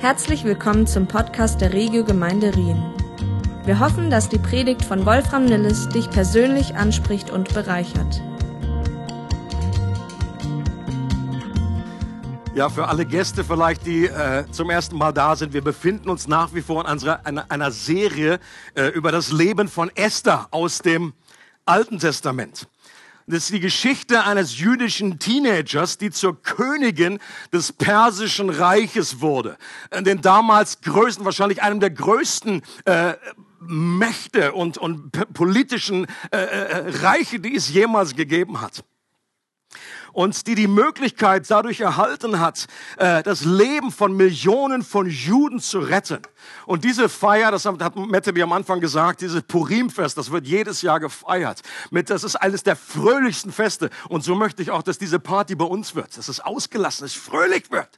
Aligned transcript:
Herzlich 0.00 0.44
willkommen 0.44 0.86
zum 0.86 1.08
Podcast 1.08 1.60
der 1.60 1.72
Regio 1.72 2.04
Gemeinde 2.04 2.54
Rien. 2.54 2.80
Wir 3.64 3.80
hoffen, 3.80 4.10
dass 4.10 4.28
die 4.28 4.38
Predigt 4.38 4.84
von 4.84 5.04
Wolfram 5.04 5.44
Nilles 5.44 5.88
dich 5.88 6.08
persönlich 6.08 6.76
anspricht 6.76 7.30
und 7.30 7.52
bereichert. 7.52 8.22
Ja, 12.54 12.68
für 12.68 12.86
alle 12.86 13.06
Gäste 13.06 13.42
vielleicht, 13.42 13.86
die 13.86 14.06
äh, 14.06 14.44
zum 14.52 14.70
ersten 14.70 14.96
Mal 14.96 15.10
da 15.10 15.34
sind, 15.34 15.52
wir 15.52 15.62
befinden 15.62 16.10
uns 16.10 16.28
nach 16.28 16.54
wie 16.54 16.62
vor 16.62 16.84
in 16.84 16.92
unserer, 16.92 17.26
einer, 17.26 17.50
einer 17.50 17.72
Serie 17.72 18.38
äh, 18.76 18.86
über 18.90 19.10
das 19.10 19.32
Leben 19.32 19.66
von 19.66 19.90
Esther 19.96 20.46
aus 20.52 20.78
dem 20.78 21.12
Alten 21.66 21.98
Testament. 21.98 22.68
Das 23.28 23.44
ist 23.44 23.52
die 23.52 23.60
Geschichte 23.60 24.24
eines 24.24 24.58
jüdischen 24.58 25.18
Teenagers, 25.18 25.98
die 25.98 26.10
zur 26.10 26.40
Königin 26.42 27.18
des 27.52 27.72
persischen 27.72 28.48
Reiches 28.48 29.20
wurde. 29.20 29.58
Äh, 29.90 30.02
den 30.02 30.22
damals 30.22 30.80
größten, 30.80 31.26
wahrscheinlich 31.26 31.62
einem 31.62 31.78
der 31.78 31.90
größten 31.90 32.62
äh, 32.86 33.14
Mächte 33.60 34.52
und, 34.52 34.78
und 34.78 35.12
politischen 35.34 36.06
äh, 36.30 36.38
äh, 36.38 36.88
Reiche, 37.02 37.38
die 37.38 37.54
es 37.54 37.68
jemals 37.68 38.16
gegeben 38.16 38.62
hat 38.62 38.82
und 40.18 40.48
die 40.48 40.56
die 40.56 40.66
Möglichkeit 40.66 41.48
dadurch 41.48 41.78
erhalten 41.78 42.40
hat, 42.40 42.66
äh, 42.96 43.22
das 43.22 43.44
Leben 43.44 43.92
von 43.92 44.16
Millionen 44.16 44.82
von 44.82 45.08
Juden 45.08 45.60
zu 45.60 45.78
retten. 45.78 46.18
Und 46.66 46.82
diese 46.82 47.08
Feier, 47.08 47.52
das 47.52 47.64
hat 47.64 47.94
Mette 47.94 48.32
mir 48.32 48.42
am 48.42 48.52
Anfang 48.52 48.80
gesagt, 48.80 49.20
dieses 49.20 49.42
Purimfest, 49.42 50.18
das 50.18 50.32
wird 50.32 50.44
jedes 50.44 50.82
Jahr 50.82 50.98
gefeiert. 50.98 51.62
Mit, 51.92 52.10
das 52.10 52.24
ist 52.24 52.34
eines 52.34 52.64
der 52.64 52.74
fröhlichsten 52.74 53.52
Feste. 53.52 53.90
Und 54.08 54.24
so 54.24 54.34
möchte 54.34 54.60
ich 54.60 54.72
auch, 54.72 54.82
dass 54.82 54.98
diese 54.98 55.20
Party 55.20 55.54
bei 55.54 55.66
uns 55.66 55.94
wird, 55.94 56.18
dass 56.18 56.26
es 56.26 56.40
ausgelassen 56.40 57.06
ist, 57.06 57.16
fröhlich 57.16 57.70
wird. 57.70 57.88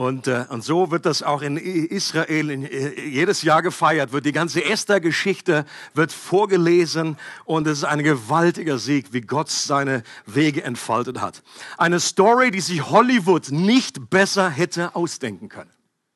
Und, 0.00 0.28
äh, 0.28 0.46
und 0.48 0.64
so 0.64 0.90
wird 0.90 1.04
das 1.04 1.22
auch 1.22 1.42
in 1.42 1.58
Israel 1.58 2.48
in, 2.48 2.64
äh, 2.64 2.98
jedes 3.02 3.42
Jahr 3.42 3.60
gefeiert, 3.60 4.12
wird 4.12 4.24
die 4.24 4.32
ganze 4.32 4.64
Esther-Geschichte 4.64 5.66
wird 5.92 6.10
vorgelesen 6.10 7.18
und 7.44 7.66
es 7.66 7.80
ist 7.80 7.84
ein 7.84 8.02
gewaltiger 8.02 8.78
Sieg, 8.78 9.12
wie 9.12 9.20
Gott 9.20 9.50
seine 9.50 10.02
Wege 10.24 10.64
entfaltet 10.64 11.20
hat. 11.20 11.42
Eine 11.76 12.00
Story, 12.00 12.50
die 12.50 12.62
sich 12.62 12.88
Hollywood 12.88 13.50
nicht 13.50 14.08
besser 14.08 14.48
hätte 14.48 14.96
ausdenken 14.96 15.50
können. 15.50 15.70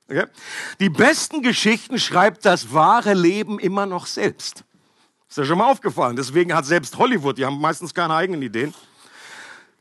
Okay? 0.09 0.29
Die 0.81 0.89
besten 0.89 1.43
Geschichten 1.43 1.99
schreibt 1.99 2.47
das 2.47 2.73
wahre 2.73 3.13
Leben 3.13 3.59
immer 3.59 3.85
noch 3.85 4.07
selbst. 4.07 4.65
Ist 5.29 5.37
ja 5.37 5.45
schon 5.45 5.59
mal 5.59 5.71
aufgefallen. 5.71 6.17
Deswegen 6.17 6.55
hat 6.55 6.65
selbst 6.65 6.97
Hollywood, 6.97 7.37
die 7.37 7.45
haben 7.45 7.61
meistens 7.61 7.93
keine 7.93 8.15
eigenen 8.15 8.41
Ideen. 8.41 8.73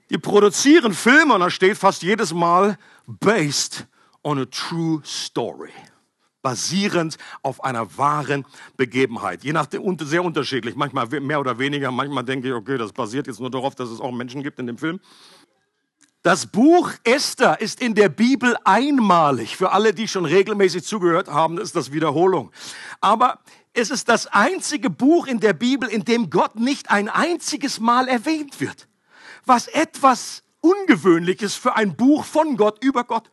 Die 0.09 0.17
produzieren 0.17 0.93
Filme 0.93 1.35
und 1.35 1.39
da 1.39 1.49
steht 1.49 1.77
fast 1.77 2.03
jedes 2.03 2.33
Mal 2.33 2.77
based 3.07 3.87
on 4.23 4.39
a 4.39 4.45
true 4.45 5.01
story. 5.05 5.71
Basierend 6.41 7.17
auf 7.41 7.63
einer 7.63 7.97
wahren 7.97 8.45
Begebenheit. 8.75 9.43
Je 9.43 9.53
nachdem, 9.53 9.97
sehr 9.99 10.23
unterschiedlich. 10.23 10.75
Manchmal 10.75 11.07
mehr 11.07 11.39
oder 11.39 11.57
weniger. 11.57 11.89
Manchmal 11.91 12.25
denke 12.25 12.49
ich, 12.49 12.53
okay, 12.53 12.77
das 12.77 12.91
basiert 12.91 13.27
jetzt 13.27 13.39
nur 13.39 13.49
darauf, 13.49 13.75
dass 13.75 13.89
es 13.89 14.01
auch 14.01 14.11
Menschen 14.11 14.43
gibt 14.43 14.59
in 14.59 14.67
dem 14.67 14.77
Film. 14.77 14.99
Das 16.21 16.45
Buch 16.45 16.89
Esther 17.03 17.59
ist 17.59 17.81
in 17.81 17.95
der 17.95 18.07
Bibel 18.07 18.55
einmalig. 18.63 19.57
Für 19.57 19.71
alle, 19.71 19.93
die 19.93 20.07
schon 20.07 20.25
regelmäßig 20.25 20.83
zugehört 20.83 21.27
haben, 21.27 21.57
ist 21.57 21.75
das 21.75 21.91
Wiederholung. 21.91 22.51
Aber 23.01 23.39
es 23.73 23.89
ist 23.89 24.07
das 24.07 24.27
einzige 24.27 24.89
Buch 24.89 25.27
in 25.27 25.39
der 25.39 25.53
Bibel, 25.53 25.89
in 25.89 26.05
dem 26.05 26.29
Gott 26.29 26.55
nicht 26.55 26.91
ein 26.91 27.09
einziges 27.09 27.79
Mal 27.79 28.07
erwähnt 28.07 28.61
wird. 28.61 28.87
Was 29.45 29.67
etwas 29.67 30.43
Ungewöhnliches 30.61 31.55
für 31.55 31.75
ein 31.75 31.95
Buch 31.97 32.23
von 32.23 32.55
Gott 32.55 32.81
über 32.81 33.03
Gott. 33.03 33.29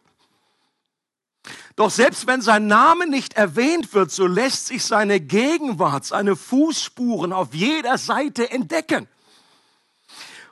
Doch 1.76 1.90
selbst 1.90 2.26
wenn 2.26 2.42
sein 2.42 2.66
Name 2.66 3.06
nicht 3.08 3.34
erwähnt 3.34 3.94
wird, 3.94 4.10
so 4.10 4.26
lässt 4.26 4.66
sich 4.66 4.84
seine 4.84 5.20
Gegenwart, 5.20 6.04
seine 6.04 6.36
Fußspuren 6.36 7.32
auf 7.32 7.54
jeder 7.54 7.96
Seite 7.96 8.50
entdecken. 8.50 9.08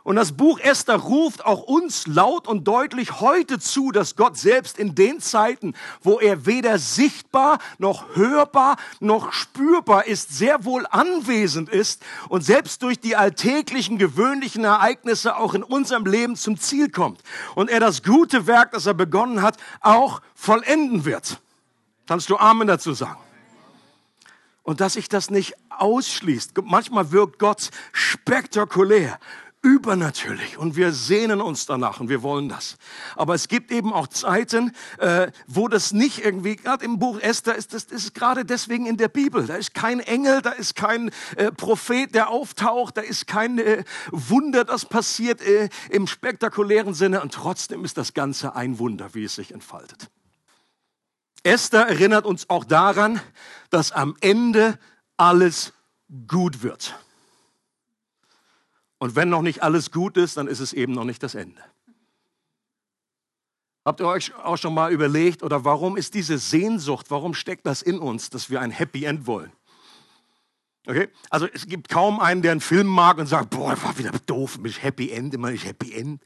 Und 0.08 0.16
das 0.16 0.32
Buch 0.32 0.58
Esther 0.60 0.96
ruft 0.96 1.44
auch 1.44 1.64
uns 1.64 2.06
laut 2.06 2.48
und 2.48 2.66
deutlich 2.66 3.20
heute 3.20 3.58
zu, 3.58 3.92
dass 3.92 4.16
Gott 4.16 4.38
selbst 4.38 4.78
in 4.78 4.94
den 4.94 5.20
Zeiten, 5.20 5.74
wo 6.00 6.18
er 6.18 6.46
weder 6.46 6.78
sichtbar 6.78 7.58
noch 7.76 8.16
hörbar 8.16 8.78
noch 9.00 9.34
spürbar 9.34 10.06
ist, 10.06 10.30
sehr 10.30 10.64
wohl 10.64 10.86
anwesend 10.88 11.68
ist 11.68 12.02
und 12.30 12.42
selbst 12.42 12.82
durch 12.82 12.98
die 12.98 13.16
alltäglichen, 13.16 13.98
gewöhnlichen 13.98 14.64
Ereignisse 14.64 15.36
auch 15.36 15.52
in 15.52 15.62
unserem 15.62 16.06
Leben 16.06 16.36
zum 16.36 16.58
Ziel 16.58 16.88
kommt. 16.88 17.20
Und 17.54 17.68
er 17.68 17.78
das 17.78 18.02
gute 18.02 18.46
Werk, 18.46 18.72
das 18.72 18.86
er 18.86 18.94
begonnen 18.94 19.42
hat, 19.42 19.58
auch 19.82 20.22
vollenden 20.34 21.04
wird. 21.04 21.38
Kannst 22.06 22.30
du 22.30 22.38
Amen 22.38 22.66
dazu 22.66 22.94
sagen? 22.94 23.20
Und 24.62 24.80
dass 24.80 24.94
sich 24.94 25.10
das 25.10 25.28
nicht 25.28 25.52
ausschließt. 25.68 26.52
Manchmal 26.64 27.12
wirkt 27.12 27.38
Gott 27.38 27.70
spektakulär 27.92 29.18
übernatürlich 29.68 30.56
und 30.56 30.76
wir 30.76 30.92
sehnen 30.92 31.42
uns 31.42 31.66
danach 31.66 32.00
und 32.00 32.08
wir 32.08 32.22
wollen 32.22 32.48
das. 32.48 32.78
Aber 33.16 33.34
es 33.34 33.48
gibt 33.48 33.70
eben 33.70 33.92
auch 33.92 34.06
Zeiten, 34.06 34.72
äh, 34.96 35.30
wo 35.46 35.68
das 35.68 35.92
nicht 35.92 36.24
irgendwie, 36.24 36.56
gerade 36.56 36.84
im 36.84 36.98
Buch 36.98 37.20
Esther 37.20 37.54
ist 37.54 37.74
das, 37.74 37.84
ist 37.84 38.14
gerade 38.14 38.46
deswegen 38.46 38.86
in 38.86 38.96
der 38.96 39.08
Bibel. 39.08 39.46
Da 39.46 39.56
ist 39.56 39.74
kein 39.74 40.00
Engel, 40.00 40.40
da 40.40 40.52
ist 40.52 40.74
kein 40.74 41.10
äh, 41.36 41.52
Prophet, 41.52 42.14
der 42.14 42.30
auftaucht, 42.30 42.96
da 42.96 43.02
ist 43.02 43.26
kein 43.26 43.58
äh, 43.58 43.84
Wunder, 44.10 44.64
das 44.64 44.86
passiert 44.86 45.42
äh, 45.42 45.68
im 45.90 46.06
spektakulären 46.06 46.94
Sinne 46.94 47.20
und 47.20 47.34
trotzdem 47.34 47.84
ist 47.84 47.98
das 47.98 48.14
Ganze 48.14 48.56
ein 48.56 48.78
Wunder, 48.78 49.10
wie 49.12 49.24
es 49.24 49.34
sich 49.34 49.52
entfaltet. 49.52 50.08
Esther 51.42 51.86
erinnert 51.86 52.24
uns 52.24 52.48
auch 52.48 52.64
daran, 52.64 53.20
dass 53.68 53.92
am 53.92 54.16
Ende 54.20 54.78
alles 55.18 55.74
gut 56.26 56.62
wird. 56.62 56.94
Und 58.98 59.16
wenn 59.16 59.28
noch 59.28 59.42
nicht 59.42 59.62
alles 59.62 59.90
gut 59.90 60.16
ist, 60.16 60.36
dann 60.36 60.48
ist 60.48 60.60
es 60.60 60.72
eben 60.72 60.92
noch 60.92 61.04
nicht 61.04 61.22
das 61.22 61.34
Ende. 61.34 61.62
Habt 63.84 64.00
ihr 64.00 64.06
euch 64.06 64.34
auch 64.34 64.58
schon 64.58 64.74
mal 64.74 64.92
überlegt, 64.92 65.42
oder 65.42 65.64
warum 65.64 65.96
ist 65.96 66.14
diese 66.14 66.36
Sehnsucht, 66.38 67.06
warum 67.10 67.32
steckt 67.32 67.66
das 67.66 67.80
in 67.80 67.98
uns, 67.98 68.28
dass 68.28 68.50
wir 68.50 68.60
ein 68.60 68.70
Happy 68.70 69.04
End 69.04 69.26
wollen? 69.26 69.52
Okay? 70.86 71.08
Also 71.30 71.46
es 71.52 71.66
gibt 71.66 71.88
kaum 71.88 72.20
einen, 72.20 72.42
der 72.42 72.52
einen 72.52 72.60
Film 72.60 72.86
mag 72.86 73.18
und 73.18 73.26
sagt, 73.26 73.50
boah, 73.50 73.80
war 73.82 73.96
wieder 73.96 74.12
doof, 74.26 74.58
bin 74.58 74.66
ich 74.66 74.82
Happy 74.82 75.10
End, 75.10 75.32
immer 75.32 75.50
nicht 75.50 75.64
Happy 75.64 75.94
End. 75.94 76.22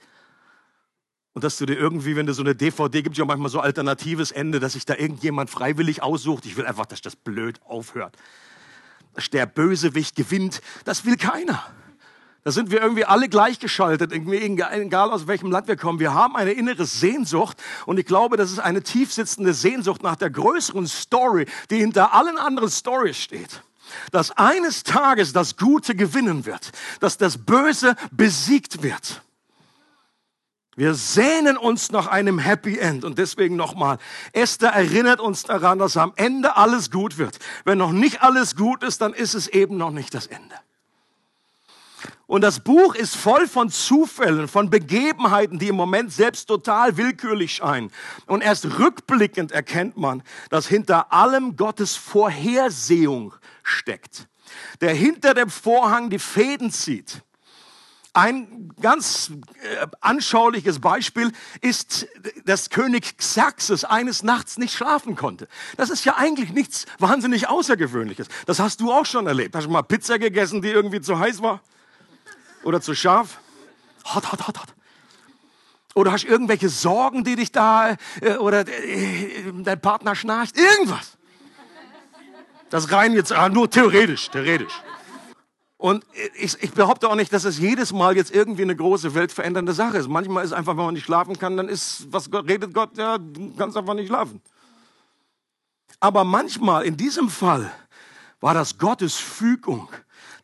Und 1.34 1.44
dass 1.44 1.56
du 1.56 1.66
dir 1.66 1.78
irgendwie, 1.78 2.16
wenn 2.16 2.26
du 2.26 2.34
so 2.34 2.42
eine 2.42 2.54
DVD 2.54 3.02
gibt, 3.02 3.16
ja 3.16 3.24
manchmal 3.24 3.50
so 3.50 3.60
alternatives 3.60 4.32
Ende, 4.32 4.60
dass 4.60 4.74
sich 4.74 4.84
da 4.84 4.96
irgendjemand 4.96 5.48
freiwillig 5.48 6.02
aussucht. 6.02 6.44
Ich 6.46 6.56
will 6.56 6.66
einfach, 6.66 6.86
dass 6.86 7.00
das 7.00 7.16
blöd 7.16 7.60
aufhört. 7.64 8.16
Dass 9.14 9.30
der 9.30 9.46
Bösewicht 9.46 10.14
gewinnt. 10.14 10.60
Das 10.84 11.04
will 11.04 11.16
keiner. 11.16 11.64
Da 12.44 12.50
sind 12.50 12.72
wir 12.72 12.80
irgendwie 12.80 13.04
alle 13.04 13.28
gleichgeschaltet, 13.28 14.12
egal 14.12 15.12
aus 15.12 15.28
welchem 15.28 15.52
Land 15.52 15.68
wir 15.68 15.76
kommen. 15.76 16.00
Wir 16.00 16.12
haben 16.12 16.34
eine 16.34 16.52
innere 16.52 16.86
Sehnsucht 16.86 17.56
und 17.86 17.98
ich 17.98 18.06
glaube, 18.06 18.36
das 18.36 18.50
ist 18.50 18.58
eine 18.58 18.82
tiefsitzende 18.82 19.54
Sehnsucht 19.54 20.02
nach 20.02 20.16
der 20.16 20.30
größeren 20.30 20.88
Story, 20.88 21.46
die 21.70 21.78
hinter 21.78 22.12
allen 22.14 22.38
anderen 22.38 22.70
Stories 22.70 23.16
steht. 23.16 23.62
Dass 24.10 24.32
eines 24.32 24.82
Tages 24.82 25.32
das 25.32 25.56
Gute 25.56 25.94
gewinnen 25.94 26.44
wird, 26.44 26.72
dass 26.98 27.16
das 27.16 27.38
Böse 27.38 27.94
besiegt 28.10 28.82
wird. 28.82 29.22
Wir 30.74 30.94
sehnen 30.94 31.58
uns 31.58 31.92
nach 31.92 32.06
einem 32.06 32.38
Happy 32.38 32.78
End 32.78 33.04
und 33.04 33.18
deswegen 33.18 33.54
nochmal, 33.56 33.98
Esther 34.32 34.70
erinnert 34.70 35.20
uns 35.20 35.42
daran, 35.42 35.78
dass 35.78 35.96
am 35.96 36.12
Ende 36.16 36.56
alles 36.56 36.90
gut 36.90 37.18
wird. 37.18 37.38
Wenn 37.64 37.78
noch 37.78 37.92
nicht 37.92 38.22
alles 38.22 38.56
gut 38.56 38.82
ist, 38.82 39.02
dann 39.02 39.12
ist 39.12 39.34
es 39.34 39.46
eben 39.48 39.76
noch 39.76 39.90
nicht 39.90 40.14
das 40.14 40.26
Ende. 40.26 40.56
Und 42.26 42.40
das 42.42 42.60
Buch 42.60 42.94
ist 42.94 43.16
voll 43.16 43.46
von 43.46 43.68
Zufällen, 43.68 44.48
von 44.48 44.70
Begebenheiten, 44.70 45.58
die 45.58 45.68
im 45.68 45.76
Moment 45.76 46.12
selbst 46.12 46.46
total 46.46 46.96
willkürlich 46.96 47.54
scheinen. 47.54 47.90
Und 48.26 48.42
erst 48.42 48.78
rückblickend 48.78 49.52
erkennt 49.52 49.96
man, 49.96 50.22
dass 50.50 50.66
hinter 50.66 51.12
allem 51.12 51.56
Gottes 51.56 51.96
Vorhersehung 51.96 53.34
steckt, 53.62 54.28
der 54.80 54.94
hinter 54.94 55.34
dem 55.34 55.50
Vorhang 55.50 56.10
die 56.10 56.18
Fäden 56.18 56.70
zieht. 56.70 57.22
Ein 58.14 58.70
ganz 58.80 59.30
äh, 59.62 59.86
anschauliches 60.02 60.80
Beispiel 60.80 61.32
ist, 61.62 62.06
dass 62.44 62.68
König 62.68 63.16
Xerxes 63.16 63.84
eines 63.84 64.22
Nachts 64.22 64.58
nicht 64.58 64.74
schlafen 64.74 65.16
konnte. 65.16 65.48
Das 65.78 65.88
ist 65.88 66.04
ja 66.04 66.16
eigentlich 66.16 66.52
nichts 66.52 66.84
wahnsinnig 66.98 67.48
Außergewöhnliches. 67.48 68.28
Das 68.44 68.58
hast 68.58 68.80
du 68.82 68.92
auch 68.92 69.06
schon 69.06 69.26
erlebt. 69.26 69.56
Hast 69.56 69.64
du 69.64 69.70
mal 69.70 69.80
Pizza 69.80 70.18
gegessen, 70.18 70.60
die 70.60 70.68
irgendwie 70.68 71.00
zu 71.00 71.18
heiß 71.18 71.40
war? 71.40 71.62
Oder 72.62 72.80
zu 72.80 72.94
scharf? 72.94 73.38
Hot, 74.14 74.32
hot, 74.32 74.46
hot, 74.46 74.58
hot. 74.58 74.74
Oder 75.94 76.12
hast 76.12 76.24
du 76.24 76.28
irgendwelche 76.28 76.68
Sorgen, 76.68 77.24
die 77.24 77.36
dich 77.36 77.52
da, 77.52 77.96
äh, 78.20 78.36
oder 78.36 78.66
äh, 78.66 79.52
dein 79.62 79.80
Partner 79.80 80.14
schnarcht? 80.14 80.56
Irgendwas. 80.56 81.18
Das 82.70 82.90
rein 82.90 83.12
jetzt, 83.12 83.32
ah, 83.32 83.48
nur 83.50 83.68
theoretisch, 83.68 84.30
theoretisch. 84.30 84.72
Und 85.76 86.06
ich, 86.38 86.62
ich 86.62 86.72
behaupte 86.72 87.08
auch 87.08 87.16
nicht, 87.16 87.32
dass 87.32 87.44
es 87.44 87.58
jedes 87.58 87.92
Mal 87.92 88.16
jetzt 88.16 88.32
irgendwie 88.32 88.62
eine 88.62 88.76
große 88.76 89.14
weltverändernde 89.14 89.72
Sache 89.72 89.98
ist. 89.98 90.08
Manchmal 90.08 90.44
ist 90.44 90.52
einfach, 90.52 90.76
wenn 90.76 90.84
man 90.84 90.94
nicht 90.94 91.04
schlafen 91.04 91.38
kann, 91.38 91.56
dann 91.56 91.68
ist, 91.68 92.06
was 92.10 92.30
Gott, 92.30 92.48
redet 92.48 92.72
Gott, 92.72 92.96
ja, 92.96 93.18
du 93.18 93.52
kannst 93.56 93.76
einfach 93.76 93.94
nicht 93.94 94.06
schlafen. 94.06 94.40
Aber 96.00 96.24
manchmal, 96.24 96.84
in 96.84 96.96
diesem 96.96 97.28
Fall, 97.28 97.70
war 98.40 98.54
das 98.54 98.78
Gottes 98.78 99.16
Fügung 99.16 99.88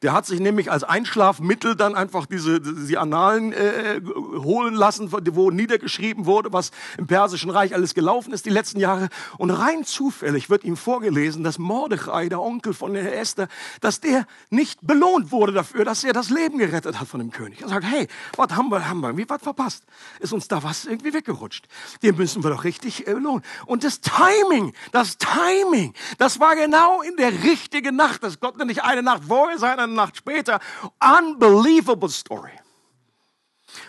der 0.02 0.12
hat 0.12 0.26
sich 0.26 0.40
nämlich 0.40 0.70
als 0.70 0.84
Einschlafmittel 0.84 1.76
dann 1.76 1.94
einfach 1.94 2.26
diese 2.26 2.60
die 2.60 2.98
Annalen 2.98 3.52
äh, 3.52 4.00
holen 4.04 4.74
lassen, 4.74 5.10
wo 5.12 5.50
niedergeschrieben 5.50 6.26
wurde, 6.26 6.52
was 6.52 6.70
im 6.96 7.06
Persischen 7.06 7.50
Reich 7.50 7.74
alles 7.74 7.94
gelaufen 7.94 8.32
ist 8.32 8.46
die 8.46 8.50
letzten 8.50 8.80
Jahre. 8.80 9.08
Und 9.36 9.50
rein 9.50 9.84
zufällig 9.84 10.50
wird 10.50 10.64
ihm 10.64 10.76
vorgelesen, 10.76 11.44
dass 11.44 11.58
Mordechai, 11.58 12.28
der 12.28 12.40
Onkel 12.40 12.74
von 12.74 12.94
der 12.94 13.18
Esther, 13.18 13.48
dass 13.80 14.00
der 14.00 14.26
nicht 14.50 14.86
belohnt 14.86 15.32
wurde 15.32 15.52
dafür, 15.52 15.84
dass 15.84 16.04
er 16.04 16.12
das 16.12 16.30
Leben 16.30 16.58
gerettet 16.58 17.00
hat 17.00 17.08
von 17.08 17.20
dem 17.20 17.30
König. 17.30 17.62
Er 17.62 17.68
sagt, 17.68 17.84
hey, 17.84 18.08
was 18.36 18.52
haben 18.52 18.70
wir, 18.70 18.88
haben 18.88 19.00
wir 19.00 19.08
irgendwie 19.08 19.28
was 19.28 19.42
verpasst? 19.42 19.84
Ist 20.20 20.32
uns 20.32 20.48
da 20.48 20.62
was 20.62 20.84
irgendwie 20.84 21.12
weggerutscht? 21.12 21.66
Den 22.02 22.16
müssen 22.16 22.42
wir 22.44 22.50
doch 22.50 22.64
richtig 22.64 23.06
äh, 23.06 23.14
belohnen. 23.14 23.42
Und 23.66 23.84
das 23.84 24.00
Timing, 24.00 24.72
das 24.92 25.18
Timing, 25.18 25.94
das 26.18 26.40
war 26.40 26.56
genau 26.56 27.02
in 27.02 27.16
der 27.16 27.32
richtigen 27.44 27.96
Nacht. 27.96 28.22
Das 28.22 28.40
konnte 28.40 28.64
nicht 28.64 28.82
eine 28.82 29.02
Nacht 29.02 29.24
vorher 29.26 29.58
sein, 29.58 29.78
eine 29.88 29.96
Nacht 29.96 30.16
später. 30.16 30.60
Unbelievable 31.00 32.08
story. 32.08 32.52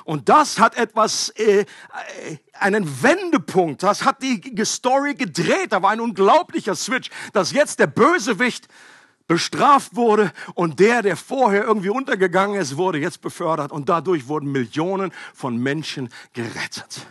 Und 0.03 0.29
das 0.29 0.59
hat 0.59 0.75
etwas, 0.75 1.29
äh, 1.31 1.65
einen 2.53 3.01
Wendepunkt. 3.01 3.83
Das 3.83 4.03
hat 4.03 4.21
die 4.21 4.65
Story 4.65 5.15
gedreht. 5.15 5.71
Da 5.71 5.81
war 5.81 5.91
ein 5.91 6.01
unglaublicher 6.01 6.75
Switch, 6.75 7.09
dass 7.33 7.51
jetzt 7.51 7.79
der 7.79 7.87
Bösewicht 7.87 8.67
bestraft 9.27 9.95
wurde 9.95 10.33
und 10.55 10.79
der, 10.79 11.03
der 11.03 11.15
vorher 11.15 11.63
irgendwie 11.63 11.89
untergegangen 11.89 12.59
ist, 12.59 12.77
wurde 12.77 12.97
jetzt 12.97 13.21
befördert 13.21 13.71
und 13.71 13.87
dadurch 13.87 14.27
wurden 14.27 14.51
Millionen 14.51 15.11
von 15.35 15.57
Menschen 15.57 16.09
gerettet. 16.33 17.05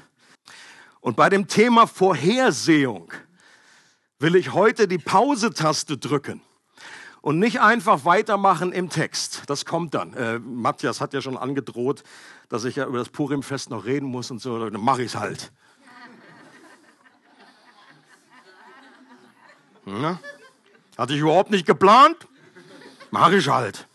Und 1.00 1.16
bei 1.16 1.28
dem 1.28 1.46
Thema 1.46 1.86
Vorhersehung 1.86 3.12
will 4.18 4.34
ich 4.34 4.52
heute 4.52 4.88
die 4.88 4.98
Pause-Taste 4.98 5.96
drücken 5.96 6.42
und 7.20 7.38
nicht 7.38 7.60
einfach 7.60 8.04
weitermachen 8.04 8.72
im 8.72 8.90
Text. 8.90 9.42
Das 9.46 9.64
kommt 9.64 9.94
dann. 9.94 10.14
Äh, 10.14 10.38
Matthias 10.38 11.00
hat 11.00 11.14
ja 11.14 11.20
schon 11.20 11.36
angedroht, 11.36 12.02
dass 12.48 12.64
ich 12.64 12.76
ja 12.76 12.86
über 12.86 12.98
das 12.98 13.08
Purimfest 13.08 13.70
noch 13.70 13.84
reden 13.84 14.06
muss 14.06 14.30
und 14.30 14.40
so. 14.40 14.70
Dann 14.70 14.80
mache 14.80 15.02
ich 15.02 15.14
es 15.14 15.18
halt. 15.18 15.52
Ja? 19.86 20.20
Hatte 20.98 21.14
ich 21.14 21.20
überhaupt 21.20 21.50
nicht 21.50 21.66
geplant. 21.66 22.28
Mache 23.10 23.36
ich 23.36 23.48
halt. 23.48 23.88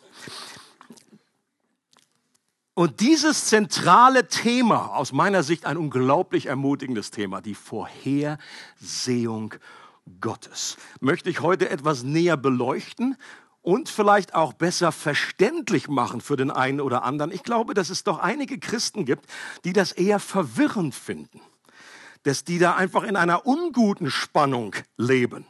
Und 2.74 3.02
dieses 3.02 3.46
zentrale 3.46 4.28
Thema, 4.28 4.96
aus 4.96 5.12
meiner 5.12 5.44
Sicht 5.44 5.68
ein 5.68 5.78
unglaublich 5.78 6.48
ermutigendes 6.48 7.12
Thema, 7.12 7.42
die 7.42 7.54
Vorhersehung 7.54 9.54
Gottes, 10.20 10.78
möchte 11.00 11.30
ich 11.30 11.42
heute 11.42 11.70
etwas 11.70 12.04
näher 12.04 12.38
beleuchten 12.38 13.18
und 13.62 13.88
vielleicht 13.90 14.36
auch 14.36 14.54
besser 14.54 14.92
verständlich 14.92 15.88
machen 15.88 16.22
für 16.22 16.36
den 16.36 16.52
einen 16.52 16.82
oder 16.82 17.04
anderen. 17.04 17.32
Ich 17.32 17.44
glaube, 17.44 17.74
dass 17.74 17.90
es 17.90 18.04
doch 18.04 18.20
einige 18.20 18.60
Christen 18.60 19.06
gibt, 19.06 19.26
die 19.64 19.74
das 19.74 19.94
eher 19.94 20.20
verwirrend 20.20 20.94
finden, 20.94 21.42
dass 22.24 22.44
die 22.44 22.60
da 22.60 22.76
einfach 22.76 23.04
in 23.04 23.16
einer 23.16 23.46
unguten 23.46 24.12
Spannung 24.12 24.76
leben. 24.98 25.46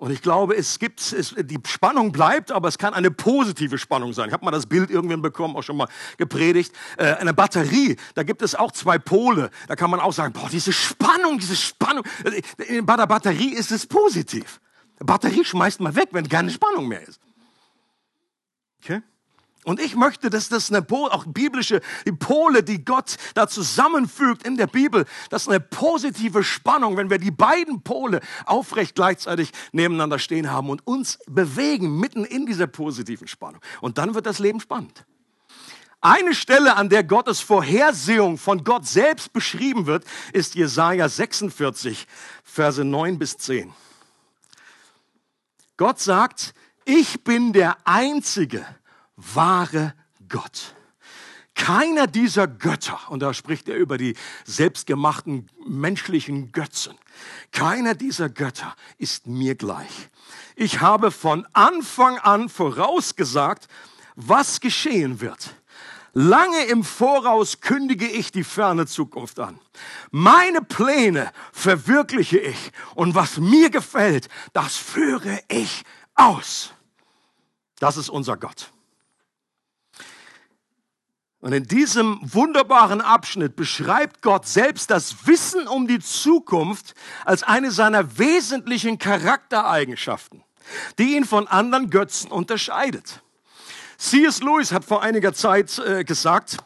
Und 0.00 0.10
ich 0.12 0.22
glaube, 0.22 0.56
es 0.56 0.78
gibt, 0.78 1.12
es, 1.12 1.34
die 1.36 1.58
Spannung 1.66 2.10
bleibt, 2.10 2.52
aber 2.52 2.68
es 2.68 2.78
kann 2.78 2.94
eine 2.94 3.10
positive 3.10 3.76
Spannung 3.76 4.14
sein. 4.14 4.28
Ich 4.28 4.32
habe 4.32 4.42
mal 4.46 4.50
das 4.50 4.64
Bild 4.64 4.90
irgendwann 4.90 5.20
bekommen, 5.20 5.54
auch 5.56 5.62
schon 5.62 5.76
mal 5.76 5.88
gepredigt. 6.16 6.74
Äh, 6.96 7.16
eine 7.16 7.34
Batterie, 7.34 7.96
da 8.14 8.22
gibt 8.22 8.40
es 8.40 8.54
auch 8.54 8.72
zwei 8.72 8.98
Pole. 8.98 9.50
Da 9.68 9.76
kann 9.76 9.90
man 9.90 10.00
auch 10.00 10.14
sagen, 10.14 10.32
boah, 10.32 10.48
diese 10.48 10.72
Spannung, 10.72 11.38
diese 11.38 11.54
Spannung. 11.54 12.02
Äh, 12.24 12.80
bei 12.80 12.96
der 12.96 13.06
Batterie 13.06 13.52
ist 13.52 13.72
es 13.72 13.86
positiv. 13.86 14.58
Batterie 15.00 15.44
schmeißt 15.44 15.80
man 15.80 15.94
weg, 15.94 16.08
wenn 16.12 16.26
keine 16.26 16.48
Spannung 16.48 16.88
mehr 16.88 17.06
ist. 17.06 17.20
Okay? 18.82 19.02
Und 19.64 19.78
ich 19.78 19.94
möchte, 19.94 20.30
dass 20.30 20.48
das 20.48 20.70
eine 20.70 20.86
auch 20.90 21.26
biblische 21.26 21.82
Pole, 22.18 22.62
die 22.62 22.82
Gott 22.82 23.16
da 23.34 23.46
zusammenfügt 23.46 24.42
in 24.46 24.56
der 24.56 24.66
Bibel, 24.66 25.04
das 25.28 25.42
ist 25.42 25.48
eine 25.48 25.60
positive 25.60 26.42
Spannung, 26.42 26.96
wenn 26.96 27.10
wir 27.10 27.18
die 27.18 27.30
beiden 27.30 27.82
Pole 27.82 28.20
aufrecht 28.46 28.94
gleichzeitig 28.94 29.52
nebeneinander 29.72 30.18
stehen 30.18 30.50
haben 30.50 30.70
und 30.70 30.86
uns 30.86 31.18
bewegen 31.26 31.98
mitten 31.98 32.24
in 32.24 32.46
dieser 32.46 32.66
positiven 32.66 33.28
Spannung. 33.28 33.60
Und 33.82 33.98
dann 33.98 34.14
wird 34.14 34.24
das 34.24 34.38
Leben 34.38 34.60
spannend. 34.60 35.04
Eine 36.00 36.34
Stelle, 36.34 36.76
an 36.76 36.88
der 36.88 37.04
Gottes 37.04 37.40
Vorhersehung 37.40 38.38
von 38.38 38.64
Gott 38.64 38.86
selbst 38.86 39.34
beschrieben 39.34 39.84
wird, 39.84 40.04
ist 40.32 40.54
Jesaja 40.54 41.06
46, 41.06 42.06
Verse 42.42 42.82
9 42.82 43.18
bis 43.18 43.36
10. 43.36 43.70
Gott 45.76 46.00
sagt, 46.00 46.54
ich 46.86 47.22
bin 47.22 47.52
der 47.52 47.76
Einzige, 47.84 48.66
wahre 49.34 49.94
Gott. 50.28 50.74
Keiner 51.54 52.06
dieser 52.06 52.46
Götter, 52.46 52.98
und 53.10 53.20
da 53.20 53.34
spricht 53.34 53.68
er 53.68 53.76
über 53.76 53.98
die 53.98 54.16
selbstgemachten 54.44 55.50
menschlichen 55.66 56.52
Götzen, 56.52 56.96
keiner 57.52 57.94
dieser 57.94 58.30
Götter 58.30 58.74
ist 58.96 59.26
mir 59.26 59.56
gleich. 59.56 60.08
Ich 60.56 60.80
habe 60.80 61.10
von 61.10 61.46
Anfang 61.52 62.18
an 62.18 62.48
vorausgesagt, 62.48 63.68
was 64.16 64.60
geschehen 64.60 65.20
wird. 65.20 65.54
Lange 66.12 66.64
im 66.64 66.82
Voraus 66.82 67.60
kündige 67.60 68.08
ich 68.08 68.32
die 68.32 68.42
ferne 68.42 68.86
Zukunft 68.86 69.38
an. 69.38 69.60
Meine 70.10 70.60
Pläne 70.60 71.30
verwirkliche 71.52 72.38
ich 72.38 72.72
und 72.94 73.14
was 73.14 73.36
mir 73.36 73.70
gefällt, 73.70 74.28
das 74.52 74.76
führe 74.76 75.40
ich 75.48 75.84
aus. 76.14 76.72
Das 77.78 77.96
ist 77.96 78.08
unser 78.08 78.36
Gott. 78.36 78.72
Und 81.40 81.54
in 81.54 81.64
diesem 81.64 82.20
wunderbaren 82.22 83.00
Abschnitt 83.00 83.56
beschreibt 83.56 84.20
Gott 84.20 84.46
selbst 84.46 84.90
das 84.90 85.26
Wissen 85.26 85.66
um 85.66 85.88
die 85.88 86.00
Zukunft 86.00 86.94
als 87.24 87.42
eine 87.42 87.70
seiner 87.70 88.18
wesentlichen 88.18 88.98
Charaktereigenschaften, 88.98 90.42
die 90.98 91.16
ihn 91.16 91.24
von 91.24 91.48
anderen 91.48 91.88
Götzen 91.88 92.30
unterscheidet. 92.30 93.22
C.S. 93.96 94.40
Lewis 94.40 94.72
hat 94.72 94.84
vor 94.84 95.02
einiger 95.02 95.32
Zeit 95.32 95.78
äh, 95.78 96.04
gesagt, 96.04 96.58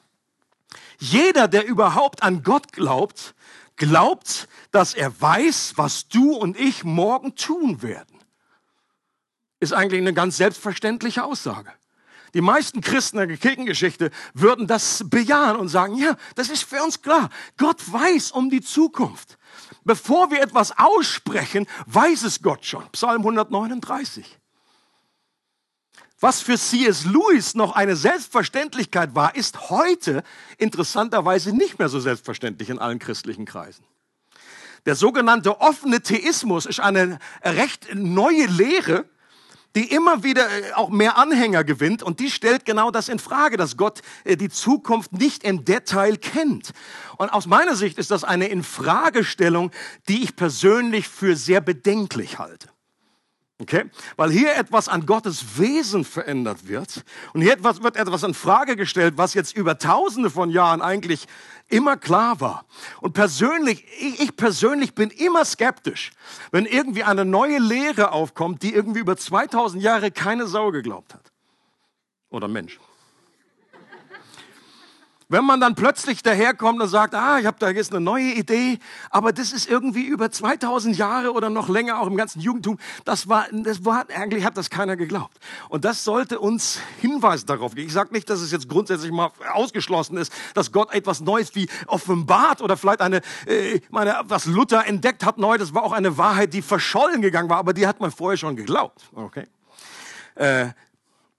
jeder, 0.98 1.48
der 1.48 1.66
überhaupt 1.66 2.22
an 2.22 2.42
Gott 2.42 2.72
glaubt, 2.72 3.34
glaubt, 3.76 4.48
dass 4.70 4.94
er 4.94 5.20
weiß, 5.20 5.74
was 5.76 6.08
du 6.08 6.34
und 6.34 6.58
ich 6.58 6.84
morgen 6.84 7.36
tun 7.36 7.82
werden. 7.82 8.20
Ist 9.60 9.72
eigentlich 9.72 10.00
eine 10.00 10.14
ganz 10.14 10.36
selbstverständliche 10.36 11.24
Aussage. 11.24 11.72
Die 12.34 12.41
meisten 12.41 12.81
Christen 12.81 13.17
der 13.17 13.29
Kirchengeschichte 13.36 14.10
würden 14.34 14.67
das 14.67 15.05
bejahen 15.08 15.56
und 15.56 15.69
sagen, 15.69 15.94
ja, 15.94 16.17
das 16.34 16.50
ist 16.50 16.64
für 16.64 16.82
uns 16.82 17.00
klar. 17.00 17.31
Gott 17.56 17.81
weiß 17.93 18.32
um 18.32 18.50
die 18.50 18.60
Zukunft. 18.60 19.38
Bevor 19.84 20.32
wir 20.32 20.43
etwas 20.43 20.76
aussprechen, 20.76 21.67
weiß 21.86 22.24
es 22.24 22.43
Gott 22.43 22.64
schon. 22.67 22.84
Psalm 22.91 23.20
139. 23.20 24.41
Was 26.19 26.41
für 26.41 26.58
C.S. 26.58 27.05
Lewis 27.05 27.55
noch 27.55 27.72
eine 27.76 27.94
Selbstverständlichkeit 27.94 29.14
war, 29.14 29.36
ist 29.36 29.70
heute 29.70 30.24
interessanterweise 30.58 31.55
nicht 31.55 31.79
mehr 31.79 31.88
so 31.88 32.00
selbstverständlich 32.00 32.70
in 32.70 32.79
allen 32.81 32.98
christlichen 32.98 33.44
Kreisen. 33.44 33.84
Der 34.86 34.96
sogenannte 34.96 35.60
offene 35.60 36.00
Theismus 36.00 36.67
ist 36.67 36.81
eine 36.81 37.19
recht 37.43 37.94
neue 37.94 38.46
Lehre, 38.46 39.05
die 39.74 39.90
immer 39.93 40.22
wieder 40.22 40.46
äh, 40.46 40.72
auch 40.72 40.90
mehr 40.90 41.16
Anhänger 41.16 41.64
gewinnt 41.64 42.02
und 42.02 42.20
die 42.20 42.31
stellt 42.31 42.64
genau 42.64 42.90
das 42.90 43.08
in 43.08 43.19
Frage, 43.19 43.56
dass 43.56 43.76
Gott 43.76 44.00
äh, 44.24 44.36
die 44.36 44.48
Zukunft 44.48 45.12
nicht 45.12 45.44
im 45.44 45.64
Detail 45.64 46.16
kennt. 46.16 46.72
Und 47.16 47.31
aus 47.31 47.46
meiner 47.46 47.76
Sicht 47.76 47.98
ist 47.98 48.10
das 48.10 48.24
eine 48.24 48.48
Infragestellung, 48.48 49.70
die 50.08 50.22
ich 50.22 50.36
persönlich 50.36 51.08
für 51.08 51.36
sehr 51.36 51.60
bedenklich 51.60 52.38
halte. 52.38 52.73
Okay? 53.64 53.84
Weil 54.16 54.30
hier 54.30 54.54
etwas 54.56 54.90
an 54.90 55.06
Gottes 55.06 55.58
Wesen 55.58 56.04
verändert 56.04 56.68
wird. 56.68 57.02
Und 57.32 57.40
hier 57.40 57.54
etwas, 57.54 57.82
wird 57.82 57.96
etwas 57.96 58.22
in 58.22 58.34
Frage 58.34 58.76
gestellt, 58.76 59.14
was 59.16 59.32
jetzt 59.32 59.56
über 59.56 59.78
tausende 59.78 60.28
von 60.28 60.50
Jahren 60.50 60.82
eigentlich 60.82 61.26
immer 61.70 61.96
klar 61.96 62.42
war. 62.42 62.66
Und 63.00 63.14
persönlich, 63.14 63.86
ich, 63.98 64.20
ich 64.20 64.36
persönlich 64.36 64.94
bin 64.94 65.08
immer 65.08 65.46
skeptisch, 65.46 66.12
wenn 66.50 66.66
irgendwie 66.66 67.04
eine 67.04 67.24
neue 67.24 67.58
Lehre 67.58 68.12
aufkommt, 68.12 68.62
die 68.62 68.74
irgendwie 68.74 69.00
über 69.00 69.16
2000 69.16 69.82
Jahre 69.82 70.10
keine 70.10 70.46
Sau 70.46 70.70
geglaubt 70.70 71.14
hat. 71.14 71.32
Oder 72.28 72.48
Mensch. 72.48 72.78
Wenn 75.34 75.46
man 75.46 75.60
dann 75.60 75.74
plötzlich 75.74 76.22
daherkommt 76.22 76.81
und 76.81 76.86
sagt, 76.86 77.12
ah, 77.12 77.41
ich 77.41 77.46
habe 77.46 77.56
da 77.58 77.69
jetzt 77.69 77.91
eine 77.91 78.00
neue 78.00 78.34
Idee, 78.34 78.79
aber 79.10 79.32
das 79.32 79.53
ist 79.53 79.69
irgendwie 79.69 80.05
über 80.05 80.31
2000 80.31 80.96
Jahre 80.96 81.32
oder 81.32 81.50
noch 81.50 81.69
länger 81.69 82.00
auch 82.00 82.06
im 82.06 82.17
ganzen 82.17 82.38
Jugendtum, 82.38 82.79
das 83.05 83.29
war, 83.29 83.46
das 83.50 83.84
war 83.84 84.06
eigentlich 84.14 84.44
hat 84.44 84.56
das 84.56 84.70
keiner 84.70 84.94
geglaubt. 84.94 85.36
Und 85.69 85.84
das 85.84 86.05
sollte 86.05 86.38
uns 86.38 86.79
Hinweis 87.00 87.44
darauf 87.44 87.74
geben. 87.74 87.88
Ich 87.88 87.93
sage 87.93 88.12
nicht, 88.12 88.31
dass 88.31 88.43
es 88.43 88.53
jetzt 88.53 88.69
grundsätzlich 88.69 89.10
mal 89.10 89.32
ausgeschlossen 89.53 90.19
ist, 90.19 90.32
dass 90.55 90.70
Gott 90.70 90.94
etwas 90.94 91.20
Neues 91.20 91.53
wie 91.56 91.69
offenbart 91.88 92.62
oder 92.62 92.76
vielleicht 92.76 93.00
eine, 93.00 93.20
äh, 93.46 93.81
meine, 93.91 94.20
was 94.26 94.46
Luther 94.46 94.86
entdeckt 94.86 95.24
hat 95.26 95.36
neu, 95.36 95.58
das 95.58 95.74
war 95.74 95.82
auch 95.82 95.91
eine 95.93 96.17
Wahrheit, 96.17 96.55
die 96.55 96.62
verschollen 96.62 97.22
gegangen 97.22 97.50
war, 97.50 97.56
aber 97.56 97.72
die 97.72 97.88
hat 97.88 97.98
man 97.98 98.12
vorher 98.12 98.36
schon 98.36 98.55
geglaubt. 98.55 99.03
Okay. 99.12 99.48
Äh, 100.36 100.69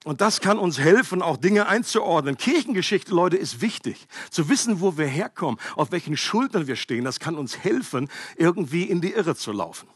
und 0.05 0.21
das 0.21 0.39
kann 0.39 0.59
uns 0.59 0.77
helfen, 0.77 1.23
auch 1.23 1.35
Dinge 1.35 1.65
einzuordnen. 1.65 2.37
Kirchengeschichte, 2.37 3.11
Leute, 3.11 3.37
ist 3.37 3.59
wichtig. 3.59 4.07
Zu 4.29 4.47
wissen, 4.49 4.79
wo 4.79 4.97
wir 4.97 5.07
herkommen, 5.07 5.59
auf 5.75 5.91
welchen 5.91 6.15
Schultern 6.15 6.67
wir 6.67 6.75
stehen, 6.75 7.03
das 7.03 7.19
kann 7.19 7.35
uns 7.35 7.57
helfen, 7.57 8.07
irgendwie 8.37 8.83
in 8.83 9.01
die 9.01 9.13
Irre 9.13 9.35
zu 9.35 9.51
laufen. 9.51 9.89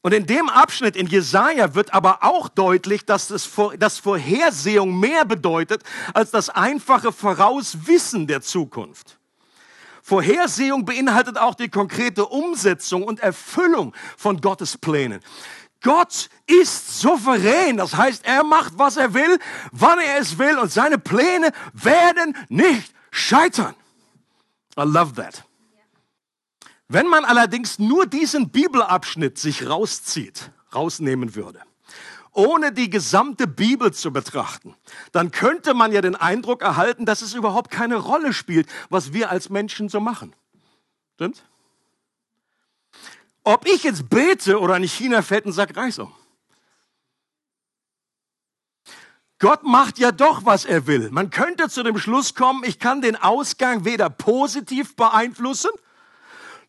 Und 0.00 0.14
in 0.14 0.26
dem 0.26 0.48
Abschnitt 0.48 0.96
in 0.96 1.06
Jesaja 1.06 1.74
wird 1.74 1.92
aber 1.92 2.24
auch 2.24 2.48
deutlich, 2.48 3.04
dass 3.04 3.28
das, 3.28 3.48
dass 3.78 3.98
Vorhersehung 3.98 4.98
mehr 4.98 5.26
bedeutet 5.26 5.82
als 6.14 6.30
das 6.30 6.48
einfache 6.48 7.12
Vorauswissen 7.12 8.26
der 8.26 8.40
Zukunft. 8.40 9.18
Vorhersehung 10.04 10.84
beinhaltet 10.84 11.38
auch 11.38 11.54
die 11.54 11.68
konkrete 11.68 12.26
Umsetzung 12.26 13.04
und 13.04 13.20
Erfüllung 13.20 13.94
von 14.16 14.40
Gottes 14.40 14.76
Plänen. 14.76 15.20
Gott 15.82 16.28
ist 16.46 17.00
souverän. 17.00 17.76
Das 17.76 17.96
heißt, 17.96 18.24
er 18.24 18.44
macht, 18.44 18.78
was 18.78 18.96
er 18.96 19.14
will, 19.14 19.38
wann 19.72 19.98
er 19.98 20.18
es 20.18 20.38
will 20.38 20.58
und 20.58 20.72
seine 20.72 20.98
Pläne 20.98 21.52
werden 21.72 22.36
nicht 22.48 22.94
scheitern. 23.10 23.74
I 24.78 24.82
love 24.82 25.14
that. 25.14 25.44
Wenn 26.88 27.06
man 27.06 27.24
allerdings 27.24 27.78
nur 27.78 28.06
diesen 28.06 28.50
Bibelabschnitt 28.50 29.38
sich 29.38 29.66
rauszieht, 29.66 30.50
rausnehmen 30.74 31.34
würde, 31.34 31.60
ohne 32.32 32.72
die 32.72 32.90
gesamte 32.90 33.46
Bibel 33.46 33.92
zu 33.92 34.12
betrachten, 34.12 34.74
dann 35.12 35.30
könnte 35.30 35.74
man 35.74 35.92
ja 35.92 36.00
den 36.00 36.16
Eindruck 36.16 36.62
erhalten, 36.62 37.06
dass 37.06 37.22
es 37.22 37.34
überhaupt 37.34 37.70
keine 37.70 37.96
Rolle 37.96 38.32
spielt, 38.32 38.68
was 38.88 39.12
wir 39.12 39.30
als 39.30 39.50
Menschen 39.50 39.88
so 39.88 40.00
machen. 40.00 40.34
Stimmt? 41.14 41.44
Ob 43.44 43.66
ich 43.66 43.82
jetzt 43.82 44.08
bete 44.08 44.60
oder 44.60 44.76
in 44.76 44.84
China 44.84 45.22
fällt 45.22 45.46
ein 45.46 45.52
Sack 45.52 45.76
Reis 45.76 45.98
um. 45.98 46.12
Gott 49.42 49.64
macht 49.64 49.98
ja 49.98 50.12
doch, 50.12 50.44
was 50.44 50.64
er 50.64 50.86
will. 50.86 51.10
Man 51.10 51.30
könnte 51.30 51.68
zu 51.68 51.82
dem 51.82 51.98
Schluss 51.98 52.36
kommen, 52.36 52.62
ich 52.64 52.78
kann 52.78 53.02
den 53.02 53.16
Ausgang 53.16 53.84
weder 53.84 54.08
positiv 54.08 54.94
beeinflussen, 54.94 55.70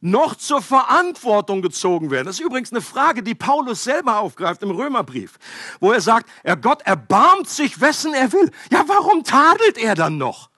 noch 0.01 0.35
zur 0.35 0.59
Verantwortung 0.63 1.61
gezogen 1.61 2.09
werden. 2.09 2.25
Das 2.25 2.39
ist 2.39 2.45
übrigens 2.45 2.71
eine 2.71 2.81
Frage, 2.81 3.21
die 3.21 3.35
Paulus 3.35 3.83
selber 3.83 4.17
aufgreift 4.17 4.63
im 4.63 4.71
Römerbrief, 4.71 5.37
wo 5.79 5.91
er 5.91 6.01
sagt, 6.01 6.27
er 6.41 6.57
Gott 6.57 6.81
erbarmt 6.81 7.47
sich, 7.47 7.79
wessen 7.79 8.15
er 8.15 8.33
will. 8.33 8.49
Ja, 8.71 8.83
warum 8.87 9.23
tadelt 9.23 9.77
er 9.77 9.93
dann 9.93 10.17
noch? 10.17 10.49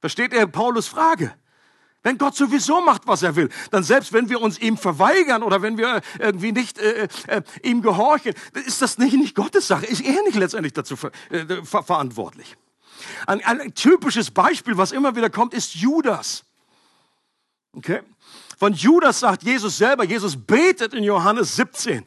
Versteht 0.00 0.34
er 0.34 0.46
Paulus 0.46 0.86
Frage? 0.86 1.34
Wenn 2.02 2.16
Gott 2.16 2.36
sowieso 2.36 2.80
macht, 2.80 3.06
was 3.06 3.22
er 3.22 3.34
will, 3.34 3.48
dann 3.70 3.82
selbst 3.82 4.12
wenn 4.12 4.28
wir 4.28 4.40
uns 4.40 4.58
ihm 4.58 4.76
verweigern 4.76 5.42
oder 5.42 5.62
wenn 5.62 5.76
wir 5.76 6.00
irgendwie 6.18 6.52
nicht 6.52 6.78
äh, 6.78 7.08
äh, 7.26 7.42
ihm 7.62 7.82
gehorchen, 7.82 8.34
ist 8.66 8.80
das 8.80 8.98
nicht, 8.98 9.14
nicht 9.14 9.34
Gottes 9.34 9.66
Sache, 9.66 9.86
ist 9.86 10.00
er 10.00 10.22
nicht 10.22 10.36
letztendlich 10.36 10.72
dazu 10.72 10.96
ver 10.96 11.10
äh, 11.30 11.64
ver 11.64 11.82
verantwortlich. 11.82 12.56
Ein, 13.26 13.44
ein 13.44 13.74
typisches 13.74 14.30
Beispiel, 14.30 14.76
was 14.76 14.92
immer 14.92 15.16
wieder 15.16 15.30
kommt, 15.30 15.54
ist 15.54 15.74
Judas. 15.74 16.44
Okay? 17.72 18.02
Von 18.58 18.72
Judas 18.72 19.20
sagt 19.20 19.42
Jesus 19.42 19.78
selber, 19.78 20.04
Jesus 20.04 20.36
betet 20.36 20.94
in 20.94 21.04
Johannes 21.04 21.56
17. 21.56 22.04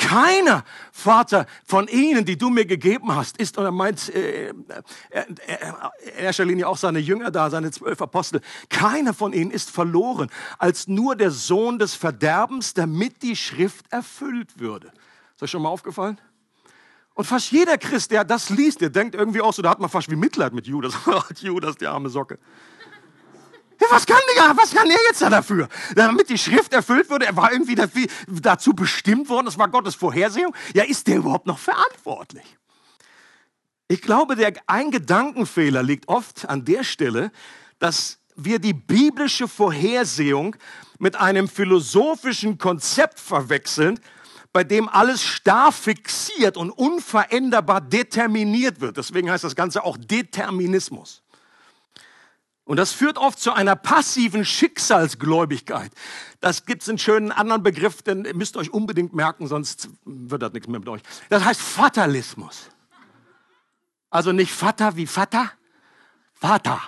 Keiner, 0.00 0.64
Vater, 0.92 1.44
von 1.66 1.86
ihnen, 1.86 2.24
die 2.24 2.38
du 2.38 2.48
mir 2.48 2.64
gegeben 2.64 3.14
hast, 3.14 3.36
ist, 3.36 3.58
und 3.58 3.66
er 3.66 3.70
meint 3.70 4.08
äh, 4.08 4.48
äh, 4.48 4.52
äh, 5.10 5.24
in 6.16 6.24
erster 6.24 6.46
Linie 6.46 6.66
auch 6.66 6.78
seine 6.78 7.00
Jünger 7.00 7.30
da, 7.30 7.50
seine 7.50 7.70
zwölf 7.70 8.00
Apostel, 8.00 8.40
keiner 8.70 9.12
von 9.12 9.34
ihnen 9.34 9.50
ist 9.50 9.70
verloren, 9.70 10.30
als 10.58 10.88
nur 10.88 11.16
der 11.16 11.30
Sohn 11.30 11.78
des 11.78 11.94
Verderbens, 11.94 12.72
damit 12.72 13.22
die 13.22 13.36
Schrift 13.36 13.92
erfüllt 13.92 14.58
würde. 14.58 14.90
Ist 15.36 15.42
euch 15.42 15.50
schon 15.50 15.62
mal 15.62 15.68
aufgefallen? 15.68 16.18
Und 17.12 17.26
fast 17.26 17.52
jeder 17.52 17.76
Christ, 17.76 18.10
der 18.10 18.24
das 18.24 18.48
liest, 18.48 18.80
der 18.80 18.88
denkt 18.88 19.14
irgendwie 19.14 19.42
auch 19.42 19.52
so, 19.52 19.60
da 19.60 19.68
hat 19.68 19.80
man 19.80 19.90
fast 19.90 20.10
wie 20.10 20.16
Mitleid 20.16 20.54
mit 20.54 20.66
Judas. 20.66 20.94
Judas, 21.40 21.76
die 21.76 21.86
arme 21.86 22.08
Socke. 22.08 22.38
Was 23.88 24.06
kann 24.06 24.20
der, 24.36 24.56
was 24.56 24.72
kann 24.72 24.88
er 24.90 24.98
jetzt 25.08 25.22
da 25.22 25.30
dafür? 25.30 25.68
Damit 25.94 26.28
die 26.28 26.38
Schrift 26.38 26.72
erfüllt 26.72 27.08
wurde, 27.08 27.26
er 27.26 27.36
war 27.36 27.52
irgendwie 27.52 27.76
dazu 28.28 28.74
bestimmt 28.74 29.28
worden, 29.28 29.46
das 29.46 29.58
war 29.58 29.68
Gottes 29.68 29.94
Vorhersehung. 29.94 30.54
Ja, 30.74 30.84
ist 30.84 31.06
der 31.06 31.16
überhaupt 31.16 31.46
noch 31.46 31.58
verantwortlich? 31.58 32.44
Ich 33.88 34.02
glaube, 34.02 34.36
der, 34.36 34.52
ein 34.66 34.90
Gedankenfehler 34.90 35.82
liegt 35.82 36.08
oft 36.08 36.48
an 36.48 36.64
der 36.64 36.84
Stelle, 36.84 37.32
dass 37.78 38.18
wir 38.36 38.58
die 38.58 38.74
biblische 38.74 39.48
Vorhersehung 39.48 40.56
mit 40.98 41.16
einem 41.16 41.48
philosophischen 41.48 42.58
Konzept 42.58 43.18
verwechseln, 43.18 43.98
bei 44.52 44.64
dem 44.64 44.88
alles 44.88 45.22
starr 45.22 45.72
fixiert 45.72 46.56
und 46.56 46.70
unveränderbar 46.70 47.80
determiniert 47.80 48.80
wird. 48.80 48.96
Deswegen 48.96 49.30
heißt 49.30 49.44
das 49.44 49.56
Ganze 49.56 49.84
auch 49.84 49.96
Determinismus. 49.96 51.22
Und 52.64 52.76
das 52.76 52.92
führt 52.92 53.18
oft 53.18 53.38
zu 53.40 53.52
einer 53.52 53.74
passiven 53.74 54.44
Schicksalsgläubigkeit. 54.44 55.90
Das 56.40 56.66
gibt 56.66 56.82
es 56.82 56.88
einen 56.88 56.98
schönen 56.98 57.32
anderen 57.32 57.62
Begriff, 57.62 58.02
den 58.02 58.22
müsst 58.34 58.56
ihr 58.56 58.60
euch 58.60 58.72
unbedingt 58.72 59.12
merken, 59.12 59.46
sonst 59.46 59.88
wird 60.04 60.42
das 60.42 60.52
nichts 60.52 60.68
mehr 60.68 60.78
mit 60.78 60.88
euch. 60.88 61.02
Das 61.28 61.44
heißt 61.44 61.60
Fatalismus. 61.60 62.70
Also 64.08 64.32
nicht 64.32 64.52
Vater 64.52 64.96
wie 64.96 65.06
Vater, 65.06 65.50
Vater. 66.34 66.80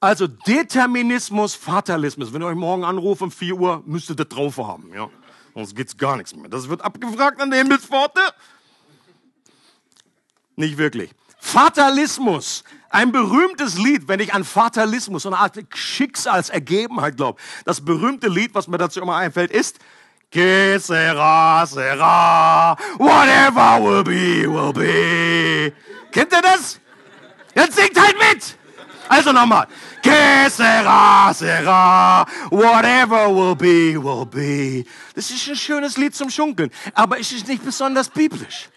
Also 0.00 0.26
Determinismus, 0.26 1.54
Fatalismus. 1.54 2.32
Wenn 2.32 2.42
ihr 2.42 2.46
euch 2.46 2.56
morgen 2.56 2.84
anruft 2.84 3.20
um 3.20 3.30
4 3.30 3.54
Uhr, 3.54 3.82
müsst 3.86 4.08
ihr 4.08 4.16
das 4.16 4.28
drauf 4.28 4.56
haben. 4.56 4.92
Ja? 4.94 5.10
Sonst 5.54 5.76
geht's 5.76 5.96
gar 5.96 6.16
nichts 6.16 6.34
mehr. 6.34 6.48
Das 6.48 6.68
wird 6.70 6.80
abgefragt 6.80 7.40
an 7.40 7.50
der 7.50 7.60
Himmelspforte. 7.60 8.20
Nicht 10.56 10.78
wirklich. 10.78 11.10
Fatalismus 11.40 12.64
ein 12.90 13.12
berühmtes 13.12 13.78
Lied, 13.78 14.08
wenn 14.08 14.18
ich 14.18 14.34
an 14.34 14.44
Fatalismus, 14.44 15.24
eine 15.24 15.38
Art 15.38 15.56
Schicksalsergebenheit 15.74 17.16
glaube. 17.16 17.40
Das 17.64 17.84
berühmte 17.84 18.28
Lied, 18.28 18.52
was 18.54 18.66
mir 18.66 18.78
dazu 18.78 19.00
immer 19.00 19.16
einfällt, 19.16 19.52
ist 19.52 19.78
Que 20.30 20.78
sera, 20.78 21.66
sera, 21.66 22.76
whatever 22.98 23.80
will 23.80 24.04
be, 24.04 24.46
will 24.46 24.72
be. 24.72 25.72
Kennt 26.12 26.32
ihr 26.32 26.42
das? 26.42 26.80
Jetzt 27.54 27.76
singt 27.76 28.00
halt 28.00 28.16
mit! 28.16 28.56
Also 29.08 29.32
nochmal. 29.32 29.66
Que 30.00 30.48
sera, 30.48 31.34
sera, 31.34 32.24
whatever 32.50 33.28
will 33.28 33.56
be, 33.56 34.00
will 34.00 34.24
be. 34.24 34.84
Das 35.16 35.30
ist 35.30 35.48
ein 35.48 35.56
schönes 35.56 35.96
Lied 35.96 36.14
zum 36.14 36.30
Schunkeln, 36.30 36.70
aber 36.94 37.18
es 37.18 37.32
ist 37.32 37.48
nicht 37.48 37.64
besonders 37.64 38.08
biblisch. 38.08 38.68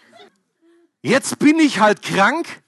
Jetzt 1.04 1.38
bin 1.38 1.58
ich 1.58 1.80
halt 1.80 2.02
krank 2.02 2.64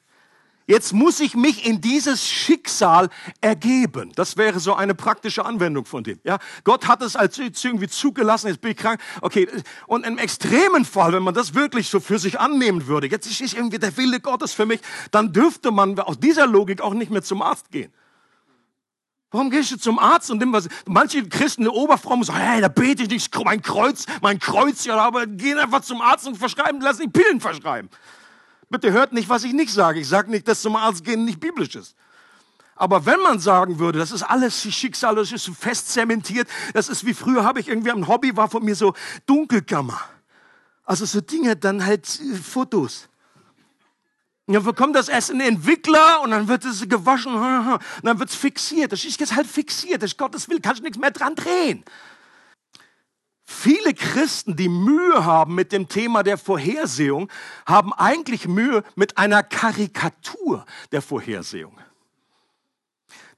Jetzt 0.68 0.92
muss 0.92 1.20
ich 1.20 1.36
mich 1.36 1.64
in 1.64 1.80
dieses 1.80 2.26
Schicksal 2.26 3.08
ergeben. 3.40 4.10
Das 4.16 4.36
wäre 4.36 4.58
so 4.58 4.74
eine 4.74 4.96
praktische 4.96 5.44
Anwendung 5.44 5.84
von 5.84 6.02
dem. 6.02 6.18
Ja, 6.24 6.38
Gott 6.64 6.88
hat 6.88 7.02
es 7.02 7.14
als 7.14 7.38
irgendwie 7.38 7.86
zugelassen. 7.86 8.48
Jetzt 8.48 8.60
bin 8.60 8.72
ich 8.72 8.76
krank. 8.76 9.00
Okay. 9.20 9.48
Und 9.86 10.04
im 10.04 10.18
extremen 10.18 10.84
Fall, 10.84 11.12
wenn 11.12 11.22
man 11.22 11.34
das 11.34 11.54
wirklich 11.54 11.88
so 11.88 12.00
für 12.00 12.18
sich 12.18 12.40
annehmen 12.40 12.88
würde, 12.88 13.06
jetzt 13.06 13.26
ist 13.28 13.54
irgendwie 13.54 13.78
der 13.78 13.96
Wille 13.96 14.18
Gottes 14.18 14.52
für 14.52 14.66
mich, 14.66 14.80
dann 15.12 15.32
dürfte 15.32 15.70
man 15.70 15.96
aus 16.00 16.18
dieser 16.18 16.48
Logik 16.48 16.80
auch 16.80 16.94
nicht 16.94 17.12
mehr 17.12 17.22
zum 17.22 17.42
Arzt 17.42 17.70
gehen. 17.70 17.92
Warum 19.30 19.50
gehst 19.50 19.70
du 19.70 19.76
zum 19.76 20.00
Arzt 20.00 20.32
und 20.32 20.38
nimm 20.38 20.52
was? 20.52 20.68
Manche 20.86 21.28
Christen, 21.28 21.62
eine 21.62 21.72
Oberfrau, 21.72 22.20
sagen, 22.24 22.40
hey, 22.40 22.60
da 22.60 22.68
bete 22.68 23.04
ich 23.04 23.08
nicht, 23.08 23.44
mein 23.44 23.62
Kreuz, 23.62 24.06
mein 24.20 24.40
Kreuz, 24.40 24.84
ja, 24.84 24.96
aber 24.96 25.26
gehen 25.26 25.58
einfach 25.58 25.82
zum 25.82 26.00
Arzt 26.00 26.26
und 26.26 26.36
verschreiben, 26.36 26.80
lassen 26.80 27.02
die 27.02 27.08
Pillen 27.08 27.40
verschreiben. 27.40 27.88
Bitte 28.68 28.92
hört 28.92 29.12
nicht, 29.12 29.28
was 29.28 29.44
ich 29.44 29.52
nicht 29.52 29.72
sage. 29.72 30.00
Ich 30.00 30.08
sage 30.08 30.30
nicht, 30.30 30.48
dass 30.48 30.62
zum 30.62 30.76
Arzt 30.76 31.04
gehen 31.04 31.24
nicht 31.24 31.40
biblisch 31.40 31.76
ist. 31.76 31.94
Aber 32.74 33.06
wenn 33.06 33.20
man 33.20 33.38
sagen 33.38 33.78
würde, 33.78 33.98
das 33.98 34.12
ist 34.12 34.22
alles 34.22 34.60
Schicksal, 34.60 35.14
das 35.14 35.32
ist 35.32 35.48
fest 35.58 35.88
zementiert, 35.88 36.46
das 36.74 36.90
ist 36.90 37.06
wie 37.06 37.14
früher 37.14 37.42
habe 37.42 37.58
ich 37.58 37.68
irgendwie 37.68 37.90
ein 37.90 38.06
Hobby, 38.06 38.36
war 38.36 38.50
von 38.50 38.62
mir 38.64 38.74
so 38.74 38.92
Dunkelkammer. 39.24 39.98
Also 40.84 41.06
so 41.06 41.20
Dinge, 41.20 41.56
dann 41.56 41.84
halt 41.84 42.20
äh, 42.20 42.34
Fotos. 42.36 43.08
Und 44.46 44.54
dann 44.54 44.62
bekommt 44.62 44.94
das 44.94 45.08
erst 45.08 45.30
ein 45.30 45.40
Entwickler 45.40 46.20
und 46.22 46.30
dann 46.30 46.46
wird 46.46 46.64
es 46.64 46.88
gewaschen 46.88 47.34
und 47.34 47.80
dann 48.02 48.18
wird 48.18 48.28
es 48.28 48.36
fixiert. 48.36 48.92
Das 48.92 49.04
ist 49.04 49.18
jetzt 49.18 49.34
halt 49.34 49.46
fixiert. 49.46 50.02
Das 50.02 50.12
ist 50.12 50.18
Gottes 50.18 50.48
Will, 50.48 50.60
kannst 50.60 50.80
du 50.80 50.84
nichts 50.84 50.98
mehr 50.98 51.10
dran 51.10 51.34
drehen. 51.34 51.82
Viele 53.48 53.94
Christen, 53.94 54.56
die 54.56 54.68
Mühe 54.68 55.24
haben 55.24 55.54
mit 55.54 55.70
dem 55.70 55.88
Thema 55.88 56.24
der 56.24 56.36
Vorhersehung, 56.36 57.30
haben 57.64 57.92
eigentlich 57.92 58.48
Mühe 58.48 58.82
mit 58.96 59.18
einer 59.18 59.44
Karikatur 59.44 60.66
der 60.90 61.00
Vorhersehung. 61.00 61.78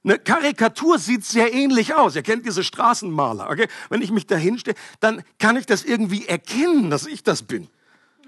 Eine 0.03 0.17
Karikatur 0.17 0.97
sieht 0.97 1.25
sehr 1.25 1.53
ähnlich 1.53 1.93
aus. 1.93 2.15
Ihr 2.15 2.23
kennt 2.23 2.45
diese 2.45 2.63
Straßenmaler. 2.63 3.49
Okay? 3.51 3.67
Wenn 3.89 4.01
ich 4.01 4.11
mich 4.11 4.25
da 4.25 4.35
hinstelle, 4.35 4.75
dann 4.99 5.23
kann 5.37 5.57
ich 5.57 5.67
das 5.67 5.83
irgendwie 5.83 6.25
erkennen, 6.25 6.89
dass 6.89 7.05
ich 7.05 7.21
das 7.21 7.43
bin. 7.43 7.67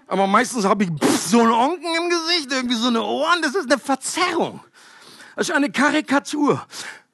Aber 0.05 0.27
meistens 0.27 0.65
habe 0.65 0.83
ich 0.83 0.89
so 1.25 1.39
einen 1.39 1.51
Onken 1.51 1.95
im 1.95 2.09
Gesicht, 2.09 2.51
irgendwie 2.51 2.75
so 2.75 2.89
eine 2.89 3.01
Ohren. 3.01 3.41
Das 3.41 3.55
ist 3.55 3.71
eine 3.71 3.79
Verzerrung. 3.79 4.59
Das 5.35 5.49
ist 5.49 5.55
eine 5.55 5.71
Karikatur. 5.71 6.63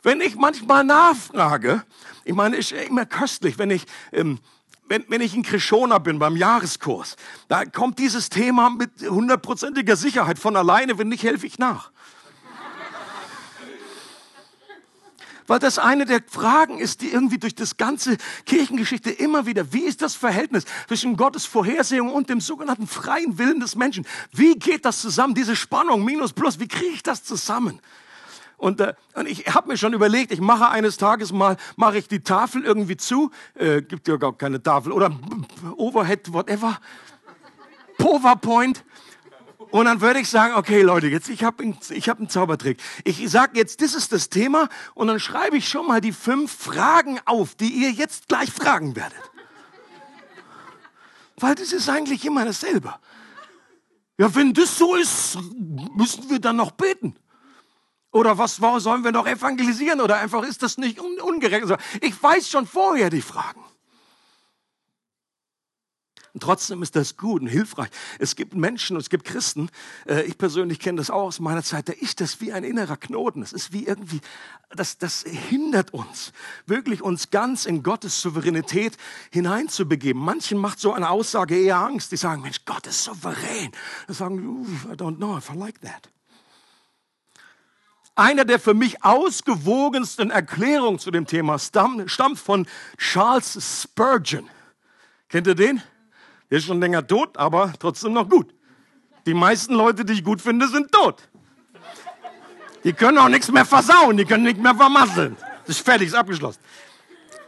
Wenn 0.02 0.20
ich 0.20 0.36
manchmal 0.36 0.84
nachfrage, 0.84 1.84
ich 2.26 2.34
meine, 2.34 2.58
ist 2.58 2.72
immer 2.72 3.06
köstlich, 3.06 3.58
wenn 3.58 3.70
ich, 3.70 3.86
ähm, 4.12 4.40
wenn, 4.90 5.06
wenn 5.08 5.22
ich 5.22 5.36
in 5.36 5.44
Krishona 5.44 5.98
bin 5.98 6.20
beim 6.20 6.36
Jahreskurs, 6.36 7.16
da 7.48 7.66
kommt 7.66 8.00
dieses 8.00 8.30
Thema 8.30 8.70
mit 8.70 8.92
hundertprozentiger 9.02 9.96
Sicherheit 9.96 10.40
von 10.40 10.56
alleine, 10.56 10.98
wenn 10.98 11.10
nicht, 11.10 11.24
helfe 11.24 11.48
ich 11.48 11.60
nach. 11.60 11.92
Weil 15.48 15.60
das 15.60 15.80
eine 15.80 16.06
der 16.06 16.22
Fragen 16.28 16.78
ist, 16.78 17.02
die 17.02 17.08
irgendwie 17.08 17.38
durch 17.38 17.56
das 17.56 17.78
ganze 17.78 18.18
Kirchengeschichte 18.46 19.10
immer 19.10 19.46
wieder, 19.46 19.72
wie 19.72 19.84
ist 19.84 20.02
das 20.02 20.14
Verhältnis 20.14 20.66
zwischen 20.88 21.16
Gottes 21.16 21.46
Vorhersehung 21.46 22.12
und 22.12 22.30
dem 22.30 22.42
sogenannten 22.42 22.86
freien 22.86 23.38
Willen 23.38 23.62
des 23.62 23.76
Menschen? 23.76 24.06
Wie 24.34 24.56
geht 24.56 24.84
das 24.84 25.02
zusammen? 25.02 25.36
Diese 25.36 25.56
Spannung, 25.56 26.04
Minus, 26.04 26.34
Plus, 26.34 26.60
wie 26.60 26.68
kriege 26.68 26.92
ich 26.92 27.02
das 27.02 27.24
zusammen? 27.24 27.80
Und, 28.58 28.82
äh, 28.82 28.94
und 29.14 29.28
ich 29.28 29.46
habe 29.54 29.70
mir 29.70 29.78
schon 29.78 29.94
überlegt, 29.94 30.32
ich 30.32 30.42
mache 30.42 30.70
eines 30.70 30.98
Tages 30.98 31.32
mal, 31.32 31.58
mache 31.76 32.00
ich 32.00 32.08
die 32.08 32.22
Tafel 32.22 32.64
irgendwie 32.64 32.98
zu, 32.98 33.32
äh, 33.54 33.82
gibt 33.82 34.08
ja 34.08 34.18
gar 34.18 34.36
keine 34.36 34.62
Tafel, 34.62 34.92
oder 34.92 35.12
Overhead, 35.78 36.34
whatever, 36.34 36.80
PowerPoint, 37.98 38.84
und 39.70 39.86
dann 39.86 40.02
würde 40.02 40.20
ich 40.20 40.30
sagen, 40.30 40.56
okay 40.56 40.82
Leute, 40.82 41.08
jetzt 41.08 41.30
ich 41.30 41.44
habe 41.44 41.76
ich 41.90 42.10
hab 42.10 42.20
einen 42.20 42.30
Zaubertrick. 42.30 42.78
Ich 43.04 43.30
sage 43.30 43.58
jetzt, 43.58 43.82
das 43.82 43.96
ist 43.96 44.14
das 44.14 44.30
Thema 44.30 44.70
und 44.94 45.08
dann 45.08 45.20
schreibe 45.20 45.58
ich 45.58 45.68
schon 45.68 45.88
mal 45.88 46.00
die 46.00 46.14
fünf 46.14 46.52
Fragen 46.52 47.20
auf, 47.26 47.56
die 47.56 47.70
ihr 47.70 47.92
jetzt 47.92 48.28
gleich 48.28 48.50
fragen 48.50 48.96
werdet. 48.96 49.20
Weil 51.38 51.56
das 51.56 51.74
ist 51.74 51.90
eigentlich 51.90 52.26
immer 52.26 52.46
dasselbe. 52.46 52.96
Ja, 54.18 54.34
wenn 54.34 54.54
das 54.54 54.78
so 54.78 54.96
ist, 54.96 55.38
müssen 55.96 56.30
wir 56.30 56.40
dann 56.40 56.56
noch 56.56 56.72
beten. 56.72 57.16
Oder 58.12 58.38
was 58.38 58.56
sollen 58.56 59.04
wir 59.04 59.12
noch 59.12 59.28
evangelisieren? 59.28 60.02
Oder 60.02 60.18
einfach 60.18 60.44
ist 60.44 60.64
das 60.64 60.78
nicht 60.78 61.00
ungerecht? 61.00 61.66
Ich 62.02 62.22
weiß 62.22 62.50
schon 62.50 62.66
vorher 62.66 63.10
die 63.10 63.22
Fragen. 63.22 63.64
Und 66.38 66.42
trotzdem 66.42 66.84
ist 66.84 66.96
das 66.96 67.18
gut 67.18 67.42
und 67.42 67.48
hilfreich. 67.48 67.90
Es 68.20 68.36
gibt 68.36 68.54
Menschen 68.54 68.96
und 68.96 69.02
es 69.02 69.10
gibt 69.10 69.26
Christen, 69.26 69.72
äh, 70.08 70.22
ich 70.22 70.38
persönlich 70.38 70.80
kenne 70.80 71.00
das 71.00 71.10
auch 71.10 71.24
aus 71.24 71.40
meiner 71.40 71.64
Zeit, 71.64 71.90
da 71.90 71.94
ist 71.94 72.22
das 72.22 72.40
wie 72.42 72.54
ein 72.54 72.64
innerer 72.64 72.96
Knoten. 72.96 73.42
Das 73.42 73.54
ist 73.54 73.74
wie 73.74 73.88
irgendwie, 73.88 74.22
das, 74.70 75.00
das 75.00 75.24
hindert 75.24 75.96
uns, 75.96 76.34
wirklich 76.68 77.02
uns 77.02 77.32
ganz 77.32 77.66
in 77.66 77.82
Gottes 77.82 78.22
Souveränität 78.22 78.98
hineinzubegeben. 79.32 80.22
Manchen 80.22 80.60
macht 80.60 80.80
so 80.80 80.94
eine 80.94 81.10
Aussage 81.10 81.58
eher 81.58 81.78
Angst. 81.78 82.12
Die 82.12 82.18
sagen, 82.18 82.44
Mensch, 82.44 82.66
Gott 82.66 82.86
ist 82.86 83.04
souverän. 83.04 83.72
Die 84.08 84.14
sagen, 84.14 84.64
I 84.92 84.94
don't 84.94 85.16
know 85.16 85.40
if 85.40 85.50
I 85.50 85.58
like 85.58 85.82
that. 85.82 86.08
Einer 88.18 88.46
der 88.46 88.60
für 88.60 88.74
mich 88.74 89.04
ausgewogensten 89.04 90.32
Erklärungen 90.32 90.98
zu 90.98 91.12
dem 91.12 91.28
Thema 91.28 91.60
stammt 91.60 92.40
von 92.40 92.66
Charles 92.98 93.84
Spurgeon. 93.84 94.50
Kennt 95.30 95.46
ihr 95.46 95.54
den? 95.54 95.84
Der 96.50 96.58
ist 96.58 96.66
schon 96.66 96.80
länger 96.80 97.06
tot, 97.06 97.38
aber 97.38 97.72
trotzdem 97.78 98.14
noch 98.14 98.28
gut. 98.28 98.56
Die 99.28 99.36
meisten 99.36 99.76
Leute, 99.76 100.04
die 100.04 100.14
ich 100.14 100.24
gut 100.24 100.42
finde, 100.42 100.68
sind 100.68 100.92
tot. 100.92 101.30
Die 102.84 102.94
können 102.94 103.20
auch 103.20 103.30
nichts 103.30 103.52
mehr 103.52 103.66
versauen, 103.66 104.18
die 104.18 104.26
können 104.26 104.46
nichts 104.46 104.64
mehr 104.64 104.74
vermasseln. 104.74 105.38
Das 105.68 105.78
ist 105.78 105.86
fertig, 105.86 106.08
ist 106.08 106.16
abgeschlossen. 106.16 106.60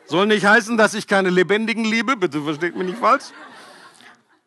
Soll 0.05 0.27
nicht 0.27 0.45
heißen, 0.45 0.77
dass 0.77 0.93
ich 0.93 1.07
keine 1.07 1.31
Lebendigen 1.31 1.83
liebe, 1.83 2.15
bitte 2.15 2.43
versteht 2.43 2.75
mich 2.75 2.89
nicht 2.89 2.99
falsch. 2.99 3.25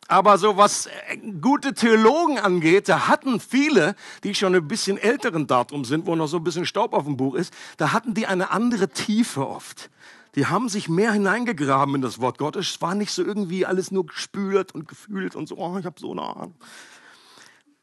Aber 0.07 0.37
so 0.37 0.57
was 0.57 0.87
äh, 0.87 1.17
gute 1.41 1.73
Theologen 1.73 2.39
angeht, 2.39 2.89
da 2.89 3.07
hatten 3.07 3.39
viele, 3.39 3.95
die 4.23 4.35
schon 4.35 4.53
ein 4.55 4.67
bisschen 4.67 4.97
älteren 4.97 5.47
Datum 5.47 5.85
sind, 5.85 6.05
wo 6.05 6.15
noch 6.15 6.27
so 6.27 6.37
ein 6.37 6.43
bisschen 6.43 6.65
Staub 6.65 6.93
auf 6.93 7.05
dem 7.05 7.17
Buch 7.17 7.35
ist, 7.35 7.53
da 7.77 7.93
hatten 7.93 8.13
die 8.13 8.27
eine 8.27 8.51
andere 8.51 8.89
Tiefe 8.89 9.47
oft 9.47 9.89
die 10.35 10.47
haben 10.47 10.67
sich 10.67 10.89
mehr 10.89 11.11
hineingegraben 11.11 11.95
in 11.95 12.01
das 12.01 12.19
Wort 12.19 12.37
Gottes. 12.37 12.71
Es 12.71 12.81
war 12.81 12.95
nicht 12.95 13.11
so 13.11 13.23
irgendwie 13.23 13.65
alles 13.65 13.91
nur 13.91 14.05
gespült 14.05 14.73
und 14.73 14.87
gefühlt 14.87 15.35
und 15.35 15.47
so, 15.47 15.57
oh, 15.57 15.77
ich 15.77 15.85
habe 15.85 15.99
so 15.99 16.11
eine 16.11 16.23
Ahnung. 16.23 16.55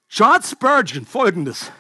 Charles 0.09 0.51
Spurgeon, 0.51 1.07
folgendes, 1.07 1.71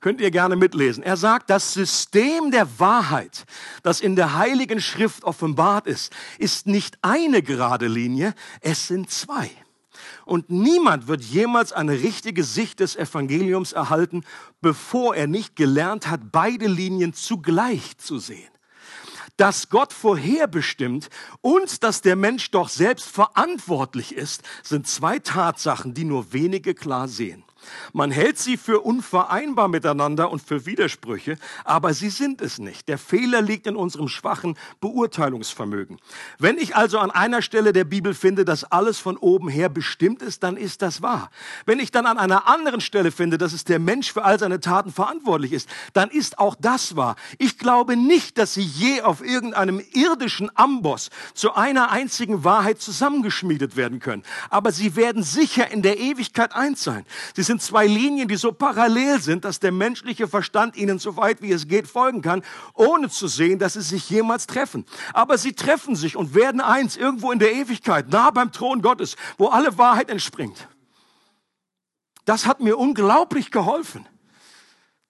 könnt 0.00 0.20
ihr 0.20 0.32
gerne 0.32 0.56
mitlesen. 0.56 1.04
Er 1.04 1.16
sagt, 1.16 1.50
das 1.50 1.72
System 1.72 2.50
der 2.50 2.80
Wahrheit, 2.80 3.44
das 3.84 4.00
in 4.00 4.16
der 4.16 4.34
Heiligen 4.34 4.80
Schrift 4.80 5.22
offenbart 5.22 5.86
ist, 5.86 6.12
ist 6.38 6.66
nicht 6.66 6.98
eine 7.02 7.42
gerade 7.42 7.86
Linie, 7.86 8.34
es 8.60 8.88
sind 8.88 9.10
zwei. 9.10 9.50
Und 10.28 10.50
niemand 10.50 11.08
wird 11.08 11.22
jemals 11.22 11.72
eine 11.72 11.92
richtige 11.92 12.44
Sicht 12.44 12.80
des 12.80 12.96
Evangeliums 12.96 13.72
erhalten, 13.72 14.24
bevor 14.60 15.16
er 15.16 15.26
nicht 15.26 15.56
gelernt 15.56 16.10
hat, 16.10 16.30
beide 16.30 16.66
Linien 16.66 17.14
zugleich 17.14 17.96
zu 17.96 18.18
sehen 18.18 18.50
dass 19.38 19.68
Gott 19.68 19.92
vorherbestimmt 19.92 21.10
und 21.42 21.84
dass 21.84 22.02
der 22.02 22.16
Mensch 22.16 22.50
doch 22.50 22.68
selbst 22.68 23.08
verantwortlich 23.08 24.12
ist, 24.12 24.42
sind 24.64 24.88
zwei 24.88 25.20
Tatsachen, 25.20 25.94
die 25.94 26.02
nur 26.02 26.32
wenige 26.32 26.74
klar 26.74 27.06
sehen. 27.06 27.44
Man 27.92 28.10
hält 28.10 28.38
sie 28.38 28.56
für 28.56 28.80
unvereinbar 28.80 29.68
miteinander 29.68 30.30
und 30.30 30.42
für 30.42 30.66
Widersprüche, 30.66 31.38
aber 31.64 31.94
sie 31.94 32.10
sind 32.10 32.40
es 32.40 32.58
nicht. 32.58 32.88
Der 32.88 32.98
Fehler 32.98 33.42
liegt 33.42 33.66
in 33.66 33.76
unserem 33.76 34.08
schwachen 34.08 34.56
Beurteilungsvermögen. 34.80 35.98
Wenn 36.38 36.58
ich 36.58 36.76
also 36.76 36.98
an 36.98 37.10
einer 37.10 37.42
Stelle 37.42 37.72
der 37.72 37.84
Bibel 37.84 38.14
finde, 38.14 38.44
dass 38.44 38.64
alles 38.64 38.98
von 38.98 39.16
oben 39.16 39.48
her 39.48 39.68
bestimmt 39.68 40.22
ist, 40.22 40.42
dann 40.42 40.56
ist 40.56 40.82
das 40.82 41.02
wahr. 41.02 41.30
Wenn 41.66 41.80
ich 41.80 41.90
dann 41.90 42.06
an 42.06 42.18
einer 42.18 42.46
anderen 42.46 42.80
Stelle 42.80 43.10
finde, 43.10 43.38
dass 43.38 43.52
es 43.52 43.64
der 43.64 43.78
Mensch 43.78 44.12
für 44.12 44.24
all 44.24 44.38
seine 44.38 44.60
Taten 44.60 44.92
verantwortlich 44.92 45.52
ist, 45.52 45.68
dann 45.92 46.10
ist 46.10 46.38
auch 46.38 46.54
das 46.54 46.96
wahr. 46.96 47.16
Ich 47.38 47.58
glaube 47.58 47.96
nicht, 47.96 48.38
dass 48.38 48.54
sie 48.54 48.62
je 48.62 49.02
auf 49.02 49.24
irgendeinem 49.24 49.82
irdischen 49.92 50.50
Amboss 50.56 51.10
zu 51.34 51.54
einer 51.54 51.90
einzigen 51.90 52.44
Wahrheit 52.44 52.80
zusammengeschmiedet 52.80 53.76
werden 53.76 54.00
können. 54.00 54.22
Aber 54.50 54.72
sie 54.72 54.96
werden 54.96 55.22
sicher 55.22 55.70
in 55.70 55.82
der 55.82 55.98
Ewigkeit 55.98 56.54
eins 56.54 56.84
sein. 56.84 57.04
Sie 57.34 57.42
sind 57.48 57.60
zwei 57.60 57.86
Linien, 57.86 58.28
die 58.28 58.36
so 58.36 58.52
parallel 58.52 59.20
sind, 59.20 59.44
dass 59.44 59.58
der 59.58 59.72
menschliche 59.72 60.28
Verstand 60.28 60.76
ihnen 60.76 61.00
so 61.00 61.16
weit 61.16 61.42
wie 61.42 61.50
es 61.50 61.66
geht 61.66 61.88
folgen 61.88 62.22
kann, 62.22 62.44
ohne 62.74 63.10
zu 63.10 63.26
sehen, 63.26 63.58
dass 63.58 63.72
sie 63.72 63.82
sich 63.82 64.08
jemals 64.08 64.46
treffen. 64.46 64.84
Aber 65.12 65.36
sie 65.36 65.54
treffen 65.54 65.96
sich 65.96 66.14
und 66.14 66.34
werden 66.34 66.60
eins 66.60 66.96
irgendwo 66.96 67.32
in 67.32 67.40
der 67.40 67.52
Ewigkeit, 67.52 68.10
nah 68.10 68.30
beim 68.30 68.52
Thron 68.52 68.82
Gottes, 68.82 69.16
wo 69.36 69.48
alle 69.48 69.76
Wahrheit 69.76 70.10
entspringt. 70.10 70.68
Das 72.24 72.46
hat 72.46 72.60
mir 72.60 72.78
unglaublich 72.78 73.50
geholfen 73.50 74.06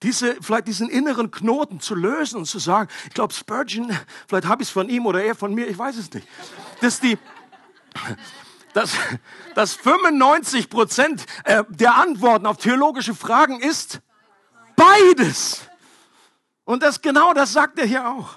diese, 0.03 0.37
vielleicht 0.41 0.69
diesen 0.69 0.89
inneren 0.89 1.31
Knoten 1.31 1.81
zu 1.81 1.95
lösen 1.95 2.39
und 2.39 2.45
zu 2.47 2.59
sagen, 2.59 2.89
ich 3.09 3.15
glaube 3.15 3.35
Spurgeon, 3.35 3.91
vielleicht 4.29 4.47
habe 4.47 4.63
ich 4.63 4.69
es 4.69 4.73
von 4.73 4.89
ihm 4.89 5.07
oder 5.07 5.23
er 5.23 5.35
von 5.35 5.53
mir, 5.55 5.67
ich 5.67 5.77
weiß 5.77 5.97
es 5.97 6.13
nicht. 6.13 6.27
Dass 6.81 7.01
die, 7.01 7.19
dass, 8.75 8.93
dass 9.55 9.75
95 9.75 10.71
Prozent 10.71 11.25
äh, 11.45 11.65
der 11.69 11.97
Antworten 11.97 12.47
auf 12.47 12.59
theologische 12.59 13.15
Fragen 13.15 13.61
ist 13.61 14.01
beides. 14.77 15.63
Und 16.65 16.83
das 16.83 17.01
genau 17.03 17.35
das 17.35 17.53
sagt 17.53 17.79
er 17.79 17.87
hier 17.87 18.09
auch. 18.09 18.37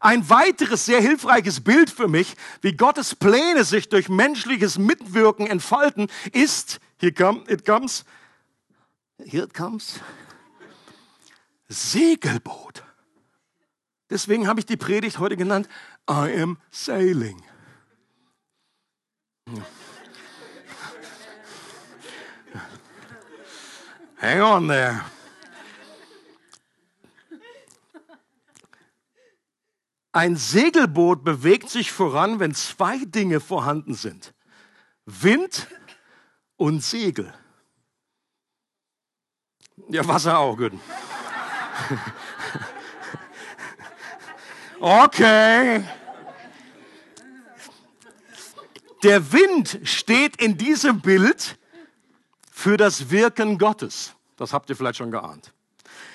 Ein 0.00 0.28
weiteres 0.30 0.86
sehr 0.86 1.00
hilfreiches 1.00 1.62
Bild 1.62 1.90
für 1.90 2.06
mich, 2.06 2.36
wie 2.60 2.72
Gottes 2.72 3.14
Pläne 3.14 3.64
sich 3.64 3.88
durch 3.88 4.08
menschliches 4.08 4.78
Mitwirken 4.78 5.46
entfalten, 5.46 6.08
ist, 6.32 6.78
hier 6.98 7.12
come, 7.12 7.42
it 7.48 7.66
comes, 7.66 8.04
here 9.24 9.44
it 9.44 9.54
comes, 9.54 10.00
Segelboot. 11.68 12.84
Deswegen 14.08 14.46
habe 14.46 14.60
ich 14.60 14.66
die 14.66 14.76
Predigt 14.76 15.18
heute 15.18 15.36
genannt, 15.36 15.68
I 16.08 16.40
am 16.40 16.58
sailing. 16.70 17.42
Hang 24.20 24.40
on 24.40 24.68
there. 24.68 25.04
Ein 30.12 30.36
Segelboot 30.36 31.22
bewegt 31.22 31.70
sich 31.70 31.92
voran, 31.92 32.40
wenn 32.40 32.54
zwei 32.54 32.98
Dinge 33.04 33.40
vorhanden 33.40 33.94
sind. 33.94 34.34
Wind 35.06 35.68
und 36.56 36.82
Segel. 36.82 37.32
Ja, 39.88 40.06
Wasser 40.08 40.38
auch, 40.38 40.56
gut. 40.56 40.72
Okay. 44.80 45.82
Der 49.02 49.32
Wind 49.32 49.78
steht 49.84 50.42
in 50.42 50.58
diesem 50.58 51.00
Bild 51.00 51.56
für 52.50 52.76
das 52.76 53.10
Wirken 53.10 53.58
Gottes. 53.58 54.14
Das 54.36 54.52
habt 54.52 54.68
ihr 54.70 54.76
vielleicht 54.76 54.98
schon 54.98 55.10
geahnt. 55.10 55.52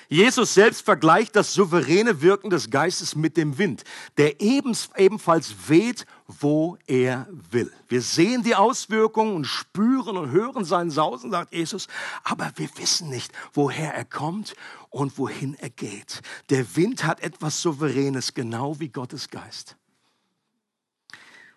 Jesus 0.08 0.52
selbst 0.52 0.82
vergleicht 0.82 1.34
das 1.34 1.54
souveräne 1.54 2.20
Wirken 2.20 2.50
des 2.50 2.68
Geistes 2.68 3.16
mit 3.16 3.38
dem 3.38 3.56
Wind, 3.56 3.84
der 4.18 4.40
ebenfalls 4.40 5.54
weht, 5.68 6.04
wo 6.26 6.76
er 6.86 7.26
will. 7.50 7.72
Wir 7.88 8.02
sehen 8.02 8.42
die 8.42 8.54
Auswirkungen 8.54 9.34
und 9.34 9.46
spüren 9.46 10.18
und 10.18 10.30
hören 10.30 10.66
seinen 10.66 10.90
Sausen, 10.90 11.30
sagt 11.30 11.54
Jesus, 11.54 11.88
aber 12.22 12.52
wir 12.56 12.68
wissen 12.76 13.08
nicht, 13.08 13.32
woher 13.54 13.94
er 13.94 14.04
kommt 14.04 14.54
und 14.90 15.18
wohin 15.18 15.54
er 15.54 15.70
geht. 15.70 16.20
Der 16.50 16.76
Wind 16.76 17.04
hat 17.04 17.20
etwas 17.20 17.62
Souveränes, 17.62 18.34
genau 18.34 18.78
wie 18.78 18.90
Gottes 18.90 19.30
Geist. 19.30 19.76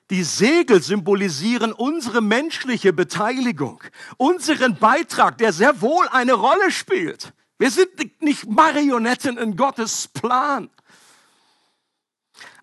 Die 0.10 0.24
Segel 0.24 0.82
symbolisieren 0.82 1.74
unsere 1.74 2.22
menschliche 2.22 2.94
Beteiligung, 2.94 3.84
unseren 4.16 4.78
Beitrag, 4.78 5.38
der 5.38 5.52
sehr 5.52 5.82
wohl 5.82 6.08
eine 6.10 6.34
Rolle 6.34 6.72
spielt. 6.72 7.34
Wir 7.60 7.72
sind 7.72 8.22
nicht 8.22 8.48
Marionetten 8.48 9.38
in 9.38 9.58
Gottes 9.58 10.08
Plan. 10.08 10.70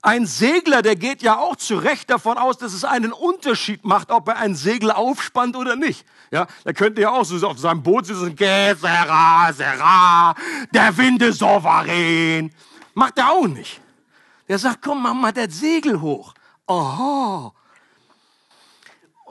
Ein 0.00 0.26
Segler, 0.26 0.82
der 0.82 0.96
geht 0.96 1.22
ja 1.22 1.38
auch 1.38 1.56
zu 1.56 1.76
Recht 1.76 2.10
davon 2.10 2.38
aus, 2.38 2.58
dass 2.58 2.74
es 2.74 2.84
einen 2.84 3.12
Unterschied 3.12 3.84
macht, 3.84 4.10
ob 4.10 4.28
er 4.28 4.36
ein 4.36 4.54
Segel 4.54 4.90
aufspannt 4.90 5.56
oder 5.56 5.76
nicht. 5.76 6.06
Ja, 6.30 6.46
der 6.64 6.74
könnte 6.74 7.00
ja 7.00 7.10
auch 7.10 7.24
so 7.24 7.46
auf 7.46 7.58
seinem 7.58 7.82
Boot 7.82 8.06
sitzen, 8.06 8.36
sera, 8.36 9.52
sera, 9.52 10.34
der 10.72 10.96
Wind 10.96 11.22
ist 11.22 11.38
souverän. 11.38 12.52
Macht 12.92 13.18
er 13.18 13.30
auch 13.30 13.46
nicht. 13.46 13.80
Der 14.46 14.58
sagt, 14.58 14.82
komm, 14.82 15.02
mach 15.02 15.14
mal 15.14 15.32
das 15.32 15.58
Segel 15.58 16.00
hoch. 16.00 16.34
Aha, 16.66 17.52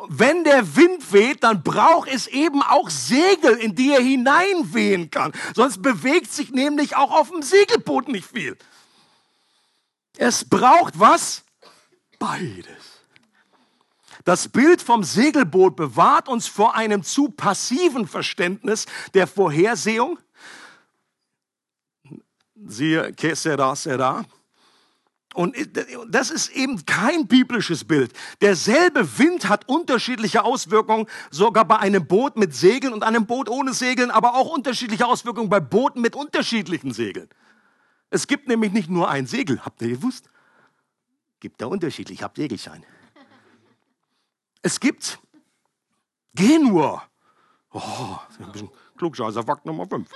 wenn 0.09 0.43
der 0.43 0.75
Wind 0.75 1.13
weht, 1.13 1.43
dann 1.43 1.63
braucht 1.63 2.09
es 2.09 2.27
eben 2.27 2.61
auch 2.61 2.89
Segel, 2.89 3.53
in 3.53 3.75
die 3.75 3.91
er 3.91 4.01
hineinwehen 4.01 5.09
kann. 5.09 5.31
Sonst 5.55 5.81
bewegt 5.81 6.31
sich 6.31 6.51
nämlich 6.51 6.95
auch 6.95 7.11
auf 7.11 7.29
dem 7.29 7.41
Segelboot 7.41 8.07
nicht 8.07 8.27
viel. 8.27 8.57
Es 10.17 10.47
braucht 10.47 10.99
was? 10.99 11.43
Beides. 12.19 13.01
Das 14.25 14.47
Bild 14.47 14.81
vom 14.81 15.03
Segelboot 15.03 15.75
bewahrt 15.75 16.27
uns 16.27 16.47
vor 16.47 16.75
einem 16.75 17.03
zu 17.03 17.29
passiven 17.29 18.07
Verständnis 18.07 18.85
der 19.13 19.27
Vorhersehung. 19.27 20.19
Siehe, 22.65 23.11
que 23.13 23.35
sera, 23.35 23.75
sera. 23.75 24.25
Und 25.33 25.55
das 26.07 26.29
ist 26.29 26.49
eben 26.49 26.85
kein 26.85 27.27
biblisches 27.27 27.83
Bild. 27.85 28.13
Derselbe 28.41 29.17
Wind 29.17 29.49
hat 29.49 29.67
unterschiedliche 29.67 30.43
Auswirkungen, 30.43 31.07
sogar 31.31 31.65
bei 31.65 31.79
einem 31.79 32.05
Boot 32.07 32.37
mit 32.37 32.53
Segeln 32.55 32.93
und 32.93 33.03
einem 33.03 33.25
Boot 33.25 33.49
ohne 33.49 33.73
Segeln, 33.73 34.11
aber 34.11 34.35
auch 34.35 34.49
unterschiedliche 34.53 35.07
Auswirkungen 35.07 35.49
bei 35.49 35.59
Booten 35.59 36.01
mit 36.01 36.15
unterschiedlichen 36.15 36.93
Segeln. 36.93 37.29
Es 38.11 38.27
gibt 38.27 38.47
nämlich 38.47 38.71
nicht 38.73 38.89
nur 38.89 39.09
ein 39.09 39.25
Segel, 39.25 39.59
habt 39.65 39.81
ihr 39.81 39.89
gewusst? 39.89 40.29
Gibt 41.39 41.59
da 41.61 41.65
unterschiedlich, 41.65 42.21
habt 42.21 42.37
Segelschein. 42.37 42.85
Es 44.61 44.79
gibt 44.79 45.19
Genua. 46.35 47.03
Oh, 47.71 48.17
ein 48.39 48.51
bisschen 48.51 48.69
Klugscheißer, 48.97 49.43
Fakt 49.43 49.65
Nummer 49.65 49.87
5. 49.87 50.07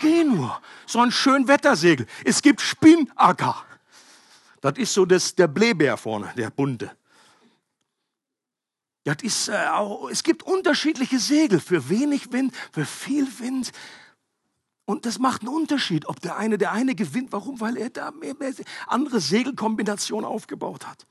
Genua, 0.00 0.60
so 0.84 1.00
ein 1.00 1.12
schön 1.12 1.46
Wettersegel. 1.46 2.06
Es 2.24 2.42
gibt 2.42 2.60
Spinnacker. 2.60 3.64
Das 4.60 4.76
ist 4.76 4.92
so 4.92 5.04
das, 5.04 5.34
der 5.34 5.48
Blähbär 5.48 5.96
vorne, 5.96 6.32
der 6.36 6.50
bunte. 6.50 6.90
Das 9.04 9.22
ist, 9.22 9.48
äh, 9.48 9.68
auch, 9.68 10.10
es 10.10 10.22
gibt 10.22 10.42
unterschiedliche 10.42 11.18
Segel 11.18 11.60
für 11.60 11.88
wenig 11.88 12.32
Wind, 12.32 12.54
für 12.72 12.84
viel 12.84 13.26
Wind. 13.38 13.72
Und 14.84 15.06
das 15.06 15.18
macht 15.18 15.42
einen 15.42 15.54
Unterschied, 15.54 16.06
ob 16.06 16.20
der 16.20 16.36
eine, 16.36 16.58
der 16.58 16.72
eine 16.72 16.94
gewinnt. 16.94 17.32
Warum? 17.32 17.60
Weil 17.60 17.76
er 17.76 17.90
da 17.90 18.10
mehr, 18.10 18.34
mehr 18.38 18.52
andere 18.86 19.20
Segelkombinationen 19.20 20.26
aufgebaut 20.26 20.86
hat. 20.86 21.06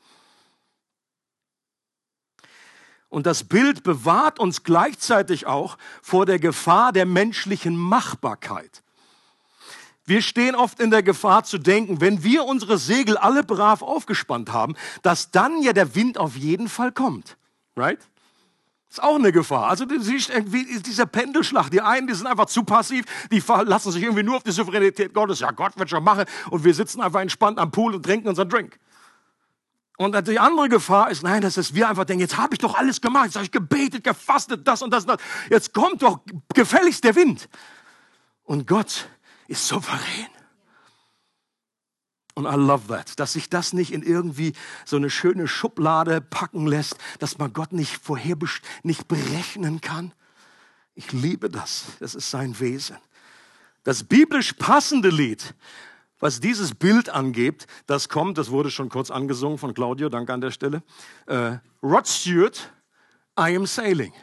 Und 3.10 3.26
das 3.26 3.46
Bild 3.46 3.84
bewahrt 3.84 4.40
uns 4.40 4.64
gleichzeitig 4.64 5.48
auch 5.48 5.78
vor 6.02 6.26
der 6.26 6.40
Gefahr 6.40 6.92
der 6.92 7.06
menschlichen 7.06 7.76
Machbarkeit. 7.76 8.84
Wir 10.08 10.22
stehen 10.22 10.56
oft 10.56 10.80
in 10.80 10.90
der 10.90 11.04
Gefahr 11.04 11.44
zu 11.44 11.58
denken, 11.58 12.00
wenn 12.00 12.24
wir 12.24 12.46
unsere 12.46 12.78
Segel 12.78 13.18
alle 13.18 13.44
brav 13.44 13.82
aufgespannt 13.82 14.54
haben, 14.54 14.76
dass 15.02 15.32
dann 15.32 15.62
ja 15.62 15.74
der 15.74 15.96
Wind 15.96 16.18
auf 16.18 16.38
jeden 16.38 16.70
Fall 16.70 16.94
kommt. 16.94 17.38
Right? 17.76 18.00
Ist 18.90 19.04
auch 19.04 19.16
eine 19.16 19.34
Gefahr. 19.34 19.68
Also 19.68 19.84
du 19.84 20.00
siehst 20.00 20.30
irgendwie 20.30 20.80
dieser 20.80 21.06
Pendelschlag. 21.06 21.70
Die 21.70 21.82
einen, 21.82 22.08
die 22.08 22.14
sind 22.14 22.26
einfach 22.26 22.46
zu 22.46 22.64
passiv, 22.64 23.04
die 23.30 23.42
verlassen 23.42 23.92
sich 23.92 24.02
irgendwie 24.02 24.24
nur 24.24 24.38
auf 24.38 24.44
die 24.44 24.52
Souveränität 24.52 25.14
Gottes. 25.14 25.42
Ja, 25.42 25.52
Gott 25.52 25.78
wird 25.78 25.90
schon 25.90 26.06
machen. 26.06 26.24
Und 26.52 26.64
wir 26.64 26.74
sitzen 26.74 27.02
einfach 27.02 27.20
entspannt 27.20 27.60
am 27.60 27.70
Pool 27.70 27.94
und 27.94 28.04
trinken 28.04 28.30
unseren 28.30 28.48
Drink. 28.48 28.80
Und 29.98 30.28
die 30.28 30.40
andere 30.40 30.70
Gefahr 30.70 31.12
ist, 31.12 31.24
nein, 31.24 31.42
das 31.42 31.58
ist 31.58 31.76
wir 31.76 31.90
einfach 31.90 32.06
denken, 32.06 32.22
jetzt 32.22 32.38
habe 32.38 32.54
ich 32.54 32.60
doch 32.60 32.76
alles 32.76 33.02
gemacht, 33.02 33.26
jetzt 33.26 33.36
habe 33.36 33.46
ich 33.46 33.52
gebetet, 33.52 34.06
gefastet, 34.06 34.66
das 34.66 34.82
und 34.82 34.92
das 34.92 35.04
und 35.04 35.10
das. 35.10 35.20
Jetzt 35.50 35.74
kommt 35.74 36.02
doch 36.02 36.22
gefälligst 36.54 37.04
der 37.04 37.16
Wind. 37.16 37.50
Und 38.44 38.68
Gott 38.68 39.10
ist 39.48 39.68
souverän. 39.68 40.28
Und 42.36 42.46
I 42.46 42.56
love 42.56 42.88
that, 42.90 43.20
dass 43.20 43.34
sich 43.34 43.50
das 43.50 43.74
nicht 43.74 43.92
in 43.92 44.04
irgendwie 44.04 44.54
so 44.86 44.96
eine 44.96 45.10
schöne 45.10 45.48
Schublade 45.48 46.22
packen 46.22 46.68
lässt, 46.68 46.96
dass 47.18 47.40
man 47.40 47.52
Gott 47.52 47.74
nicht 47.74 47.98
vorher 47.98 48.38
nicht 48.84 49.08
berechnen 49.08 49.82
kann. 49.82 50.14
Ich 50.94 51.12
liebe 51.12 51.50
das. 51.50 51.86
Das 52.00 52.14
ist 52.14 52.30
sein 52.30 52.60
Wesen. 52.60 52.98
Das 53.84 54.04
biblisch 54.04 54.54
passende 54.54 55.10
Lied, 55.10 55.56
was 56.20 56.40
dieses 56.40 56.76
Bild 56.76 57.10
angeht, 57.10 57.66
das 57.88 58.10
kommt, 58.10 58.38
das 58.38 58.52
wurde 58.52 58.70
schon 58.70 58.90
kurz 58.90 59.10
angesungen 59.10 59.58
von 59.58 59.74
Claudio, 59.74 60.10
danke 60.10 60.34
an 60.34 60.42
der 60.42 60.52
Stelle. 60.52 60.84
Uh, 61.28 61.58
Rod 61.82 62.08
Stewart, 62.08 62.72
I 63.40 63.56
am 63.56 63.66
sailing. 63.66 64.14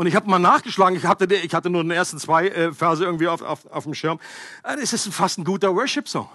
Und 0.00 0.06
ich 0.06 0.16
habe 0.16 0.30
mal 0.30 0.38
nachgeschlagen, 0.38 0.96
ich 0.96 1.04
hatte, 1.04 1.26
ich 1.26 1.52
hatte 1.54 1.68
nur 1.68 1.84
den 1.84 1.90
ersten 1.90 2.18
zwei 2.18 2.48
äh, 2.48 2.72
Verse 2.72 3.04
irgendwie 3.04 3.28
auf, 3.28 3.42
auf, 3.42 3.66
auf 3.66 3.84
dem 3.84 3.92
Schirm. 3.92 4.18
Äh, 4.64 4.76
es 4.80 4.94
ist 4.94 5.12
fast 5.12 5.36
ein 5.36 5.44
guter 5.44 5.76
Worship-Song. 5.76 6.26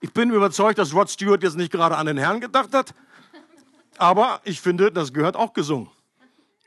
Ich 0.00 0.10
bin 0.14 0.30
überzeugt, 0.30 0.78
dass 0.78 0.94
Rod 0.94 1.10
Stewart 1.10 1.42
jetzt 1.42 1.58
nicht 1.58 1.70
gerade 1.70 1.94
an 1.94 2.06
den 2.06 2.16
Herrn 2.16 2.40
gedacht 2.40 2.72
hat. 2.72 2.94
Aber 3.98 4.40
ich 4.44 4.62
finde, 4.62 4.90
das 4.90 5.12
gehört 5.12 5.36
auch 5.36 5.52
gesungen. 5.52 5.90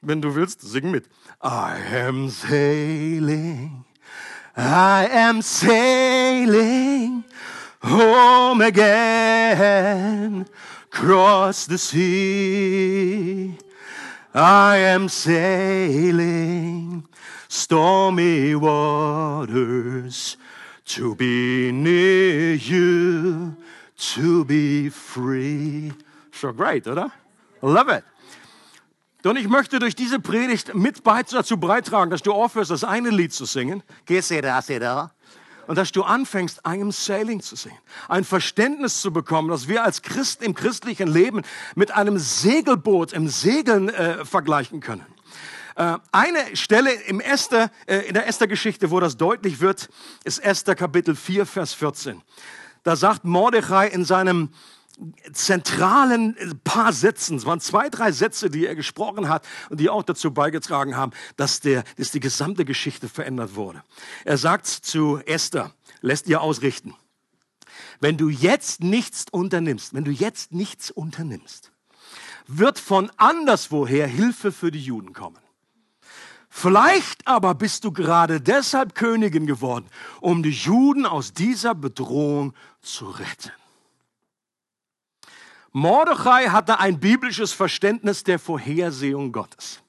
Wenn 0.04 0.22
du 0.22 0.36
willst, 0.36 0.62
sing 0.62 0.92
mit. 0.92 1.08
I 1.44 1.98
am 2.08 2.30
sailing, 2.30 3.86
I 4.56 5.08
am 5.12 5.42
sailing 5.42 7.24
home 7.82 8.64
again, 8.64 10.46
cross 10.92 11.66
the 11.66 11.78
sea. 11.80 13.58
I 14.34 14.78
am 14.78 15.10
sailing 15.10 17.04
stormy 17.48 18.54
waters 18.54 20.38
to 20.86 21.16
be 21.16 21.72
near 21.72 22.54
you, 22.54 23.56
to 23.98 24.46
be 24.46 24.90
free. 24.90 25.92
So 26.32 26.54
great, 26.54 26.88
oder? 26.88 27.12
Love 27.62 27.90
it. 27.90 28.04
Und 29.24 29.36
ich 29.38 29.50
möchte 29.50 29.80
durch 29.80 29.96
diese 29.96 30.20
Predigt 30.20 30.74
mit 30.76 31.02
dazu 31.06 31.58
beitragen, 31.58 32.10
dass 32.10 32.22
du 32.22 32.32
aufhörst, 32.32 32.72
das 32.72 32.84
eine 32.86 33.10
Lied 33.10 33.34
zu 33.34 33.46
singen. 33.46 33.84
Que 34.06 34.22
sera, 34.22 34.62
sera 34.62 35.12
und 35.70 35.76
dass 35.76 35.92
du 35.92 36.02
anfängst, 36.02 36.66
am 36.66 36.92
sailing 36.92 37.42
zu 37.42 37.56
sehen. 37.56 37.78
Ein 38.08 38.24
Verständnis 38.24 39.02
zu 39.02 39.14
bekommen, 39.14 39.50
dass 39.50 39.68
wir 39.68 39.84
als 39.84 40.02
Christen 40.02 40.44
im 40.44 40.56
christlichen 40.56 41.08
Leben 41.08 41.44
mit 41.76 41.92
einem 41.92 42.18
Segelboot 42.18 43.14
im 43.14 43.28
Segeln 43.28 43.90
äh, 43.90 44.26
vergleichen 44.26 44.80
können. 44.80 45.06
Äh, 45.76 46.00
eine 46.12 46.56
Stelle 46.56 46.92
im 46.92 47.20
Esther, 47.20 47.70
äh, 47.86 48.00
in 48.00 48.16
der 48.16 48.26
Esther-Geschichte, 48.26 48.90
wo 48.90 49.00
das 49.00 49.16
deutlich 49.16 49.62
wird, 49.62 49.90
ist 50.24 50.40
Esther 50.40 50.74
Kapitel 50.74 51.16
4, 51.16 51.46
Vers 51.46 51.76
14. 51.76 52.24
Da 52.82 52.96
sagt 52.96 53.24
Mordechai 53.24 53.90
in 53.90 54.06
seinem 54.06 54.50
zentralen 55.32 56.36
paar 56.64 56.94
Sätzen, 56.94 57.38
es 57.38 57.46
waren 57.46 57.60
zwei, 57.60 57.90
drei 57.90 58.12
Sätze, 58.12 58.50
die 58.50 58.66
er 58.66 58.76
gesprochen 58.76 59.30
hat 59.30 59.48
und 59.70 59.80
die 59.80 59.90
auch 59.90 60.04
dazu 60.04 60.34
beigetragen 60.34 60.96
haben, 60.96 61.12
dass, 61.38 61.60
der, 61.62 61.84
dass 61.98 62.12
die 62.12 62.20
gesamte 62.20 62.66
Geschichte 62.66 63.08
verändert 63.08 63.56
wurde. 63.56 63.84
Er 64.26 64.38
sagt 64.38 64.68
zu 64.68 65.20
Esther, 65.26 65.74
lässt 66.02 66.28
ihr 66.28 66.42
ausrichten, 66.42 66.96
wenn 68.00 68.18
du 68.18 68.30
jetzt 68.30 68.82
nichts 68.82 69.26
unternimmst, 69.32 69.94
wenn 69.94 70.04
du 70.04 70.12
jetzt 70.12 70.52
nichts 70.52 70.92
unternimmst, 70.92 71.72
wird 72.48 72.80
von 72.80 73.12
anderswoher 73.18 74.08
Hilfe 74.08 74.52
für 74.52 74.72
die 74.72 74.82
Juden 74.82 75.14
kommen. 75.14 75.40
Vielleicht 76.50 77.28
aber 77.28 77.54
bist 77.54 77.84
du 77.84 77.92
gerade 77.92 78.42
deshalb 78.42 78.96
Königin 78.96 79.46
geworden, 79.46 79.86
um 80.20 80.42
die 80.42 80.50
Juden 80.50 81.06
aus 81.06 81.32
dieser 81.34 81.76
Bedrohung 81.76 82.54
zu 82.82 83.06
retten. 83.06 83.52
Mordechai 85.80 86.48
hatte 86.48 86.80
ein 86.80 87.00
biblisches 87.00 87.54
Verständnis 87.54 88.26
der 88.26 88.38
Vorhersehung 88.38 89.32
Gottes. 89.32 89.82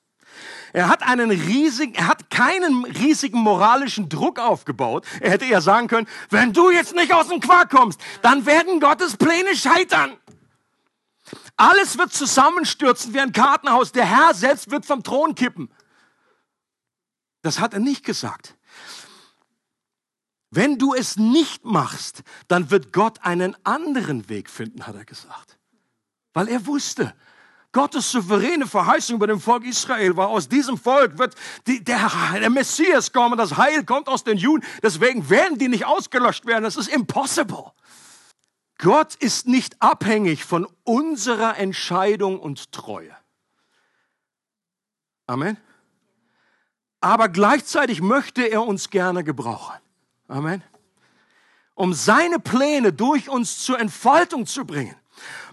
Er 0.73 0.89
hat 0.89 1.03
einen 1.03 1.33
riesigen, 1.33 1.95
er 1.97 2.07
hat 2.07 2.31
keinen 2.31 2.85
riesigen 2.85 3.41
moralischen 3.41 4.09
Druck 4.09 4.39
aufgebaut. 4.39 5.05
Er 5.21 5.33
hätte 5.33 5.47
ja 5.47 5.61
sagen 5.61 5.89
können, 5.89 6.07
wenn 6.31 6.53
du 6.53 6.71
jetzt 6.71 6.95
nicht 6.95 7.13
aus 7.13 7.27
dem 7.27 7.41
Quark 7.41 7.71
kommst, 7.71 8.01
dann 8.23 8.47
werden 8.47 8.79
Gottes 8.79 9.17
Pläne 9.17 9.57
scheitern. 9.57 10.17
Alles 11.57 11.99
wird 11.99 12.13
zusammenstürzen 12.13 13.13
wie 13.13 13.21
ein 13.21 13.33
Kartenhaus. 13.33 13.91
Der 13.91 14.07
Herr 14.07 14.33
selbst 14.33 14.71
wird 14.71 14.87
vom 14.87 15.03
Thron 15.03 15.35
kippen. 15.35 15.71
Das 17.43 17.59
hat 17.59 17.75
er 17.75 17.81
nicht 17.81 18.05
gesagt. 18.05 18.57
Wenn 20.51 20.79
du 20.79 20.95
es 20.95 21.17
nicht 21.17 21.65
machst, 21.65 22.23
dann 22.47 22.71
wird 22.71 22.93
Gott 22.93 23.23
einen 23.23 23.57
anderen 23.65 24.29
Weg 24.29 24.49
finden, 24.49 24.87
hat 24.87 24.95
er 24.95 25.05
gesagt. 25.05 25.60
Weil 26.33 26.49
er 26.49 26.67
wusste, 26.67 27.15
Gottes 27.73 28.11
souveräne 28.11 28.67
Verheißung 28.67 29.17
über 29.17 29.29
dem 29.29 29.41
Volk 29.41 29.65
Israel 29.65 30.17
war, 30.17 30.29
aus 30.29 30.49
diesem 30.49 30.77
Volk 30.77 31.19
wird 31.19 31.37
die, 31.67 31.83
der, 31.83 32.11
der 32.41 32.51
Messias 32.51 33.13
kommen, 33.13 33.39
das 33.39 33.57
Heil 33.57 33.85
kommt 33.85 34.09
aus 34.09 34.25
den 34.25 34.39
Juden, 34.39 34.67
deswegen 34.83 35.31
werden 35.31 35.59
die 35.59 35.69
nicht 35.69 35.87
ausgelöscht 35.87 36.47
werden, 36.47 36.65
das 36.65 36.77
ist 36.77 36.89
impossible. 36.89 37.73
Gott 38.79 39.15
ist 39.17 39.47
nicht 39.47 39.81
abhängig 39.81 40.45
von 40.45 40.67
unserer 40.85 41.59
Entscheidung 41.59 42.41
und 42.41 42.73
Treue. 42.73 43.15
Amen. 45.27 45.57
Aber 47.01 47.29
gleichzeitig 47.29 48.01
möchte 48.01 48.43
er 48.43 48.67
uns 48.67 48.91
gerne 48.91 49.23
gebrauchen. 49.23 49.77
Amen. 50.29 50.63
Um 51.75 51.95
seine 51.95 52.41
Pläne 52.41 52.93
durch 52.93 53.29
uns 53.29 53.59
zur 53.59 53.79
Entfaltung 53.79 54.47
zu 54.47 54.65
bringen. 54.65 54.97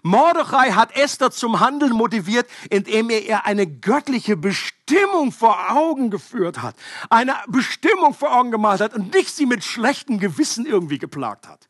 Mordechai 0.03 0.71
hat 0.71 0.95
Esther 0.95 1.31
zum 1.31 1.59
Handeln 1.59 1.93
motiviert, 1.93 2.47
indem 2.69 3.09
er 3.09 3.23
ihr 3.23 3.45
eine 3.45 3.67
göttliche 3.67 4.37
Bestimmung 4.37 5.31
vor 5.31 5.71
Augen 5.71 6.09
geführt 6.09 6.61
hat, 6.61 6.75
eine 7.09 7.35
Bestimmung 7.47 8.13
vor 8.13 8.35
Augen 8.35 8.51
gemalt 8.51 8.81
hat 8.81 8.93
und 8.93 9.13
nicht 9.13 9.35
sie 9.35 9.45
mit 9.45 9.63
schlechtem 9.63 10.19
Gewissen 10.19 10.65
irgendwie 10.65 10.97
geplagt 10.97 11.47
hat. 11.47 11.67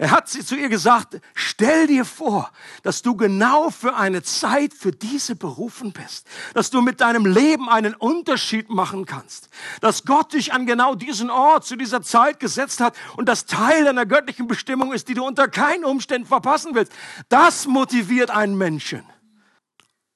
Er 0.00 0.12
hat 0.12 0.30
sie 0.30 0.42
zu 0.42 0.56
ihr 0.56 0.70
gesagt, 0.70 1.20
stell 1.34 1.86
dir 1.86 2.06
vor, 2.06 2.50
dass 2.82 3.02
du 3.02 3.14
genau 3.16 3.68
für 3.68 3.96
eine 3.96 4.22
Zeit 4.22 4.72
für 4.72 4.92
diese 4.92 5.36
berufen 5.36 5.92
bist, 5.92 6.26
dass 6.54 6.70
du 6.70 6.80
mit 6.80 7.02
deinem 7.02 7.26
Leben 7.26 7.68
einen 7.68 7.92
Unterschied 7.92 8.70
machen 8.70 9.04
kannst, 9.04 9.50
dass 9.82 10.06
Gott 10.06 10.32
dich 10.32 10.54
an 10.54 10.64
genau 10.64 10.94
diesen 10.94 11.28
Ort 11.28 11.66
zu 11.66 11.76
dieser 11.76 12.00
Zeit 12.00 12.40
gesetzt 12.40 12.80
hat 12.80 12.96
und 13.18 13.28
das 13.28 13.44
Teil 13.44 13.84
deiner 13.84 14.06
göttlichen 14.06 14.46
Bestimmung 14.46 14.94
ist, 14.94 15.06
die 15.08 15.12
du 15.12 15.22
unter 15.22 15.48
keinen 15.48 15.84
Umständen 15.84 16.26
verpassen 16.26 16.74
willst. 16.74 16.92
Das 17.28 17.66
motiviert 17.66 18.30
einen 18.30 18.56
Menschen. 18.56 19.04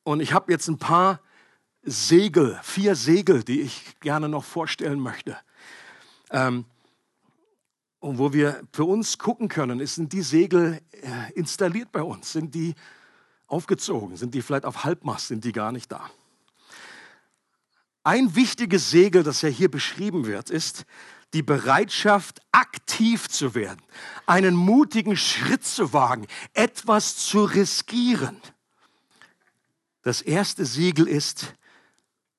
Und 0.03 0.21
ich 0.21 0.33
habe 0.33 0.51
jetzt 0.51 0.67
ein 0.69 0.79
paar 0.79 1.21
Segel, 1.83 2.59
vier 2.63 2.95
Segel, 2.95 3.45
die 3.45 3.61
ich 3.61 4.01
gerne 4.01 4.31
noch 4.31 4.45
vorstellen 4.45 5.01
möchte. 5.01 5.37
Ähm, 6.31 6.65
und 8.05 8.19
wo 8.19 8.35
wir 8.35 8.61
für 8.71 8.85
uns 8.85 9.17
gucken 9.17 9.49
können, 9.49 9.85
sind 9.87 10.13
die 10.13 10.21
Segel 10.21 10.83
äh, 10.93 11.33
installiert 11.33 11.91
bei 11.91 12.03
uns? 12.03 12.33
Sind 12.33 12.55
die 12.55 12.75
aufgezogen? 13.47 14.19
Sind 14.19 14.35
die 14.35 14.43
vielleicht 14.43 14.67
auf 14.67 14.85
Halbmast? 14.85 15.29
Sind 15.29 15.43
die 15.43 15.53
gar 15.53 15.73
nicht 15.73 15.91
da? 15.91 16.11
Ein 18.03 18.37
wichtiges 18.37 18.91
Segel, 18.91 19.23
das 19.23 19.41
ja 19.41 19.49
hier 19.49 19.71
beschrieben 19.71 20.27
wird, 20.27 20.51
ist 20.51 20.85
die 21.33 21.43
Bereitschaft, 21.43 22.43
aktiv 22.53 23.31
zu 23.31 23.55
werden, 23.55 23.81
einen 24.27 24.55
mutigen 24.55 25.17
Schritt 25.17 25.65
zu 25.65 25.95
wagen, 25.95 26.27
etwas 26.53 27.17
zu 27.17 27.45
riskieren. 27.45 28.37
Das 30.03 30.21
erste 30.21 30.67
Siegel 30.67 31.09
ist, 31.09 31.55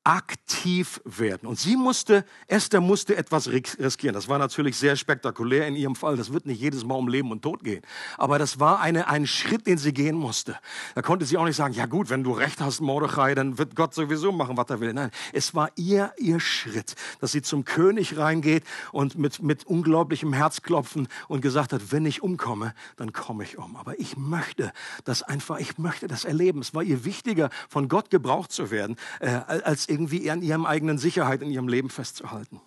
aktiv 0.06 1.02
werden. 1.04 1.50
Und 1.50 1.60
sie 1.60 1.76
musste, 1.76 2.26
Esther 2.48 2.80
musste 2.80 3.18
etwas 3.18 3.50
riskieren. 3.50 4.14
Das 4.14 4.30
war 4.30 4.38
natürlich 4.38 4.78
sehr 4.78 4.96
spektakulär 4.96 5.68
in 5.68 5.76
ihrem 5.76 5.96
Fall. 5.96 6.16
Das 6.16 6.32
wird 6.32 6.46
nicht 6.46 6.62
jedes 6.62 6.86
Mal 6.86 6.94
um 6.94 7.08
Leben 7.08 7.32
und 7.32 7.42
Tod 7.42 7.64
gehen. 7.64 7.82
Aber 8.18 8.38
das 8.38 8.60
war 8.60 8.80
eine, 8.80 9.08
ein 9.08 9.26
Schritt, 9.26 9.66
den 9.66 9.80
sie 9.80 9.94
gehen 9.94 10.16
musste. 10.16 10.58
Da 10.94 11.02
konnte 11.02 11.26
sie 11.26 11.38
auch 11.38 11.46
nicht 11.46 11.56
sagen, 11.56 11.74
ja 11.74 11.88
gut, 11.88 12.12
wenn 12.12 12.24
du 12.24 12.34
recht 12.34 12.62
hast, 12.62 12.82
Mordechai, 12.82 13.34
dann 13.34 13.58
wird 13.58 13.76
Gott 13.76 13.96
sowieso 13.96 14.32
machen, 14.32 14.56
was 14.58 14.70
er 14.70 14.80
will. 14.80 14.94
Nein, 14.94 15.10
es 15.34 15.56
war 15.56 15.72
ihr, 15.76 16.14
ihr 16.18 16.40
Schritt, 16.40 16.94
dass 17.20 17.32
sie 17.32 17.42
zum 17.42 17.66
König 17.66 18.16
reingeht 18.16 18.64
und 18.92 19.18
mit, 19.18 19.42
mit 19.42 19.66
unglaublichem 19.66 20.34
Herzklopfen 20.34 21.08
und 21.28 21.42
gesagt 21.42 21.74
hat, 21.74 21.92
wenn 21.92 22.06
ich 22.06 22.22
umkomme, 22.22 22.76
dann 22.96 23.12
komme 23.12 23.44
ich 23.44 23.58
um. 23.58 23.76
Aber 23.76 24.00
ich 24.00 24.18
möchte 24.18 24.72
das 25.04 25.24
einfach, 25.24 25.58
ich 25.58 25.80
möchte 25.80 26.08
das 26.08 26.26
erleben. 26.26 26.60
Es 26.62 26.76
war 26.76 26.84
ihr 26.84 27.06
wichtiger, 27.06 27.50
von 27.70 27.88
Gott 27.88 28.12
gebraucht 28.12 28.52
zu 28.52 28.70
werden, 28.70 28.98
äh, 29.20 29.30
als 29.30 29.95
irgendwie 29.96 30.30
an 30.30 30.42
ihrem 30.42 30.66
eigenen 30.66 30.98
Sicherheit 30.98 31.42
in 31.42 31.50
ihrem 31.50 31.70
Leben 31.70 31.90
festzuhalten. 31.90 32.60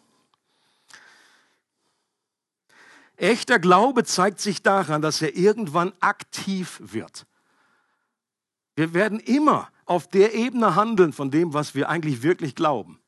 Echter 3.17 3.59
Glaube 3.59 4.05
zeigt 4.05 4.41
sich 4.41 4.63
daran, 4.63 5.03
dass 5.03 5.21
er 5.21 5.37
irgendwann 5.37 5.93
aktiv 6.01 6.81
wird. 6.83 7.27
Wir 8.77 8.95
werden 8.95 9.21
immer 9.21 9.69
auf 9.85 10.09
der 10.09 10.35
Ebene 10.35 10.75
handeln 10.75 11.13
von 11.13 11.31
dem, 11.31 11.53
was 11.53 11.75
wir 11.75 11.89
eigentlich 11.89 12.23
wirklich 12.23 12.55
glauben. 12.55 12.99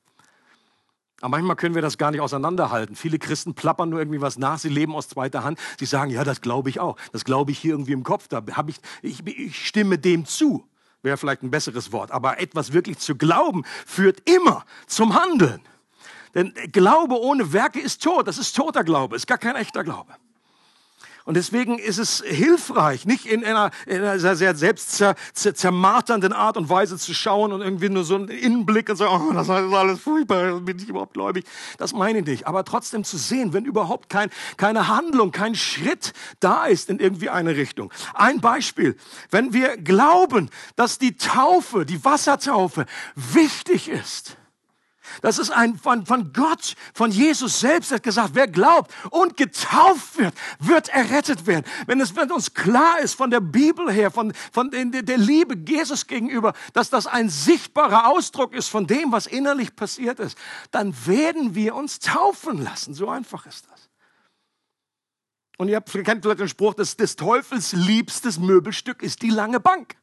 Aber 1.20 1.37
manchmal 1.37 1.56
können 1.56 1.74
wir 1.74 1.83
das 1.83 1.96
gar 1.96 2.11
nicht 2.11 2.20
auseinanderhalten. 2.20 2.96
Viele 2.96 3.18
Christen 3.18 3.54
plappern 3.54 3.90
nur 3.90 4.00
irgendwie 4.00 4.20
was 4.20 4.38
nach, 4.38 4.59
sie 4.59 4.68
leben 4.68 4.94
aus 4.94 5.09
zweiter 5.09 5.44
Hand. 5.44 5.59
Sie 5.78 5.87
sagen, 5.87 6.11
ja, 6.11 6.24
das 6.24 6.40
glaube 6.40 6.70
ich 6.70 6.80
auch. 6.80 6.96
Das 7.12 7.24
glaube 7.24 7.52
ich 7.52 7.59
hier 7.59 7.72
irgendwie 7.72 7.92
im 7.92 8.02
Kopf. 8.02 8.26
Da 8.28 8.42
habe 8.52 8.70
ich, 8.70 8.80
ich, 9.02 9.26
ich 9.26 9.66
stimme 9.66 9.98
dem 9.98 10.24
zu 10.26 10.66
wäre 11.02 11.16
vielleicht 11.16 11.42
ein 11.42 11.50
besseres 11.50 11.92
Wort, 11.92 12.10
aber 12.10 12.40
etwas 12.40 12.72
wirklich 12.72 12.98
zu 12.98 13.16
glauben 13.16 13.64
führt 13.86 14.28
immer 14.28 14.64
zum 14.86 15.14
Handeln. 15.14 15.62
Denn 16.34 16.54
Glaube 16.72 17.18
ohne 17.20 17.52
Werke 17.52 17.80
ist 17.80 18.02
tot, 18.02 18.28
das 18.28 18.38
ist 18.38 18.54
toter 18.54 18.84
Glaube, 18.84 19.16
ist 19.16 19.26
gar 19.26 19.38
kein 19.38 19.56
echter 19.56 19.82
Glaube. 19.82 20.14
Und 21.24 21.37
deswegen 21.37 21.78
ist 21.78 21.98
es 21.98 22.22
hilfreich, 22.26 23.06
nicht 23.06 23.26
in 23.26 23.44
einer, 23.44 23.70
in 23.87 24.02
einer 24.02 24.18
sehr 24.37 24.54
selbst 24.54 25.04
zermarternden 25.35 26.33
Art 26.33 26.56
und 26.56 26.68
Weise 26.68 26.96
zu 26.98 27.14
schauen 27.14 27.52
und 27.52 27.61
irgendwie 27.61 27.88
nur 27.88 28.04
so 28.04 28.14
einen 28.14 28.28
Innenblick 28.28 28.88
und 28.88 28.96
sagen, 28.96 29.28
oh, 29.28 29.33
das 29.33 29.48
ist 29.48 29.50
alles 29.50 30.00
furchtbar, 30.00 30.61
bin 30.61 30.78
ich 30.78 30.88
überhaupt 30.88 31.14
gläubig. 31.14 31.44
Das 31.78 31.92
meine 31.92 32.20
ich 32.20 32.26
nicht. 32.26 32.46
Aber 32.46 32.64
trotzdem 32.64 33.04
zu 33.04 33.18
sehen, 33.18 33.52
wenn 33.52 33.64
überhaupt 33.64 34.09
kein, 34.09 34.30
keine 34.56 34.88
Handlung, 34.88 35.30
kein 35.30 35.54
Schritt 35.54 36.12
da 36.40 36.66
ist 36.66 36.90
in 36.90 36.98
irgendwie 36.98 37.28
eine 37.28 37.56
Richtung. 37.56 37.92
Ein 38.14 38.40
Beispiel. 38.40 38.96
Wenn 39.30 39.52
wir 39.52 39.76
glauben, 39.76 40.50
dass 40.76 40.98
die 40.98 41.16
Taufe, 41.16 41.85
die 41.85 42.04
Wassertaufe 42.04 42.87
wichtig 43.14 43.88
ist, 43.88 44.37
das 45.23 45.38
ist 45.38 45.51
ein 45.51 45.79
von, 45.79 46.07
von 46.07 46.33
Gott, 46.33 46.75
von 46.94 47.11
Jesus 47.11 47.61
selbst 47.61 47.92
hat 47.92 48.03
gesagt, 48.03 48.31
wer 48.35 48.49
glaubt 48.49 48.92
und 49.11 49.37
getauft 49.37 50.18
wird, 50.18 50.35
wird 50.59 50.88
errettet 50.88 51.46
werden. 51.46 51.64
Wenn 51.87 52.01
es 52.01 52.14
wenn 52.16 52.31
uns 52.31 52.55
klar 52.55 52.99
ist 53.01 53.14
von 53.14 53.31
der 53.31 53.40
Bibel 53.40 53.90
her, 53.90 54.11
von, 54.11 54.33
von 54.53 54.70
der, 54.70 55.18
Liebe 55.18 55.57
Jesus 55.66 56.07
gegenüber, 56.07 56.53
dass 56.73 56.90
das 56.90 57.07
ein 57.07 57.29
sichtbarer 57.29 58.09
Ausdruck 58.09 58.55
ist 58.55 58.68
von 58.68 58.87
dem, 58.87 59.12
was 59.12 59.27
innerlich 59.27 59.77
passiert 59.77 60.20
ist, 60.20 60.37
dann 60.70 60.94
werden 61.07 61.55
wir 61.55 61.75
uns 61.75 61.99
taufen 61.99 62.62
lassen. 62.62 62.94
So 62.94 63.09
einfach 63.09 63.46
ist 63.46 63.66
das. 63.70 63.90
Und 65.59 65.68
ihr 65.68 65.77
habt, 65.77 65.92
kennt 65.92 66.23
vielleicht 66.23 66.40
den 66.40 66.49
Spruch, 66.49 66.73
dass 66.73 66.96
des 66.96 67.16
Teufels 67.16 67.73
liebstes 67.73 68.38
Möbelstück 68.38 69.03
ist 69.03 69.20
die 69.20 69.29
lange 69.29 69.61
Bank. 69.61 69.96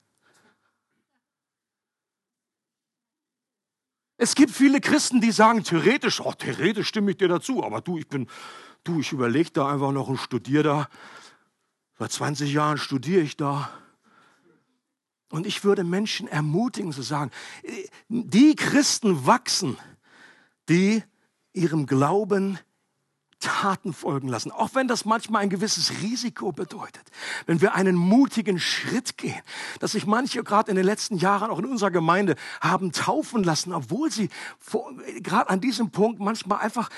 Es 4.18 4.34
gibt 4.34 4.52
viele 4.52 4.82
Christen, 4.82 5.22
die 5.22 5.32
sagen 5.32 5.64
theoretisch, 5.64 6.20
oh, 6.22 6.34
theoretisch 6.34 6.88
stimme 6.88 7.12
ich 7.12 7.18
dir 7.18 7.28
dazu, 7.28 7.64
aber 7.64 7.82
du, 7.82 8.00
ich 8.00 8.08
bin, 8.08 8.28
du, 8.84 9.00
ich 9.00 9.12
überlege 9.12 9.52
da 9.52 9.72
einfach 9.72 9.92
noch 9.92 10.08
und 10.08 10.18
studiere 10.18 10.64
da. 10.64 10.90
Seit 12.00 12.12
20 12.12 12.52
Jahren 12.52 12.78
studiere 12.78 13.22
ich 13.22 13.38
da. 13.38 13.70
Und 15.30 15.46
ich 15.46 15.64
würde 15.64 15.84
Menschen 15.84 16.28
ermutigen 16.28 16.92
zu 16.92 17.02
sagen, 17.02 17.32
die 18.08 18.56
Christen 18.56 19.26
wachsen, 19.26 19.78
die 20.70 21.04
ihrem 21.54 21.86
Glauben 21.86 22.60
Taten 23.40 23.94
folgen 23.94 24.28
lassen, 24.28 24.52
auch 24.52 24.70
wenn 24.74 24.88
das 24.88 25.06
manchmal 25.06 25.44
ein 25.44 25.50
gewisses 25.50 26.02
Risiko 26.02 26.52
bedeutet. 26.52 27.04
Wenn 27.46 27.62
wir 27.62 27.76
einen 27.76 27.96
mutigen 27.96 28.60
Schritt 28.60 29.18
gehen, 29.18 29.42
dass 29.80 29.92
sich 29.92 30.06
manche 30.08 30.44
gerade 30.44 30.72
in 30.72 30.76
den 30.76 30.86
letzten 30.86 31.18
Jahren 31.18 31.52
auch 31.52 31.60
in 31.60 31.66
unserer 31.66 31.92
Gemeinde 31.92 32.36
haben 32.62 32.92
taufen 32.92 33.44
lassen, 33.44 33.74
obwohl 33.74 34.12
sie 34.12 34.30
gerade 35.22 35.50
an 35.50 35.62
diesem 35.62 35.92
Punkt 35.92 36.20
manchmal 36.20 36.60
einfach 36.60 36.90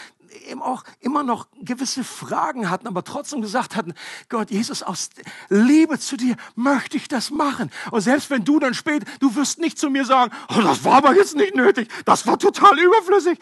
eben 0.47 0.62
auch 0.62 0.84
immer 0.99 1.23
noch 1.23 1.47
gewisse 1.62 2.04
Fragen 2.04 2.69
hatten, 2.69 2.88
aber 2.88 3.04
trotzdem 3.04 3.41
gesagt 3.41 3.75
hatten, 3.75 3.93
Gott, 4.30 4.52
Jesus, 4.52 4.84
aus 4.84 5.10
Liebe 5.49 5.99
zu 5.99 6.17
dir 6.17 6.36
möchte 6.56 6.97
ich 6.97 7.08
das 7.08 7.32
machen. 7.32 7.71
Und 7.91 8.02
selbst 8.02 8.30
wenn 8.30 8.45
du 8.45 8.60
dann 8.60 8.73
spät, 8.73 9.04
du 9.19 9.36
wirst 9.36 9.60
nicht 9.60 9.78
zu 9.78 9.89
mir 9.89 10.06
sagen, 10.06 10.32
oh, 10.49 10.62
das 10.62 10.84
war 10.84 10.97
aber 10.97 11.15
jetzt 11.15 11.36
nicht 11.36 11.56
nötig, 11.56 11.89
das 12.06 12.25
war 12.28 12.38
total 12.38 12.78
überflüssig. 12.80 13.39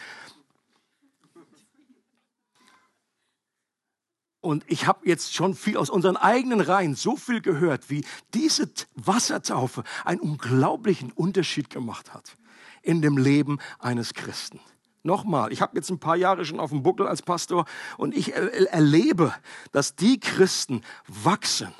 Und 4.48 4.64
ich 4.68 4.88
habe 4.88 5.02
jetzt 5.04 5.36
schon 5.36 5.56
viel 5.56 5.76
aus 5.76 5.90
unseren 5.90 6.16
eigenen 6.16 6.62
Reihen 6.62 6.96
so 6.96 7.18
viel 7.18 7.42
gehört, 7.42 7.90
wie 7.90 8.06
diese 8.34 8.72
Wassertaufe 8.96 9.84
einen 10.06 10.22
unglaublichen 10.22 11.12
Unterschied 11.12 11.70
gemacht 11.70 12.14
hat 12.14 12.38
in 12.82 13.02
dem 13.02 13.18
Leben 13.18 13.60
eines 13.78 14.14
Christen. 14.14 14.62
Nochmal, 15.04 15.52
ich 15.52 15.62
habe 15.62 15.76
jetzt 15.76 15.90
ein 15.90 16.00
paar 16.00 16.16
Jahre 16.16 16.46
schon 16.46 16.62
auf 16.62 16.70
dem 16.70 16.82
Buckel 16.82 17.08
als 17.08 17.24
Pastor 17.24 17.66
und 17.98 18.16
ich 18.16 18.36
erlebe, 18.36 19.36
dass 19.74 19.98
die 19.98 20.18
Christen 20.18 20.82
wachsen, 21.10 21.74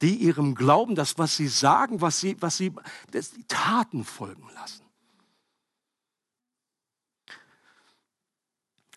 die 0.00 0.16
ihrem 0.16 0.56
Glauben, 0.56 0.96
das, 0.96 1.18
was 1.18 1.36
sie 1.36 1.46
sagen, 1.46 2.00
was 2.00 2.18
sie, 2.18 2.36
was 2.40 2.56
sie, 2.56 2.72
das, 3.12 3.30
die 3.30 3.46
Taten 3.46 4.02
folgen 4.02 4.48
lassen. 4.56 4.82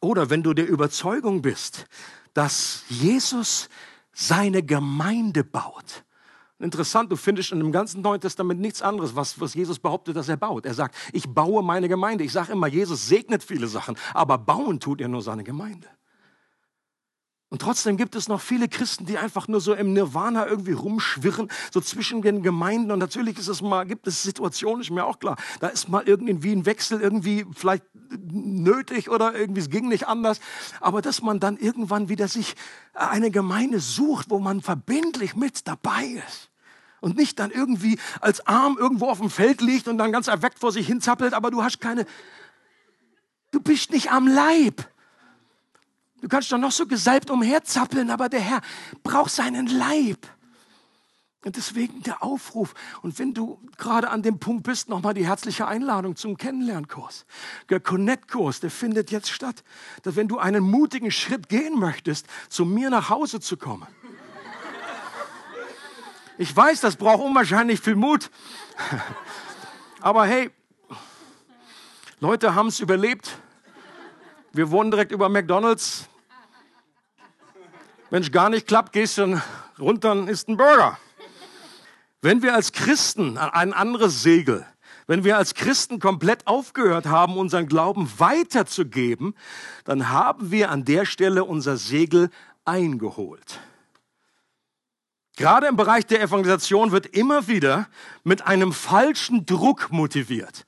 Oder 0.01 0.31
wenn 0.31 0.41
du 0.41 0.55
der 0.55 0.67
Überzeugung 0.67 1.43
bist, 1.43 1.85
dass 2.35 2.83
Jesus 2.89 3.69
seine 4.13 4.61
Gemeinde 4.61 5.43
baut. 5.43 6.03
Interessant, 6.59 7.11
du 7.11 7.15
findest 7.15 7.51
in 7.51 7.59
dem 7.59 7.71
ganzen 7.71 8.01
Neuen 8.01 8.21
Testament 8.21 8.61
nichts 8.61 8.81
anderes, 8.81 9.15
was, 9.15 9.39
was 9.41 9.55
Jesus 9.55 9.79
behauptet, 9.79 10.15
dass 10.15 10.29
er 10.29 10.37
baut. 10.37 10.65
Er 10.65 10.73
sagt, 10.73 10.95
ich 11.11 11.27
baue 11.27 11.63
meine 11.63 11.89
Gemeinde. 11.89 12.23
Ich 12.23 12.31
sage 12.31 12.51
immer, 12.51 12.67
Jesus 12.67 13.07
segnet 13.07 13.43
viele 13.43 13.67
Sachen, 13.67 13.97
aber 14.13 14.37
bauen 14.37 14.79
tut 14.79 15.01
er 15.01 15.07
nur 15.07 15.21
seine 15.21 15.43
Gemeinde. 15.43 15.87
Und 17.49 17.61
trotzdem 17.61 17.95
gibt 17.95 18.15
es 18.15 18.27
noch 18.27 18.41
viele 18.41 18.67
Christen, 18.67 19.05
die 19.05 19.17
einfach 19.17 19.47
nur 19.47 19.61
so 19.61 19.73
im 19.73 19.93
Nirvana 19.93 20.47
irgendwie 20.47 20.71
rumschwirren, 20.71 21.49
so 21.71 21.79
zwischen 21.79 22.21
den 22.21 22.41
Gemeinden. 22.41 22.91
Und 22.91 22.99
natürlich 22.99 23.37
ist 23.37 23.47
es 23.47 23.61
mal, 23.61 23.85
gibt 23.85 24.07
es 24.07 24.23
Situationen, 24.23 24.81
ist 24.81 24.89
mir 24.89 25.05
auch 25.05 25.19
klar. 25.19 25.37
Da 25.59 25.67
ist 25.67 25.87
mal 25.87 26.03
irgendwie 26.05 26.53
ein 26.53 26.65
Wechsel 26.65 26.99
irgendwie 26.99 27.45
vielleicht 27.55 27.83
nötig 28.19 29.09
oder 29.09 29.35
irgendwie 29.35 29.61
es 29.61 29.69
ging 29.69 29.87
nicht 29.87 30.07
anders. 30.07 30.39
Aber 30.81 31.01
dass 31.01 31.21
man 31.21 31.39
dann 31.39 31.57
irgendwann 31.57 32.09
wieder 32.09 32.27
sich 32.27 32.55
eine 32.93 33.29
Gemeinde 33.29 33.79
sucht, 33.79 34.31
wo 34.31 34.39
man 34.39 34.61
verbindlich 34.61 35.35
mit 35.35 35.67
dabei 35.67 36.21
ist. 36.27 36.49
Und 36.99 37.15
nicht 37.15 37.37
dann 37.37 37.51
irgendwie 37.51 37.99
als 38.21 38.47
Arm 38.47 38.77
irgendwo 38.79 39.07
auf 39.07 39.19
dem 39.19 39.29
Feld 39.29 39.61
liegt 39.61 39.87
und 39.87 39.99
dann 39.99 40.11
ganz 40.11 40.27
erweckt 40.27 40.57
vor 40.57 40.71
sich 40.71 40.87
hinzappelt, 40.87 41.35
aber 41.35 41.51
du 41.51 41.63
hast 41.63 41.79
keine, 41.79 42.07
du 43.51 43.59
bist 43.59 43.91
nicht 43.91 44.11
am 44.11 44.27
Leib. 44.27 44.89
Du 46.21 46.27
kannst 46.27 46.51
doch 46.51 46.57
noch 46.57 46.71
so 46.71 46.87
gesalbt 46.87 47.29
umherzappeln, 47.29 48.09
aber 48.09 48.29
der 48.29 48.39
Herr 48.39 48.61
braucht 49.03 49.31
seinen 49.31 49.67
Leib. 49.67 50.27
Und 51.45 51.57
deswegen 51.57 52.01
der 52.01 52.23
Aufruf. 52.23 52.73
Und 53.03 53.19
wenn 53.19 53.35
du 53.35 53.59
gerade 53.77 54.09
an 54.09 54.23
dem 54.23 54.39
Punkt 54.39 54.63
bist, 54.63 54.89
nochmal 54.89 55.13
die 55.13 55.27
herzliche 55.27 55.67
Einladung 55.67 56.15
zum 56.15 56.37
Kennenlernkurs. 56.37 57.27
Der 57.69 57.79
Connect-Kurs, 57.79 58.61
der 58.61 58.71
findet 58.71 59.11
jetzt 59.11 59.29
statt. 59.29 59.63
Dass 60.01 60.15
wenn 60.15 60.27
du 60.27 60.39
einen 60.39 60.63
mutigen 60.63 61.11
Schritt 61.11 61.47
gehen 61.47 61.77
möchtest, 61.77 62.25
zu 62.49 62.65
mir 62.65 62.89
nach 62.89 63.11
Hause 63.11 63.39
zu 63.39 63.57
kommen. 63.57 63.85
Ich 66.39 66.53
weiß, 66.53 66.81
das 66.81 66.95
braucht 66.95 67.23
unwahrscheinlich 67.23 67.79
viel 67.79 67.95
Mut. 67.95 68.31
Aber 70.01 70.25
hey, 70.25 70.49
Leute 72.19 72.55
haben 72.55 72.69
es 72.69 72.79
überlebt. 72.79 73.37
Wir 74.55 74.71
wohnen 74.71 74.89
direkt 74.89 75.11
über 75.11 75.27
McDonald's. 75.27 76.07
Wenn 78.09 78.23
es 78.23 78.31
gar 78.31 78.49
nicht 78.49 78.65
klappt, 78.65 78.93
gehst 78.93 79.17
du 79.17 79.41
runter 79.77 80.13
und 80.13 80.29
isst 80.29 80.47
einen 80.47 80.55
Burger. 80.55 80.97
Wenn 82.21 82.41
wir 82.41 82.55
als 82.55 82.71
Christen 82.71 83.37
ein 83.37 83.73
anderes 83.73 84.23
Segel, 84.23 84.65
wenn 85.07 85.25
wir 85.25 85.35
als 85.35 85.55
Christen 85.55 85.99
komplett 85.99 86.47
aufgehört 86.47 87.05
haben, 87.05 87.37
unseren 87.37 87.67
Glauben 87.67 88.09
weiterzugeben, 88.17 89.35
dann 89.83 90.07
haben 90.07 90.51
wir 90.51 90.71
an 90.71 90.85
der 90.85 91.05
Stelle 91.05 91.43
unser 91.43 91.75
Segel 91.75 92.29
eingeholt. 92.63 93.59
Gerade 95.35 95.67
im 95.67 95.75
Bereich 95.75 96.05
der 96.05 96.21
Evangelisation 96.21 96.93
wird 96.93 97.07
immer 97.07 97.49
wieder 97.49 97.89
mit 98.23 98.47
einem 98.47 98.71
falschen 98.71 99.45
Druck 99.45 99.91
motiviert. 99.91 100.65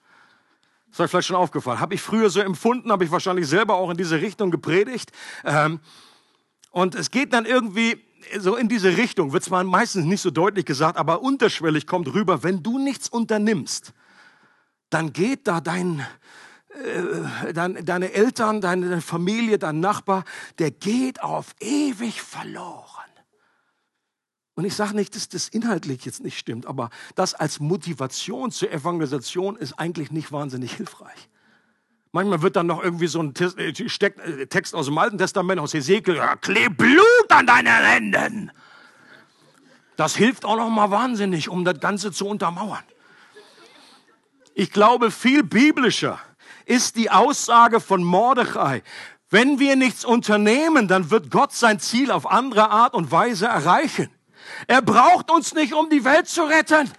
Ist 0.97 1.01
euch 1.01 1.11
vielleicht 1.11 1.27
schon 1.27 1.35
aufgefallen. 1.35 1.79
Habe 1.79 1.93
ich 1.93 2.01
früher 2.01 2.31
so 2.31 2.39
empfunden, 2.39 2.91
habe 2.91 3.03
ich 3.03 3.11
wahrscheinlich 3.11 3.47
selber 3.47 3.75
auch 3.75 3.91
in 3.91 3.97
diese 3.97 4.19
Richtung 4.19 4.49
gepredigt. 4.49 5.11
Ähm, 5.45 5.79
und 6.71 6.95
es 6.95 7.11
geht 7.11 7.33
dann 7.33 7.45
irgendwie 7.45 8.03
so 8.39 8.55
in 8.55 8.67
diese 8.67 8.97
Richtung, 8.97 9.31
wird 9.31 9.43
zwar 9.43 9.63
meistens 9.63 10.05
nicht 10.05 10.21
so 10.21 10.31
deutlich 10.31 10.65
gesagt, 10.65 10.97
aber 10.97 11.21
unterschwellig 11.21 11.85
kommt 11.85 12.11
rüber, 12.15 12.41
wenn 12.41 12.63
du 12.63 12.79
nichts 12.79 13.09
unternimmst, 13.09 13.93
dann 14.89 15.13
geht 15.13 15.47
da 15.47 15.61
dein, 15.61 16.03
äh, 16.73 17.53
dein, 17.53 17.85
deine 17.85 18.13
Eltern, 18.13 18.59
deine 18.59 18.99
Familie, 18.99 19.59
dein 19.59 19.79
Nachbar, 19.79 20.23
der 20.57 20.71
geht 20.71 21.21
auf 21.21 21.53
ewig 21.59 22.23
verloren. 22.23 23.06
Und 24.57 24.65
ich 24.65 24.73
sage 24.73 24.95
nicht, 24.95 25.15
dass 25.15 25.29
das 25.29 25.49
inhaltlich 25.49 26.03
jetzt 26.03 26.23
nicht 26.23 26.35
stimmt, 26.35 26.65
aber 26.65 26.89
das 27.13 27.35
als 27.35 27.59
Motivation 27.59 28.49
zur 28.49 28.71
Evangelisation 28.71 29.55
ist 29.55 29.73
eigentlich 29.73 30.09
nicht 30.09 30.31
wahnsinnig 30.31 30.73
hilfreich. 30.73 31.29
Manchmal 32.11 32.41
wird 32.41 32.55
dann 32.55 32.65
noch 32.65 32.83
irgendwie 32.83 33.05
so 33.05 33.21
ein 33.21 33.35
äh, 33.35 33.67
äh, 33.67 34.47
Text 34.47 34.73
aus 34.73 34.87
dem 34.87 34.97
Alten 34.97 35.19
Testament, 35.19 35.61
aus 35.61 35.75
Ezekiel, 35.75 36.15
ja, 36.15 36.35
kleb 36.37 36.75
Blut 36.75 37.29
an 37.29 37.45
deinen 37.45 37.67
Händen. 37.67 38.51
Das 39.95 40.15
hilft 40.15 40.43
auch 40.43 40.57
noch 40.57 40.71
mal 40.71 40.89
wahnsinnig, 40.89 41.49
um 41.49 41.63
das 41.63 41.79
Ganze 41.79 42.11
zu 42.11 42.25
untermauern. 42.27 42.83
Ich 44.55 44.71
glaube, 44.71 45.11
viel 45.11 45.43
biblischer 45.43 46.19
ist 46.65 46.95
die 46.95 47.11
Aussage 47.11 47.79
von 47.79 48.03
Mordechai. 48.03 48.81
Wenn 49.29 49.59
wir 49.59 49.75
nichts 49.75 50.03
unternehmen, 50.03 50.87
dann 50.87 51.11
wird 51.11 51.29
Gott 51.29 51.53
sein 51.53 51.79
Ziel 51.79 52.09
auf 52.09 52.25
andere 52.25 52.71
Art 52.71 52.95
und 52.95 53.11
Weise 53.11 53.45
erreichen. 53.45 54.09
Er 54.65 54.81
braucht 54.81 55.29
uns 55.29 55.53
nicht, 55.53 55.73
um 55.73 55.89
die 55.89 56.03
Welt 56.03 56.27
zu 56.27 56.43
retten. 56.43 56.91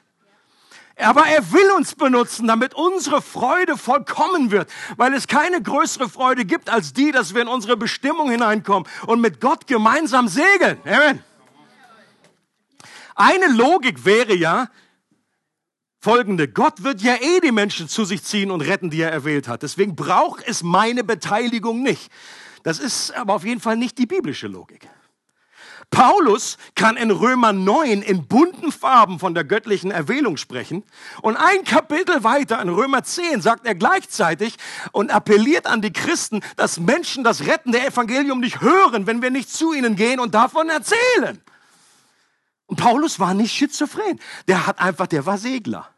Aber 0.97 1.27
er 1.27 1.53
will 1.53 1.71
uns 1.73 1.95
benutzen, 1.95 2.49
damit 2.49 2.75
unsere 2.75 3.23
Freude 3.23 3.77
vollkommen 3.77 4.51
wird, 4.51 4.69
weil 4.97 5.15
es 5.15 5.29
keine 5.29 5.63
größere 5.63 6.09
Freude 6.09 6.45
gibt 6.45 6.71
als 6.71 6.93
die, 6.93 7.13
dass 7.13 7.35
wir 7.35 7.43
in 7.43 7.49
unsere 7.49 7.77
Bestimmung 7.77 8.31
hineinkommen 8.31 8.89
und 9.07 9.21
mit 9.21 9.41
Gott 9.41 9.67
gemeinsam 9.69 10.27
segeln. 10.27 10.81
Amen. 10.85 11.23
Eine 13.15 13.49
Logik 13.49 14.05
wäre 14.05 14.35
ja 14.35 14.69
folgende. 16.01 16.49
Gott 16.49 16.83
wird 16.83 17.01
ja 17.01 17.17
eh 17.17 17.41
die 17.41 17.53
Menschen 17.53 17.89
zu 17.89 18.05
sich 18.05 18.25
ziehen 18.25 18.51
und 18.51 18.61
retten, 18.61 18.91
die 18.91 19.01
er 19.01 19.13
erwählt 19.13 19.49
hat. 19.49 19.63
Deswegen 19.63 19.95
braucht 19.95 20.47
es 20.47 20.63
meine 20.63 21.05
Beteiligung 21.05 21.83
nicht. 21.83 22.11
Das 22.63 22.79
ist 22.79 23.13
aber 23.13 23.35
auf 23.35 23.45
jeden 23.45 23.61
Fall 23.61 23.77
nicht 23.77 23.99
die 23.99 24.07
biblische 24.07 24.49
Logik. 24.49 24.89
Paulus 25.91 26.59
kann 26.75 26.97
in 26.97 27.11
Römer 27.11 27.53
9 27.53 28.03
in 28.03 28.27
bunten 28.27 28.73
Farben 28.73 29.19
von 29.19 29.35
der 29.35 29.45
göttlichen 29.45 29.91
Erwählung 29.91 30.37
sprechen. 30.37 30.85
Und 31.23 31.37
ein 31.37 31.65
Kapitel 31.65 32.23
weiter 32.25 32.61
in 32.61 32.69
Römer 32.69 33.03
10 33.03 33.41
sagt 33.41 33.67
er 33.67 33.75
gleichzeitig 33.75 34.57
und 34.93 35.11
appelliert 35.11 35.67
an 35.67 35.81
die 35.81 35.93
Christen, 35.93 36.43
dass 36.57 36.79
Menschen 36.79 37.25
das 37.25 37.47
rettende 37.47 37.81
Evangelium 37.81 38.41
nicht 38.41 38.61
hören, 38.61 39.07
wenn 39.07 39.23
wir 39.23 39.31
nicht 39.31 39.51
zu 39.51 39.73
ihnen 39.73 39.97
gehen 39.97 40.21
und 40.21 40.35
davon 40.35 40.69
erzählen. 40.69 41.41
Und 42.67 42.77
Paulus 42.77 43.19
war 43.19 43.33
nicht 43.33 43.55
schizophren. 43.55 44.21
Der 44.47 44.67
hat 44.67 44.79
einfach, 44.79 45.07
der 45.07 45.25
war 45.25 45.39
Segler. 45.39 45.89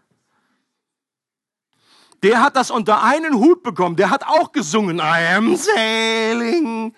Der 2.22 2.42
hat 2.42 2.54
das 2.54 2.70
unter 2.70 3.02
einen 3.02 3.34
Hut 3.34 3.62
bekommen. 3.62 3.96
Der 3.96 4.10
hat 4.10 4.24
auch 4.24 4.52
gesungen. 4.52 4.98
I 4.98 5.34
am 5.34 5.56
sailing 5.56 6.94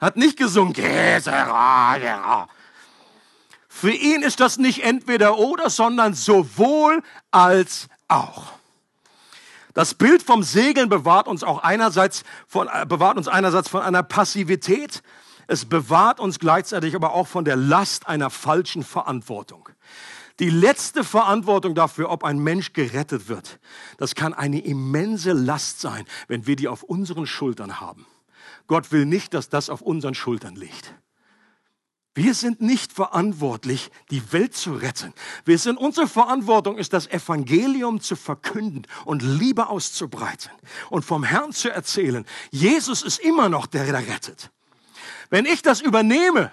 hat 0.00 0.16
nicht 0.16 0.36
gesungen. 0.36 0.74
Für 3.68 3.92
ihn 3.92 4.22
ist 4.22 4.40
das 4.40 4.58
nicht 4.58 4.82
entweder 4.82 5.38
oder, 5.38 5.70
sondern 5.70 6.14
sowohl 6.14 7.02
als 7.30 7.88
auch. 8.08 8.52
Das 9.74 9.94
Bild 9.94 10.22
vom 10.22 10.42
Segeln 10.42 10.88
bewahrt 10.88 11.28
uns 11.28 11.44
auch 11.44 11.62
einerseits 11.62 12.24
von, 12.46 12.68
äh, 12.68 12.84
bewahrt 12.86 13.16
uns 13.16 13.28
einerseits 13.28 13.68
von 13.68 13.82
einer 13.82 14.02
Passivität. 14.02 15.02
Es 15.46 15.64
bewahrt 15.64 16.20
uns 16.20 16.38
gleichzeitig 16.38 16.94
aber 16.96 17.12
auch 17.12 17.28
von 17.28 17.44
der 17.44 17.56
Last 17.56 18.08
einer 18.08 18.30
falschen 18.30 18.82
Verantwortung. 18.82 19.68
Die 20.40 20.50
letzte 20.50 21.04
Verantwortung 21.04 21.74
dafür, 21.74 22.10
ob 22.10 22.24
ein 22.24 22.38
Mensch 22.38 22.72
gerettet 22.72 23.28
wird, 23.28 23.60
das 23.98 24.14
kann 24.14 24.34
eine 24.34 24.60
immense 24.60 25.32
Last 25.32 25.80
sein, 25.80 26.04
wenn 26.28 26.46
wir 26.46 26.56
die 26.56 26.66
auf 26.68 26.82
unseren 26.82 27.26
Schultern 27.26 27.80
haben. 27.80 28.06
Gott 28.70 28.92
will 28.92 29.04
nicht, 29.04 29.34
dass 29.34 29.48
das 29.48 29.68
auf 29.68 29.82
unseren 29.82 30.14
Schultern 30.14 30.54
liegt. 30.54 30.94
Wir 32.14 32.34
sind 32.34 32.60
nicht 32.60 32.92
verantwortlich, 32.92 33.90
die 34.12 34.32
Welt 34.32 34.54
zu 34.54 34.74
retten. 34.74 35.12
Wir 35.44 35.58
sind, 35.58 35.76
unsere 35.76 36.06
Verantwortung 36.06 36.78
ist, 36.78 36.92
das 36.92 37.08
Evangelium 37.08 38.00
zu 38.00 38.14
verkünden 38.14 38.86
und 39.04 39.22
Liebe 39.22 39.66
auszubreiten 39.68 40.52
und 40.88 41.04
vom 41.04 41.24
Herrn 41.24 41.50
zu 41.50 41.68
erzählen. 41.68 42.24
Jesus 42.52 43.02
ist 43.02 43.18
immer 43.18 43.48
noch 43.48 43.66
der, 43.66 43.86
der 43.86 44.06
rettet. 44.06 44.52
Wenn 45.30 45.46
ich 45.46 45.62
das 45.62 45.80
übernehme, 45.80 46.52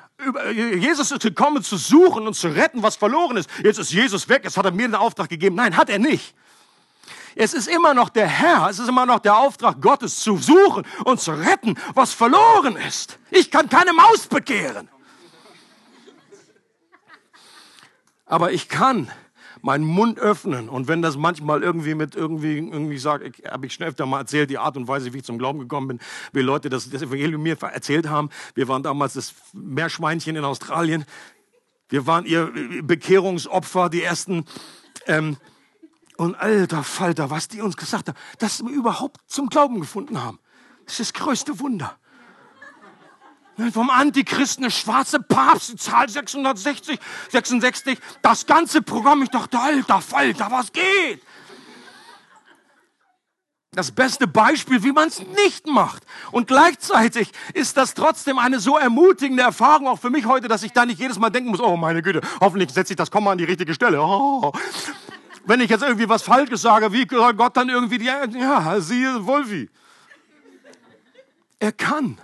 Jesus 0.55 1.11
ist 1.11 1.21
gekommen 1.21 1.61
zu 1.61 1.77
suchen 1.77 2.25
und 2.25 2.33
zu 2.33 2.47
retten, 2.47 2.81
was 2.81 2.95
verloren 2.95 3.37
ist. 3.37 3.47
Jetzt 3.63 3.77
ist 3.77 3.93
Jesus 3.93 4.27
weg, 4.27 4.41
jetzt 4.43 4.57
hat 4.57 4.65
er 4.65 4.71
mir 4.71 4.87
den 4.87 4.95
Auftrag 4.95 5.29
gegeben. 5.29 5.55
Nein, 5.55 5.77
hat 5.77 5.91
er 5.91 5.99
nicht. 5.99 6.33
Es 7.39 7.53
ist 7.53 7.67
immer 7.67 7.93
noch 7.93 8.09
der 8.09 8.27
Herr, 8.27 8.67
es 8.67 8.79
ist 8.79 8.89
immer 8.89 9.05
noch 9.05 9.19
der 9.19 9.37
Auftrag 9.37 9.79
Gottes 9.79 10.19
zu 10.21 10.37
suchen 10.37 10.85
und 11.05 11.19
zu 11.21 11.31
retten, 11.31 11.75
was 11.93 12.11
verloren 12.11 12.75
ist. 12.87 13.19
Ich 13.29 13.51
kann 13.51 13.69
keine 13.69 13.93
Maus 13.93 14.25
bekehren. 14.25 14.89
Aber 18.25 18.51
ich 18.51 18.67
kann 18.67 19.11
meinen 19.61 19.85
Mund 19.85 20.19
öffnen. 20.19 20.67
Und 20.67 20.87
wenn 20.87 21.03
das 21.03 21.15
manchmal 21.15 21.61
irgendwie 21.61 21.93
mit 21.93 22.15
irgendwie, 22.15 22.57
irgendwie 22.57 22.97
sagt, 22.97 23.23
ich, 23.23 23.45
habe 23.45 23.67
ich 23.67 23.73
schon 23.75 23.85
öfter 23.85 24.07
mal 24.07 24.19
erzählt, 24.21 24.49
die 24.49 24.57
Art 24.57 24.75
und 24.75 24.87
Weise, 24.87 25.13
wie 25.13 25.17
ich 25.17 25.23
zum 25.23 25.37
Glauben 25.37 25.59
gekommen 25.59 25.87
bin, 25.87 25.99
wie 26.33 26.41
Leute 26.41 26.69
das, 26.69 26.89
das 26.89 27.03
Evangelium 27.03 27.43
mir 27.43 27.57
erzählt 27.61 28.09
haben. 28.09 28.31
Wir 28.55 28.67
waren 28.67 28.81
damals 28.81 29.13
das 29.13 29.35
Meerschweinchen 29.53 30.35
in 30.35 30.43
Australien. 30.43 31.05
Wir 31.89 32.07
waren 32.07 32.25
ihr 32.25 32.51
Bekehrungsopfer, 32.81 33.89
die 33.89 34.01
ersten. 34.01 34.45
Ähm, 35.05 35.37
und 36.17 36.35
alter 36.35 36.83
Falter, 36.83 37.29
was 37.29 37.47
die 37.47 37.61
uns 37.61 37.77
gesagt 37.77 38.09
haben, 38.09 38.17
dass 38.39 38.63
wir 38.63 38.71
überhaupt 38.71 39.21
zum 39.27 39.49
Glauben 39.49 39.79
gefunden 39.79 40.21
haben. 40.21 40.39
Das 40.85 40.99
ist 40.99 41.15
das 41.15 41.21
größte 41.21 41.59
Wunder. 41.59 41.97
Vom 43.73 43.89
Antichristen, 43.89 44.63
der 44.63 44.69
schwarze 44.69 45.19
Papst, 45.19 45.79
Zahl 45.79 46.07
660, 46.07 46.99
66, 47.29 47.97
das 48.21 48.45
ganze 48.45 48.83
Programm. 48.83 49.23
Ich 49.23 49.29
dachte, 49.29 49.59
alter 49.59 49.99
Falter, 49.99 50.51
was 50.51 50.71
geht? 50.71 51.23
Das 53.71 53.91
beste 53.91 54.27
Beispiel, 54.27 54.83
wie 54.83 54.91
man 54.91 55.07
es 55.07 55.19
nicht 55.19 55.67
macht. 55.67 56.03
Und 56.31 56.47
gleichzeitig 56.47 57.31
ist 57.53 57.77
das 57.77 57.93
trotzdem 57.95 58.39
eine 58.39 58.59
so 58.59 58.77
ermutigende 58.77 59.43
Erfahrung 59.43 59.87
auch 59.87 59.99
für 59.99 60.09
mich 60.09 60.25
heute, 60.25 60.47
dass 60.47 60.63
ich 60.63 60.71
da 60.71 60.85
nicht 60.85 60.99
jedes 60.99 61.19
Mal 61.19 61.29
denken 61.29 61.49
muss, 61.49 61.59
oh 61.59 61.77
meine 61.77 62.01
Güte, 62.01 62.21
hoffentlich 62.39 62.71
setze 62.71 62.93
ich 62.93 62.97
das 62.97 63.11
Komma 63.11 63.31
an 63.31 63.37
die 63.37 63.43
richtige 63.43 63.73
Stelle. 63.73 64.01
Oh. 64.01 64.51
Wenn 65.47 65.61
ich 65.61 65.69
jetzt 65.69 65.81
irgendwie 65.81 66.09
was 66.09 66.23
Falsches 66.23 66.61
sage, 66.61 66.91
wie 66.91 67.07
soll 67.09 67.33
Gott 67.33 67.55
dann 67.55 67.69
irgendwie, 67.69 67.97
die, 67.97 68.05
ja, 68.05 68.81
siehe 68.81 69.25
Wolfi. 69.25 69.69
Er 71.57 71.71
kann. 71.71 72.17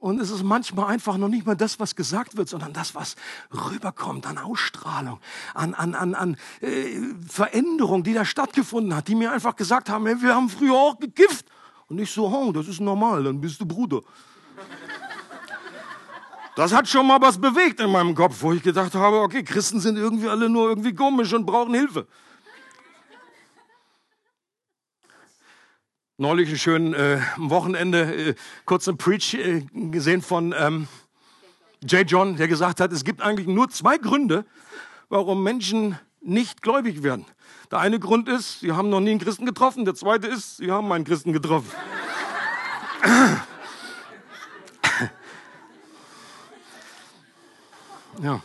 Und 0.00 0.20
es 0.20 0.30
ist 0.30 0.42
manchmal 0.42 0.86
einfach 0.86 1.18
noch 1.18 1.28
nicht 1.28 1.46
mal 1.46 1.54
das, 1.54 1.78
was 1.78 1.94
gesagt 1.94 2.36
wird, 2.36 2.48
sondern 2.48 2.72
das, 2.72 2.96
was 2.96 3.14
rüberkommt 3.70 4.26
an 4.26 4.38
Ausstrahlung, 4.38 5.20
an, 5.54 5.72
an, 5.74 5.94
an, 5.94 6.14
an 6.14 6.36
äh, 6.60 6.98
Veränderung, 7.28 8.02
die 8.02 8.12
da 8.12 8.24
stattgefunden 8.24 8.94
hat, 8.94 9.06
die 9.06 9.14
mir 9.14 9.30
einfach 9.30 9.54
gesagt 9.54 9.88
haben, 9.88 10.04
hey, 10.06 10.20
wir 10.20 10.34
haben 10.34 10.48
früher 10.48 10.74
auch 10.74 10.98
gekifft. 10.98 11.46
Und 11.86 12.00
ich 12.00 12.10
so, 12.10 12.26
oh, 12.26 12.50
das 12.50 12.66
ist 12.66 12.80
normal, 12.80 13.22
dann 13.22 13.40
bist 13.40 13.60
du 13.60 13.66
Bruder. 13.66 14.02
Das 16.56 16.72
hat 16.72 16.88
schon 16.88 17.06
mal 17.06 17.20
was 17.20 17.40
bewegt 17.40 17.80
in 17.80 17.90
meinem 17.90 18.14
Kopf, 18.14 18.42
wo 18.42 18.52
ich 18.52 18.62
gedacht 18.62 18.94
habe, 18.94 19.20
okay, 19.20 19.44
Christen 19.44 19.78
sind 19.78 19.96
irgendwie 19.96 20.28
alle 20.28 20.48
nur 20.48 20.68
irgendwie 20.68 20.94
komisch 20.94 21.32
und 21.32 21.46
brauchen 21.46 21.74
Hilfe. 21.74 22.06
neulich 26.18 26.48
ein 26.48 26.58
schönen 26.58 26.94
äh, 26.94 27.20
Wochenende 27.36 28.30
äh, 28.30 28.34
kurzen 28.64 28.96
Preach 28.96 29.34
äh, 29.34 29.66
gesehen 29.72 30.22
von 30.22 30.54
ähm, 30.58 30.88
J. 31.86 32.10
John, 32.10 32.36
der 32.36 32.48
gesagt 32.48 32.80
hat, 32.80 32.92
es 32.92 33.04
gibt 33.04 33.20
eigentlich 33.20 33.46
nur 33.46 33.68
zwei 33.68 33.98
Gründe, 33.98 34.46
warum 35.08 35.42
Menschen 35.42 35.98
nicht 36.22 36.62
gläubig 36.62 37.02
werden. 37.02 37.26
Der 37.70 37.80
eine 37.80 38.00
Grund 38.00 38.28
ist, 38.28 38.60
sie 38.60 38.72
haben 38.72 38.88
noch 38.88 39.00
nie 39.00 39.10
einen 39.10 39.20
Christen 39.20 39.44
getroffen. 39.44 39.84
Der 39.84 39.94
zweite 39.94 40.26
ist, 40.26 40.56
sie 40.56 40.70
haben 40.70 40.90
einen 40.90 41.04
Christen 41.04 41.32
getroffen. 41.32 41.70
Ja. 48.22 48.40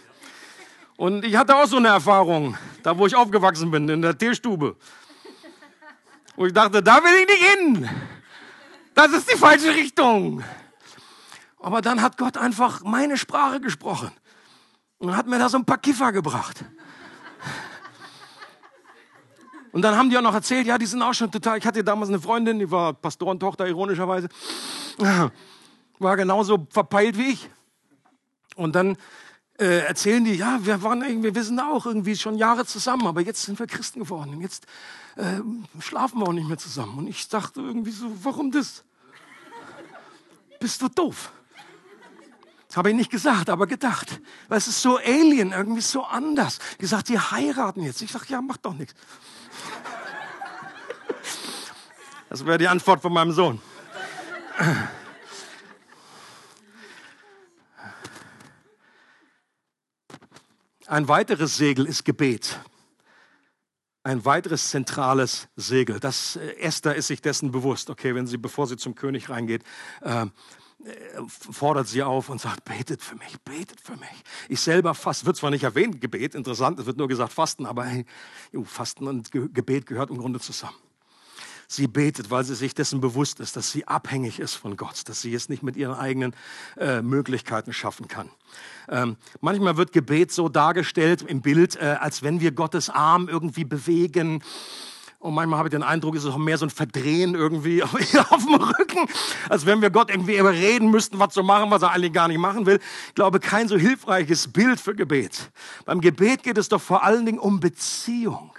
Und 0.97 1.25
ich 1.25 1.35
hatte 1.35 1.55
auch 1.55 1.65
so 1.65 1.77
eine 1.77 1.87
Erfahrung, 1.87 2.55
da 2.83 2.97
wo 2.97 3.07
ich 3.07 3.15
aufgewachsen 3.15 3.71
bin, 3.71 3.89
in 3.89 4.01
der 4.01 4.17
Teestube. 4.17 4.75
Wo 6.35 6.45
ich 6.45 6.53
dachte, 6.53 6.83
da 6.83 6.97
will 7.03 7.21
ich 7.21 7.27
nicht 7.27 7.43
hin. 7.43 7.89
Das 8.93 9.11
ist 9.11 9.31
die 9.31 9.37
falsche 9.37 9.73
Richtung. 9.73 10.43
Aber 11.59 11.81
dann 11.81 12.01
hat 12.01 12.17
Gott 12.17 12.37
einfach 12.37 12.83
meine 12.83 13.17
Sprache 13.17 13.59
gesprochen 13.59 14.11
und 14.99 15.15
hat 15.15 15.27
mir 15.27 15.39
da 15.39 15.49
so 15.49 15.57
ein 15.57 15.65
paar 15.65 15.77
Kiffer 15.77 16.11
gebracht. 16.11 16.63
Und 19.71 19.83
dann 19.83 19.95
haben 19.95 20.09
die 20.09 20.17
auch 20.17 20.21
noch 20.21 20.33
erzählt, 20.33 20.67
ja, 20.67 20.77
die 20.77 20.85
sind 20.85 21.01
auch 21.01 21.13
schon 21.13 21.31
total. 21.31 21.57
Ich 21.57 21.65
hatte 21.65 21.83
damals 21.83 22.09
eine 22.09 22.19
Freundin, 22.19 22.59
die 22.59 22.69
war 22.69 22.93
Pastorentochter, 22.93 23.67
ironischerweise. 23.67 24.27
War 25.99 26.17
genauso 26.17 26.67
verpeilt 26.69 27.17
wie 27.17 27.31
ich. 27.31 27.49
Und 28.55 28.75
dann 28.75 28.97
äh, 29.61 29.85
erzählen 29.85 30.25
die, 30.25 30.33
ja, 30.33 30.59
wir 30.63 30.81
waren 30.81 31.03
irgendwie, 31.03 31.35
wir 31.35 31.43
sind 31.43 31.59
auch 31.59 31.85
irgendwie 31.85 32.15
schon 32.15 32.35
Jahre 32.35 32.65
zusammen, 32.65 33.05
aber 33.05 33.21
jetzt 33.21 33.43
sind 33.43 33.59
wir 33.59 33.67
Christen 33.67 33.99
geworden. 33.99 34.33
Und 34.33 34.41
jetzt 34.41 34.65
äh, 35.15 35.39
schlafen 35.79 36.19
wir 36.19 36.27
auch 36.27 36.33
nicht 36.33 36.47
mehr 36.47 36.57
zusammen. 36.57 36.97
Und 36.97 37.07
ich 37.07 37.29
dachte 37.29 37.61
irgendwie 37.61 37.91
so, 37.91 38.11
warum 38.23 38.51
das? 38.51 38.83
Bist 40.59 40.81
du 40.81 40.89
doof? 40.89 41.31
Habe 42.75 42.89
ich 42.89 42.95
nicht 42.95 43.11
gesagt, 43.11 43.49
aber 43.49 43.67
gedacht. 43.67 44.19
Weil 44.47 44.57
es 44.57 44.67
ist 44.67 44.81
so 44.81 44.97
alien, 44.97 45.51
irgendwie 45.51 45.81
so 45.81 46.05
anders. 46.05 46.57
Gesagt, 46.77 47.09
die 47.09 47.19
heiraten 47.19 47.83
jetzt. 47.83 48.01
Ich 48.01 48.11
sage, 48.11 48.25
ja, 48.29 48.41
macht 48.41 48.65
doch 48.65 48.73
nichts. 48.73 48.95
Das 52.29 52.45
wäre 52.45 52.57
die 52.57 52.67
Antwort 52.67 53.01
von 53.01 53.13
meinem 53.13 53.33
Sohn. 53.33 53.61
Ein 60.91 61.07
weiteres 61.07 61.55
Segel 61.55 61.85
ist 61.85 62.03
Gebet 62.03 62.59
ein 64.03 64.25
weiteres 64.25 64.69
zentrales 64.69 65.47
Segel. 65.55 65.99
Das 65.99 66.35
äh, 66.35 66.55
Esther 66.57 66.95
ist 66.95 67.07
sich 67.07 67.21
dessen 67.21 67.51
bewusst. 67.51 67.89
Okay, 67.89 68.15
wenn 68.15 68.27
sie, 68.27 68.37
bevor 68.37 68.67
sie 68.67 68.77
zum 68.77 68.95
König 68.95 69.29
reingeht, 69.29 69.63
äh, 70.01 70.25
fordert 71.27 71.87
sie 71.87 72.01
auf 72.01 72.29
und 72.29 72.41
sagt, 72.41 72.65
betet 72.65 73.03
für 73.03 73.15
mich, 73.15 73.39
betet 73.41 73.79
für 73.79 73.95
mich. 73.97 74.23
Ich 74.49 74.59
selber 74.59 74.95
fast, 74.95 75.25
wird 75.25 75.37
zwar 75.37 75.51
nicht 75.51 75.63
erwähnt, 75.63 76.01
Gebet, 76.01 76.33
interessant, 76.33 76.79
es 76.79 76.87
wird 76.87 76.97
nur 76.97 77.07
gesagt 77.07 77.31
Fasten, 77.31 77.67
aber 77.67 77.85
hey, 77.85 78.05
Fasten 78.63 79.07
und 79.07 79.31
Gebet 79.31 79.85
gehört 79.85 80.09
im 80.09 80.17
Grunde 80.17 80.39
zusammen. 80.39 80.75
Sie 81.71 81.87
betet, 81.87 82.29
weil 82.29 82.43
sie 82.43 82.53
sich 82.53 82.75
dessen 82.75 82.99
bewusst 82.99 83.39
ist, 83.39 83.55
dass 83.55 83.71
sie 83.71 83.87
abhängig 83.87 84.41
ist 84.41 84.55
von 84.55 84.75
Gott, 84.75 85.07
dass 85.07 85.21
sie 85.21 85.33
es 85.33 85.47
nicht 85.47 85.63
mit 85.63 85.77
ihren 85.77 85.93
eigenen 85.93 86.35
äh, 86.77 87.01
Möglichkeiten 87.01 87.71
schaffen 87.71 88.09
kann. 88.09 88.29
Ähm, 88.89 89.15
manchmal 89.39 89.77
wird 89.77 89.93
Gebet 89.93 90.33
so 90.33 90.49
dargestellt 90.49 91.21
im 91.21 91.39
Bild, 91.39 91.77
äh, 91.77 91.95
als 91.97 92.23
wenn 92.23 92.41
wir 92.41 92.51
Gottes 92.51 92.89
Arm 92.89 93.29
irgendwie 93.29 93.63
bewegen. 93.63 94.43
Und 95.19 95.33
manchmal 95.33 95.59
habe 95.59 95.69
ich 95.69 95.71
den 95.71 95.81
Eindruck, 95.81 96.15
es 96.17 96.25
ist 96.25 96.31
auch 96.31 96.37
mehr 96.37 96.57
so 96.57 96.65
ein 96.65 96.71
Verdrehen 96.71 97.35
irgendwie 97.35 97.83
auf 97.83 97.91
dem 97.91 98.55
Rücken, 98.55 99.07
als 99.47 99.65
wenn 99.65 99.81
wir 99.81 99.91
Gott 99.91 100.09
irgendwie 100.09 100.35
überreden 100.35 100.91
müssten, 100.91 101.19
was 101.19 101.33
zu 101.33 101.41
machen, 101.41 101.71
was 101.71 101.83
er 101.83 101.91
eigentlich 101.91 102.11
gar 102.11 102.27
nicht 102.27 102.39
machen 102.39 102.65
will. 102.65 102.81
Ich 103.07 103.15
glaube, 103.15 103.39
kein 103.39 103.69
so 103.69 103.77
hilfreiches 103.77 104.51
Bild 104.51 104.81
für 104.81 104.93
Gebet. 104.93 105.49
Beim 105.85 106.01
Gebet 106.01 106.43
geht 106.43 106.57
es 106.57 106.67
doch 106.67 106.81
vor 106.81 107.05
allen 107.05 107.25
Dingen 107.25 107.39
um 107.39 107.61
Beziehung. 107.61 108.51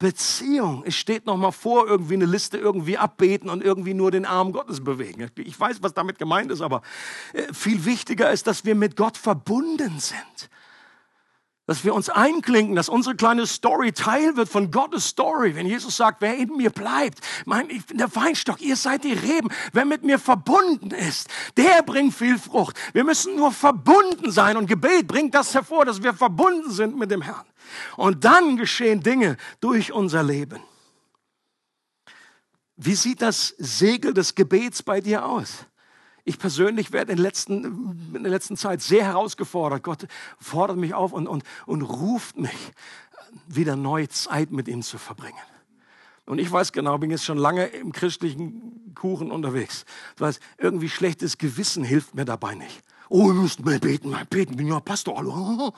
Beziehung. 0.00 0.82
Es 0.86 0.96
steht 0.96 1.26
noch 1.26 1.36
mal 1.36 1.52
vor, 1.52 1.86
irgendwie 1.86 2.14
eine 2.14 2.24
Liste 2.24 2.56
irgendwie 2.56 2.96
abbeten 2.96 3.50
und 3.50 3.62
irgendwie 3.62 3.92
nur 3.92 4.10
den 4.10 4.24
Arm 4.24 4.50
Gottes 4.50 4.82
bewegen. 4.82 5.30
Ich 5.36 5.60
weiß, 5.60 5.82
was 5.82 5.92
damit 5.92 6.18
gemeint 6.18 6.50
ist, 6.50 6.62
aber 6.62 6.80
äh, 7.34 7.52
viel 7.52 7.84
wichtiger 7.84 8.30
ist, 8.32 8.46
dass 8.46 8.64
wir 8.64 8.74
mit 8.74 8.96
Gott 8.96 9.18
verbunden 9.18 10.00
sind. 10.00 10.50
Dass 11.70 11.84
wir 11.84 11.94
uns 11.94 12.08
einklinken, 12.10 12.74
dass 12.74 12.88
unsere 12.88 13.14
kleine 13.14 13.46
Story 13.46 13.92
Teil 13.92 14.36
wird 14.36 14.48
von 14.48 14.72
Gottes 14.72 15.06
Story. 15.06 15.54
Wenn 15.54 15.66
Jesus 15.66 15.96
sagt, 15.96 16.20
wer 16.20 16.36
in 16.36 16.56
mir 16.56 16.70
bleibt, 16.70 17.20
mein, 17.44 17.70
ich 17.70 17.86
bin 17.86 17.98
der 17.98 18.12
Weinstock, 18.16 18.60
ihr 18.60 18.74
seid 18.74 19.04
die 19.04 19.12
Reben. 19.12 19.50
Wer 19.72 19.84
mit 19.84 20.02
mir 20.02 20.18
verbunden 20.18 20.90
ist, 20.90 21.28
der 21.56 21.84
bringt 21.84 22.12
viel 22.12 22.40
Frucht. 22.40 22.76
Wir 22.92 23.04
müssen 23.04 23.36
nur 23.36 23.52
verbunden 23.52 24.32
sein 24.32 24.56
und 24.56 24.66
Gebet 24.66 25.06
bringt 25.06 25.32
das 25.32 25.54
hervor, 25.54 25.84
dass 25.84 26.02
wir 26.02 26.12
verbunden 26.12 26.72
sind 26.72 26.98
mit 26.98 27.12
dem 27.12 27.22
Herrn. 27.22 27.46
Und 27.96 28.24
dann 28.24 28.56
geschehen 28.56 29.04
Dinge 29.04 29.36
durch 29.60 29.92
unser 29.92 30.24
Leben. 30.24 30.58
Wie 32.74 32.96
sieht 32.96 33.22
das 33.22 33.54
Segel 33.58 34.12
des 34.12 34.34
Gebets 34.34 34.82
bei 34.82 35.00
dir 35.00 35.24
aus? 35.24 35.66
Ich 36.24 36.38
persönlich 36.38 36.92
werde 36.92 37.12
in, 37.12 37.18
letzten, 37.18 38.12
in 38.14 38.22
der 38.22 38.30
letzten 38.30 38.56
Zeit 38.56 38.82
sehr 38.82 39.04
herausgefordert. 39.04 39.82
Gott 39.82 40.06
fordert 40.38 40.76
mich 40.76 40.94
auf 40.94 41.12
und, 41.12 41.26
und, 41.26 41.44
und 41.66 41.82
ruft 41.82 42.38
mich, 42.38 42.72
wieder 43.46 43.76
neue 43.76 44.08
Zeit 44.08 44.50
mit 44.50 44.68
ihm 44.68 44.82
zu 44.82 44.98
verbringen. 44.98 45.38
Und 46.26 46.38
ich 46.38 46.50
weiß 46.50 46.72
genau, 46.72 46.96
bin 46.98 47.10
jetzt 47.10 47.24
schon 47.24 47.38
lange 47.38 47.66
im 47.66 47.92
christlichen 47.92 48.94
Kuchen 48.94 49.32
unterwegs. 49.32 49.84
Du 50.16 50.24
weißt, 50.24 50.40
irgendwie 50.58 50.88
schlechtes 50.88 51.38
Gewissen 51.38 51.82
hilft 51.82 52.14
mir 52.14 52.24
dabei 52.24 52.54
nicht. 52.54 52.82
Oh, 53.08 53.26
wir 53.26 53.34
müssen 53.34 53.64
mal 53.64 53.80
beten, 53.80 54.10
mal 54.10 54.24
beten, 54.26 54.56
bin 54.56 54.68
ja 54.68 54.78
Pastor. 54.78 55.16
Hallo. 55.16 55.74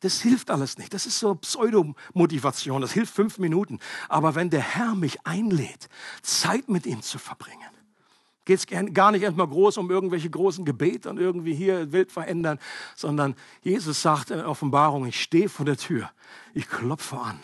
Das 0.00 0.20
hilft 0.20 0.50
alles 0.50 0.78
nicht. 0.78 0.94
Das 0.94 1.04
ist 1.04 1.18
so 1.18 1.34
Pseudomotivation. 1.34 2.80
Das 2.80 2.92
hilft 2.92 3.14
fünf 3.14 3.38
Minuten. 3.38 3.80
Aber 4.08 4.34
wenn 4.34 4.50
der 4.50 4.62
Herr 4.62 4.94
mich 4.94 5.26
einlädt, 5.26 5.88
Zeit 6.22 6.68
mit 6.68 6.86
ihm 6.86 7.02
zu 7.02 7.18
verbringen, 7.18 7.68
geht 8.46 8.58
es 8.58 8.94
gar 8.94 9.10
nicht 9.12 9.22
erstmal 9.22 9.48
groß 9.48 9.76
um 9.76 9.90
irgendwelche 9.90 10.30
großen 10.30 10.64
Gebete 10.64 11.10
und 11.10 11.18
irgendwie 11.18 11.54
hier 11.54 11.92
Welt 11.92 12.10
verändern, 12.10 12.58
sondern 12.94 13.34
Jesus 13.62 14.00
sagt 14.00 14.30
in 14.30 14.38
der 14.38 14.48
Offenbarung, 14.48 15.04
ich 15.04 15.20
stehe 15.20 15.50
vor 15.50 15.66
der 15.66 15.76
Tür, 15.76 16.10
ich 16.54 16.66
klopfe 16.68 17.18
an. 17.18 17.38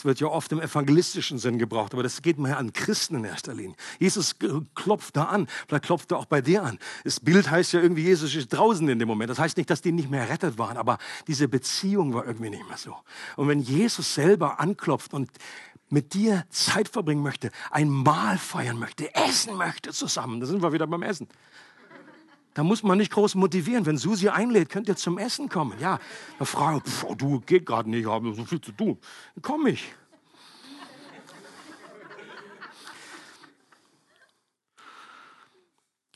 Es 0.00 0.06
wird 0.06 0.18
ja 0.18 0.28
oft 0.28 0.50
im 0.52 0.60
evangelistischen 0.62 1.38
Sinn 1.38 1.58
gebraucht, 1.58 1.92
aber 1.92 2.02
das 2.02 2.22
geht 2.22 2.38
mal 2.38 2.54
an 2.54 2.72
Christen 2.72 3.16
in 3.16 3.24
erster 3.24 3.52
Linie. 3.52 3.76
Jesus 3.98 4.36
klopft 4.74 5.14
da 5.14 5.24
an, 5.24 5.46
vielleicht 5.68 5.84
klopft 5.84 6.10
er 6.12 6.18
auch 6.18 6.24
bei 6.24 6.40
dir 6.40 6.62
an. 6.62 6.78
Das 7.04 7.20
Bild 7.20 7.50
heißt 7.50 7.74
ja 7.74 7.82
irgendwie, 7.82 8.04
Jesus 8.04 8.34
ist 8.34 8.48
draußen 8.48 8.88
in 8.88 8.98
dem 8.98 9.08
Moment. 9.08 9.28
Das 9.28 9.38
heißt 9.38 9.58
nicht, 9.58 9.68
dass 9.68 9.82
die 9.82 9.92
nicht 9.92 10.08
mehr 10.08 10.22
errettet 10.22 10.56
waren, 10.56 10.78
aber 10.78 10.96
diese 11.26 11.48
Beziehung 11.48 12.14
war 12.14 12.26
irgendwie 12.26 12.48
nicht 12.48 12.66
mehr 12.66 12.78
so. 12.78 12.96
Und 13.36 13.48
wenn 13.48 13.60
Jesus 13.60 14.14
selber 14.14 14.58
anklopft 14.58 15.12
und 15.12 15.28
mit 15.90 16.14
dir 16.14 16.44
Zeit 16.50 16.88
verbringen 16.88 17.22
möchte, 17.22 17.50
ein 17.70 17.88
Mahl 17.88 18.38
feiern 18.38 18.78
möchte, 18.78 19.14
essen 19.14 19.56
möchte 19.56 19.92
zusammen, 19.92 20.40
da 20.40 20.46
sind 20.46 20.62
wir 20.62 20.72
wieder 20.72 20.86
beim 20.86 21.02
Essen. 21.02 21.28
Da 22.54 22.64
muss 22.64 22.82
man 22.82 22.98
nicht 22.98 23.12
groß 23.12 23.36
motivieren. 23.36 23.86
Wenn 23.86 23.96
Susi 23.96 24.28
einlädt, 24.28 24.70
könnt 24.70 24.88
ihr 24.88 24.96
zum 24.96 25.18
Essen 25.18 25.48
kommen. 25.48 25.78
Ja, 25.78 26.00
da 26.38 26.44
frage 26.44 26.82
ich, 26.84 27.16
du 27.16 27.40
geht 27.40 27.64
gerade 27.64 27.88
nicht, 27.88 28.00
ich 28.00 28.06
habe 28.06 28.34
so 28.34 28.44
viel 28.44 28.60
zu 28.60 28.72
tun. 28.72 28.98
Dann 29.34 29.42
komme 29.42 29.70
ich. 29.70 29.94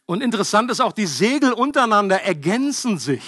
Und 0.06 0.22
interessant 0.22 0.70
ist 0.70 0.80
auch, 0.80 0.92
die 0.92 1.06
Segel 1.06 1.52
untereinander 1.52 2.20
ergänzen 2.20 2.98
sich. 2.98 3.22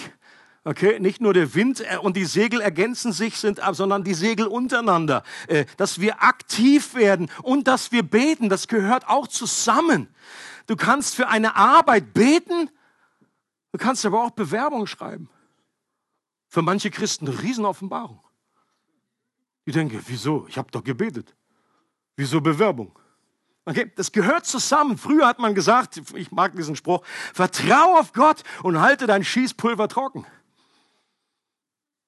Okay, 0.66 0.98
nicht 0.98 1.20
nur 1.20 1.32
der 1.32 1.54
Wind 1.54 1.80
äh, 1.80 1.96
und 1.96 2.16
die 2.16 2.24
Segel 2.24 2.60
ergänzen 2.60 3.12
sich, 3.12 3.38
sind, 3.38 3.60
sondern 3.70 4.02
die 4.02 4.14
Segel 4.14 4.48
untereinander. 4.48 5.22
Äh, 5.46 5.64
dass 5.76 6.00
wir 6.00 6.24
aktiv 6.24 6.96
werden 6.96 7.30
und 7.44 7.68
dass 7.68 7.92
wir 7.92 8.02
beten, 8.02 8.48
das 8.48 8.66
gehört 8.66 9.08
auch 9.08 9.28
zusammen. 9.28 10.08
Du 10.66 10.74
kannst 10.74 11.14
für 11.14 11.28
eine 11.28 11.54
Arbeit 11.54 12.12
beten, 12.12 12.68
du 13.70 13.78
kannst 13.78 14.04
aber 14.04 14.24
auch 14.24 14.30
Bewerbung 14.30 14.88
schreiben. 14.88 15.30
Für 16.48 16.62
manche 16.62 16.90
Christen 16.90 17.28
eine 17.28 17.40
Riesenoffenbarung. 17.40 18.18
Die 19.66 19.70
denken, 19.70 20.02
wieso? 20.08 20.48
Ich 20.48 20.58
habe 20.58 20.68
doch 20.72 20.82
gebetet. 20.82 21.32
Wieso 22.16 22.40
Bewerbung? 22.40 22.90
Okay, 23.66 23.92
das 23.94 24.10
gehört 24.10 24.46
zusammen. 24.46 24.98
Früher 24.98 25.28
hat 25.28 25.38
man 25.38 25.54
gesagt, 25.54 26.02
ich 26.16 26.32
mag 26.32 26.56
diesen 26.56 26.74
Spruch, 26.74 27.04
vertrau 27.32 27.98
auf 28.00 28.12
Gott 28.12 28.42
und 28.64 28.80
halte 28.80 29.06
dein 29.06 29.22
Schießpulver 29.22 29.86
trocken. 29.86 30.26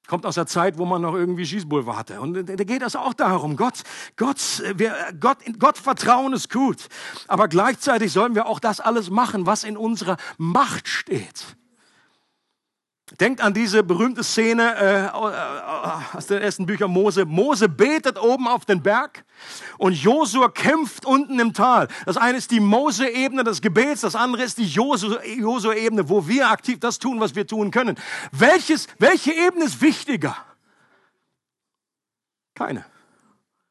Kommt 0.09 0.25
aus 0.25 0.37
der 0.37 0.47
Zeit, 0.47 0.79
wo 0.79 0.87
man 0.87 1.03
noch 1.03 1.15
irgendwie 1.15 1.45
Schießpulver 1.45 1.95
hatte. 1.95 2.21
Und 2.23 2.49
da 2.49 2.65
geht 2.65 2.81
es 2.81 2.97
auch 2.97 3.13
darum, 3.13 3.57
Gott, 3.57 3.83
Gott, 4.17 4.63
wir, 4.75 4.95
Gott, 5.21 5.37
Gott 5.59 5.77
vertrauen 5.77 6.33
ist 6.33 6.51
gut. 6.51 6.89
Aber 7.27 7.47
gleichzeitig 7.47 8.11
sollen 8.11 8.35
wir 8.35 8.47
auch 8.47 8.59
das 8.59 8.81
alles 8.81 9.11
machen, 9.11 9.45
was 9.45 9.65
in 9.65 9.77
unserer 9.77 10.17
Macht 10.39 10.89
steht. 10.89 11.59
Denkt 13.17 13.41
an 13.41 13.55
diese 13.55 13.83
berühmte 13.83 14.23
Szene 14.23 14.77
äh, 14.77 15.07
äh, 15.07 16.17
aus 16.17 16.27
den 16.27 16.43
ersten 16.43 16.67
Büchern 16.67 16.91
Mose. 16.91 17.25
Mose 17.25 17.69
betet 17.69 18.21
oben 18.21 18.47
auf 18.47 18.67
den 18.67 18.83
Berg 18.83 19.25
und 19.79 19.95
Josua 19.95 20.51
kämpft 20.51 21.07
unten 21.07 21.41
im 21.41 21.55
Tal. 21.55 21.89
Das 22.05 22.19
eine 22.19 22.37
ist 22.37 22.51
die 22.51 22.61
Mose-Ebene 22.61 23.45
des 23.45 23.63
Gebets, 23.63 24.03
das 24.03 24.15
andere 24.15 24.43
ist 24.43 24.59
die 24.59 24.67
Josua-Ebene, 24.67 26.09
wo 26.11 26.29
wir 26.29 26.51
aktiv 26.51 26.81
das 26.81 26.99
tun, 26.99 27.19
was 27.19 27.35
wir 27.35 27.47
tun 27.47 27.71
können. 27.71 27.99
Welches, 28.31 28.89
welche 28.99 29.33
Ebene 29.33 29.65
ist 29.65 29.81
wichtiger? 29.81 30.37
Keine. 32.55 32.85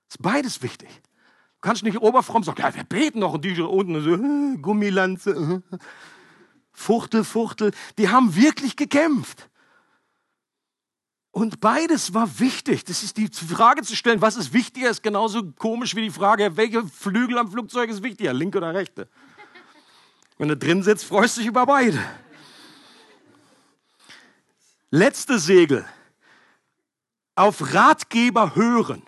Ist 0.09 0.21
beides 0.21 0.63
wichtig. 0.63 0.89
Du 0.89 1.61
kannst 1.61 1.83
nicht 1.83 2.01
oberfromm 2.01 2.43
sagen, 2.43 2.61
ja, 2.61 2.73
wir 2.73 2.85
beten 2.85 3.19
noch 3.19 3.33
und 3.33 3.45
die 3.45 3.59
unten 3.61 4.01
so, 4.01 4.15
äh, 4.15 4.57
Gummilanze. 4.57 5.61
Fuchtel, 6.77 7.23
Fuchtel, 7.23 7.71
die 7.97 8.07
haben 8.07 8.35
wirklich 8.35 8.75
gekämpft. 8.75 9.49
Und 11.31 11.59
beides 11.59 12.13
war 12.13 12.39
wichtig. 12.39 12.85
Das 12.85 13.01
ist 13.01 13.17
die 13.17 13.27
Frage 13.27 13.81
zu 13.81 13.95
stellen, 13.95 14.21
was 14.21 14.37
ist 14.37 14.53
wichtiger, 14.53 14.89
ist 14.89 15.01
genauso 15.01 15.51
komisch 15.53 15.95
wie 15.95 16.03
die 16.03 16.11
Frage, 16.11 16.55
welche 16.55 16.85
Flügel 16.85 17.39
am 17.39 17.51
Flugzeug 17.51 17.89
ist 17.89 18.03
wichtiger, 18.03 18.31
linke 18.31 18.59
oder 18.59 18.75
rechte. 18.75 19.09
Wenn 20.37 20.49
du 20.49 20.55
drin 20.55 20.83
sitzt, 20.83 21.05
freust 21.05 21.37
du 21.37 21.41
dich 21.41 21.49
über 21.49 21.65
beide. 21.65 21.99
Letzte 24.91 25.39
Segel. 25.39 25.83
Auf 27.33 27.73
Ratgeber 27.73 28.55
hören. 28.55 29.01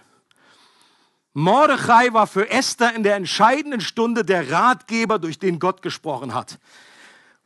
Mordechai 1.33 2.13
war 2.13 2.25
für 2.25 2.49
Esther 2.49 2.95
in 2.95 3.03
der 3.03 3.15
entscheidenden 3.15 3.81
Stunde 3.81 4.25
der 4.25 4.51
Ratgeber, 4.51 5.19
durch 5.19 5.37
den 5.37 5.59
Gott 5.59 5.83
gesprochen 5.83 6.33
hat. 6.33 6.59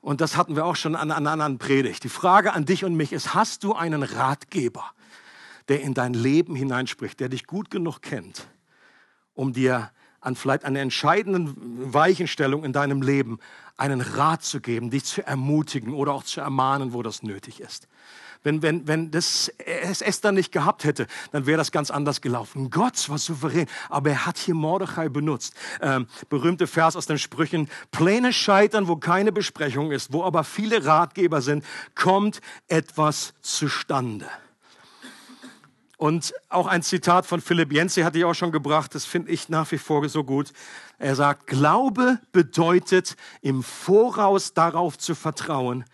Und 0.04 0.20
das 0.20 0.36
hatten 0.36 0.58
wir 0.58 0.66
auch 0.66 0.76
schon 0.76 0.98
an 0.98 1.12
einer 1.12 1.32
anderen 1.32 1.60
Predigt. 1.60 2.04
Die 2.04 2.10
Frage 2.10 2.52
an 2.52 2.66
dich 2.66 2.84
und 2.84 2.94
mich 2.94 3.14
ist, 3.14 3.34
hast 3.34 3.64
du 3.64 3.74
einen 3.74 4.04
Ratgeber, 4.04 4.84
der 5.70 5.80
in 5.80 5.94
dein 5.94 6.14
Leben 6.14 6.58
hineinspricht, 6.58 7.22
der 7.22 7.30
dich 7.30 7.48
gut 7.48 7.72
genug 7.72 8.02
kennt, 8.02 8.50
um 9.34 9.54
dir 9.54 9.92
an 10.20 10.36
vielleicht 10.36 10.66
einer 10.66 10.82
entscheidenden 10.82 11.94
Weichenstellung 11.94 12.66
in 12.66 12.74
deinem 12.74 13.02
Leben 13.02 13.40
einen 13.78 14.02
Rat 14.02 14.44
zu 14.44 14.60
geben, 14.60 14.90
dich 14.90 15.06
zu 15.06 15.26
ermutigen 15.26 15.94
oder 15.94 16.12
auch 16.12 16.24
zu 16.24 16.42
ermahnen, 16.42 16.92
wo 16.92 17.02
das 17.02 17.24
nötig 17.24 17.62
ist. 17.62 17.88
Wenn, 18.44 18.62
wenn, 18.62 18.88
wenn 18.88 19.12
das 19.12 19.52
es 19.66 20.02
Esther 20.02 20.32
nicht 20.32 20.52
gehabt 20.52 20.84
hätte, 20.84 21.08
dann 21.32 21.46
wäre 21.46 21.58
das 21.58 21.72
ganz 21.72 21.92
anders 21.92 22.22
gelaufen. 22.22 22.70
Gott 22.70 23.10
war 23.10 23.18
souverän, 23.18 23.68
aber 23.90 24.12
er 24.12 24.26
hat 24.26 24.38
hier 24.38 24.54
Mordechai 24.54 25.10
benutzt. 25.10 25.56
Ähm, 25.82 26.08
berühmte 26.30 26.68
Vers 26.68 26.96
aus 26.96 27.06
den 27.06 27.18
Sprüchen, 27.18 27.70
Pläne 27.92 28.34
scheitern, 28.34 28.88
wo 28.88 28.98
keine 28.98 29.32
Besprechung 29.32 29.92
ist, 29.92 30.12
wo 30.12 30.24
aber 30.24 30.44
viele 30.44 30.86
Ratgeber 30.86 31.42
sind, 31.42 31.64
kommt 31.96 32.42
etwas 32.68 33.34
zustande. 33.42 34.28
Und 36.04 36.34
auch 36.50 36.68
ein 36.68 36.84
Zitat 36.84 37.26
von 37.26 37.40
Philipp 37.40 37.72
Jensi 37.72 38.02
hatte 38.02 38.18
ich 38.18 38.26
auch 38.26 38.34
schon 38.34 38.52
gebracht, 38.52 38.94
das 38.94 39.06
finde 39.06 39.32
ich 39.32 39.48
nach 39.48 39.72
wie 39.72 39.78
vor 39.78 40.10
so 40.10 40.26
gut. 40.26 40.52
Er 41.00 41.16
sagt, 41.16 41.48
Glaube 41.48 42.20
bedeutet 42.34 43.16
im 43.42 43.64
Voraus 43.64 44.54
darauf 44.54 44.98
zu 44.98 45.16
vertrauen, 45.16 45.86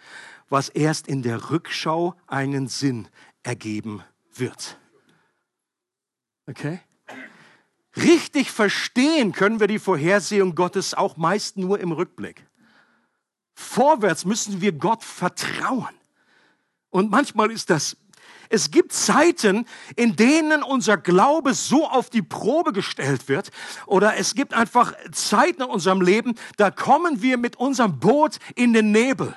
was 0.50 0.70
erst 0.70 1.08
in 1.08 1.22
der 1.22 1.52
Rückschau 1.52 2.16
einen 2.28 2.68
Sinn 2.68 3.08
ergeben 3.43 4.04
wird. 4.34 4.78
Okay? 6.47 6.80
Richtig 7.95 8.52
verstehen 8.52 9.32
können 9.32 9.60
wir 9.60 9.68
die 9.68 9.80
Vorhersehung 9.80 10.56
Gottes 10.56 10.93
auch 10.93 11.18
meist 11.18 11.58
nur 11.58 11.80
im 11.80 11.91
Rückblick. 11.91 12.45
Vorwärts 13.54 14.26
müssen 14.26 14.62
wir 14.62 14.72
Gott 14.72 15.04
vertrauen. 15.04 15.93
Und 16.89 17.12
manchmal 17.12 17.52
ist 17.52 17.70
das, 17.70 17.97
es 18.50 18.72
gibt 18.72 18.93
Zeiten, 18.93 19.66
in 19.95 20.16
denen 20.16 20.64
unser 20.64 20.97
Glaube 20.97 21.54
so 21.54 21.88
auf 21.88 22.10
die 22.10 22.24
Probe 22.24 22.74
gestellt 22.74 23.28
wird, 23.28 23.52
oder 23.86 24.18
es 24.18 24.34
gibt 24.34 24.54
einfach 24.54 24.93
Zeiten 25.12 25.62
in 25.62 25.70
unserem 25.70 26.02
Leben, 26.02 26.34
da 26.58 26.72
kommen 26.72 27.22
wir 27.22 27.38
mit 27.38 27.58
unserem 27.58 28.00
Boot 28.00 28.39
in 28.56 28.74
den 28.74 28.91
Nebel. 28.91 29.36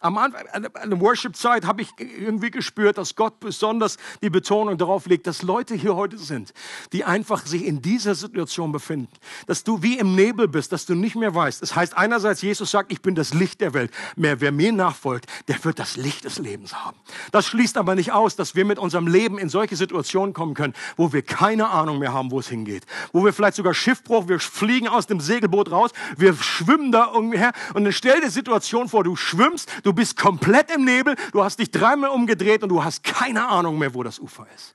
Am 0.00 0.16
Anfang, 0.18 0.46
an 0.52 0.90
der 0.90 1.00
Worship-Zeit 1.00 1.66
habe 1.66 1.82
ich 1.82 1.88
irgendwie 1.98 2.50
gespürt, 2.50 2.98
dass 2.98 3.16
Gott 3.16 3.40
besonders 3.40 3.96
die 4.22 4.30
Betonung 4.30 4.78
darauf 4.78 5.06
legt, 5.06 5.26
dass 5.26 5.42
Leute 5.42 5.74
hier 5.74 5.96
heute 5.96 6.18
sind, 6.18 6.52
die 6.92 7.04
einfach 7.04 7.44
sich 7.46 7.64
in 7.64 7.82
dieser 7.82 8.14
Situation 8.14 8.72
befinden. 8.72 9.12
Dass 9.46 9.64
du 9.64 9.82
wie 9.82 9.98
im 9.98 10.14
Nebel 10.14 10.48
bist, 10.48 10.72
dass 10.72 10.86
du 10.86 10.94
nicht 10.94 11.16
mehr 11.16 11.34
weißt. 11.34 11.62
Das 11.62 11.74
heißt 11.74 11.96
einerseits, 11.96 12.42
Jesus 12.42 12.70
sagt, 12.70 12.92
ich 12.92 13.02
bin 13.02 13.14
das 13.14 13.34
Licht 13.34 13.60
der 13.60 13.74
Welt. 13.74 13.90
Mehr, 14.16 14.40
wer 14.40 14.52
mir 14.52 14.72
nachfolgt, 14.72 15.26
der 15.48 15.62
wird 15.64 15.78
das 15.78 15.96
Licht 15.96 16.24
des 16.24 16.38
Lebens 16.38 16.74
haben. 16.74 16.96
Das 17.32 17.46
schließt 17.46 17.76
aber 17.76 17.94
nicht 17.94 18.12
aus, 18.12 18.36
dass 18.36 18.54
wir 18.54 18.64
mit 18.64 18.78
unserem 18.78 19.06
Leben 19.06 19.38
in 19.38 19.48
solche 19.48 19.76
Situationen 19.76 20.32
kommen 20.32 20.54
können, 20.54 20.74
wo 20.96 21.12
wir 21.12 21.22
keine 21.22 21.70
Ahnung 21.70 21.98
mehr 21.98 22.12
haben, 22.12 22.30
wo 22.30 22.38
es 22.38 22.48
hingeht. 22.48 22.84
Wo 23.12 23.24
wir 23.24 23.32
vielleicht 23.32 23.56
sogar 23.56 23.74
Schiffbruch, 23.74 24.28
wir 24.28 24.38
fliegen 24.38 24.88
aus 24.88 25.06
dem 25.06 25.20
Segelboot 25.20 25.70
raus, 25.70 25.90
wir 26.16 26.34
schwimmen 26.34 26.92
da 26.92 27.10
irgendwie 27.12 27.38
her 27.38 27.52
und 27.74 27.84
dann 27.84 27.92
stell 27.92 28.20
dir 28.20 28.30
Situation 28.30 28.88
vor, 28.88 29.04
du 29.04 29.16
schwimmst, 29.16 29.68
du 29.82 29.87
bist 29.92 30.16
komplett 30.16 30.70
im 30.70 30.84
Nebel, 30.84 31.16
du 31.32 31.42
hast 31.42 31.58
dich 31.58 31.70
dreimal 31.70 32.10
umgedreht 32.10 32.62
und 32.62 32.68
du 32.68 32.82
hast 32.82 33.04
keine 33.04 33.48
Ahnung 33.48 33.78
mehr, 33.78 33.94
wo 33.94 34.02
das 34.02 34.18
Ufer 34.18 34.46
ist. 34.54 34.74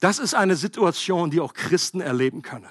Das 0.00 0.18
ist 0.18 0.34
eine 0.34 0.56
Situation, 0.56 1.30
die 1.30 1.40
auch 1.40 1.54
Christen 1.54 2.00
erleben 2.00 2.42
können. 2.42 2.70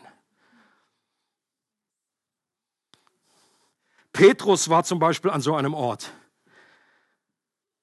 Petrus 4.13 4.70
war 4.70 4.84
zum 4.84 4.97
Beispiel 4.97 5.30
an 5.30 5.41
so 5.41 5.55
einem 5.55 5.74
Ort. 5.74 6.11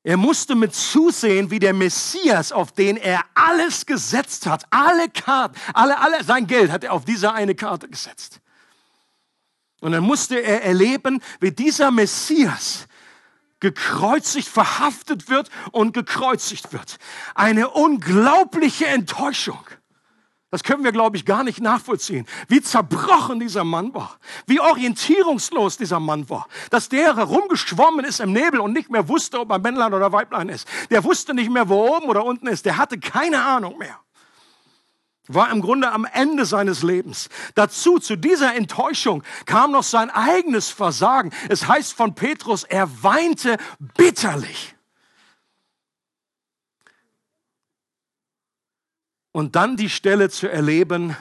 Er 0.02 0.16
musste 0.18 0.54
mit 0.54 0.74
zusehen, 0.74 1.50
wie 1.50 1.58
der 1.58 1.72
Messias, 1.72 2.52
auf 2.52 2.72
den 2.72 2.98
er 2.98 3.24
alles 3.34 3.86
gesetzt 3.86 4.46
hat, 4.46 4.64
alle 4.70 5.08
Karten, 5.08 5.58
alle, 5.72 5.98
alle, 5.98 6.22
sein 6.24 6.46
Geld 6.46 6.70
hat 6.70 6.84
er 6.84 6.92
auf 6.92 7.06
diese 7.06 7.32
eine 7.32 7.54
Karte 7.54 7.88
gesetzt. 7.88 8.40
Und 9.80 9.92
dann 9.92 10.02
musste 10.02 10.38
er 10.38 10.62
erleben, 10.62 11.22
wie 11.40 11.52
dieser 11.52 11.90
Messias 11.90 12.86
gekreuzigt, 13.64 14.46
verhaftet 14.46 15.30
wird 15.30 15.48
und 15.72 15.94
gekreuzigt 15.94 16.74
wird. 16.74 16.98
Eine 17.34 17.70
unglaubliche 17.70 18.86
Enttäuschung. 18.86 19.58
Das 20.50 20.62
können 20.62 20.84
wir, 20.84 20.92
glaube 20.92 21.16
ich, 21.16 21.24
gar 21.24 21.42
nicht 21.44 21.62
nachvollziehen. 21.62 22.26
Wie 22.46 22.60
zerbrochen 22.60 23.40
dieser 23.40 23.64
Mann 23.64 23.94
war. 23.94 24.18
Wie 24.46 24.60
orientierungslos 24.60 25.78
dieser 25.78 25.98
Mann 25.98 26.28
war. 26.28 26.46
Dass 26.68 26.90
der 26.90 27.16
herumgeschwommen 27.16 28.04
ist 28.04 28.20
im 28.20 28.32
Nebel 28.32 28.60
und 28.60 28.74
nicht 28.74 28.90
mehr 28.90 29.08
wusste, 29.08 29.40
ob 29.40 29.50
er 29.50 29.58
Männlein 29.58 29.94
oder 29.94 30.12
Weiblein 30.12 30.50
ist. 30.50 30.68
Der 30.90 31.02
wusste 31.02 31.32
nicht 31.32 31.50
mehr, 31.50 31.70
wo 31.70 31.96
oben 31.96 32.06
oder 32.06 32.24
unten 32.24 32.46
ist. 32.46 32.66
Der 32.66 32.76
hatte 32.76 32.98
keine 32.98 33.42
Ahnung 33.44 33.78
mehr. 33.78 33.98
War 35.28 35.50
im 35.50 35.60
Grunde 35.60 35.90
am 35.90 36.04
Ende 36.04 36.44
seines 36.44 36.82
Lebens. 36.82 37.28
Dazu, 37.54 37.98
zu 37.98 38.16
dieser 38.16 38.54
Enttäuschung, 38.54 39.22
kam 39.46 39.72
noch 39.72 39.82
sein 39.82 40.10
eigenes 40.10 40.68
Versagen. 40.68 41.32
Es 41.48 41.66
heißt 41.66 41.94
von 41.94 42.14
Petrus, 42.14 42.64
er 42.64 43.02
weinte 43.02 43.56
bitterlich. 43.96 44.74
Und 49.32 49.56
dann 49.56 49.76
die 49.76 49.90
Stelle 49.90 50.30
zu 50.30 50.48
erleben, 50.48 51.16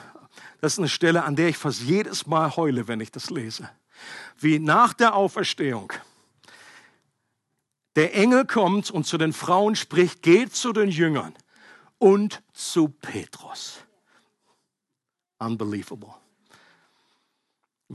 das 0.61 0.73
ist 0.73 0.79
eine 0.79 0.89
Stelle, 0.89 1.23
an 1.23 1.35
der 1.35 1.49
ich 1.49 1.57
fast 1.57 1.81
jedes 1.81 2.27
Mal 2.27 2.55
heule, 2.55 2.87
wenn 2.87 2.99
ich 2.99 3.11
das 3.11 3.29
lese. 3.29 3.69
Wie 4.37 4.59
nach 4.59 4.93
der 4.93 5.15
Auferstehung 5.15 5.91
der 7.95 8.15
Engel 8.15 8.45
kommt 8.45 8.89
und 8.89 9.05
zu 9.05 9.17
den 9.17 9.33
Frauen 9.33 9.75
spricht, 9.75 10.21
geht 10.21 10.55
zu 10.55 10.73
den 10.73 10.89
Jüngern 10.89 11.33
und 11.99 12.41
zu 12.53 12.89
Petrus. 12.89 13.79
Unbelievable. 15.45 16.13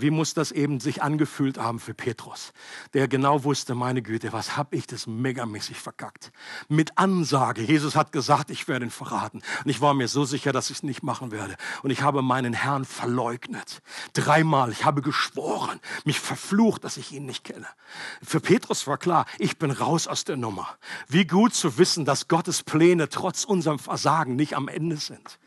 Wie 0.01 0.11
muss 0.11 0.35
das 0.35 0.53
eben 0.53 0.81
sich 0.81 1.03
angefühlt 1.03 1.59
haben 1.59 1.81
für 1.81 1.95
Petrus, 1.95 2.53
der 2.93 3.09
genau 3.09 3.43
wusste, 3.43 3.75
meine 3.75 4.03
Güte, 4.03 4.33
was 4.33 4.57
habe 4.57 4.77
ich 4.77 4.87
das 4.87 5.07
megamäßig 5.07 5.79
verkackt. 5.79 6.31
Mit 6.69 6.99
Ansage. 6.99 7.63
Jesus 7.63 7.97
hat 7.97 8.13
gesagt, 8.13 8.51
ich 8.51 8.69
werde 8.69 8.87
ihn 8.87 8.91
verraten. 8.91 9.43
Und 9.65 9.71
ich 9.71 9.81
war 9.81 9.95
mir 9.95 10.07
so 10.07 10.25
sicher, 10.25 10.53
dass 10.53 10.71
ich 10.71 10.79
es 10.79 10.83
nicht 10.83 11.03
machen 11.03 11.33
werde. 11.33 11.57
Und 11.83 11.91
ich 11.91 12.03
habe 12.03 12.23
meinen 12.23 12.53
Herrn 12.53 12.85
verleugnet. 12.85 13.81
Dreimal. 14.13 14.71
Ich 14.71 14.85
habe 14.85 15.03
geschworen, 15.03 15.81
mich 16.05 16.21
verflucht, 16.21 16.85
dass 16.85 16.97
ich 16.97 17.13
ihn 17.13 17.27
nicht 17.27 17.43
kenne. 17.43 17.67
Für 18.23 18.41
Petrus 18.41 18.87
war 18.87 18.99
klar, 18.99 19.27
ich 19.39 19.59
bin 19.59 19.71
raus 19.71 20.07
aus 20.07 20.25
der 20.25 20.37
Nummer. 20.37 20.69
Wie 21.09 21.27
gut 21.27 21.55
zu 21.55 21.77
wissen, 21.79 22.05
dass 22.05 22.29
Gottes 22.29 22.63
Pläne 22.63 23.09
trotz 23.09 23.43
unserem 23.43 23.79
Versagen 23.79 24.37
nicht 24.37 24.55
am 24.55 24.69
Ende 24.69 24.99
sind. 24.99 25.39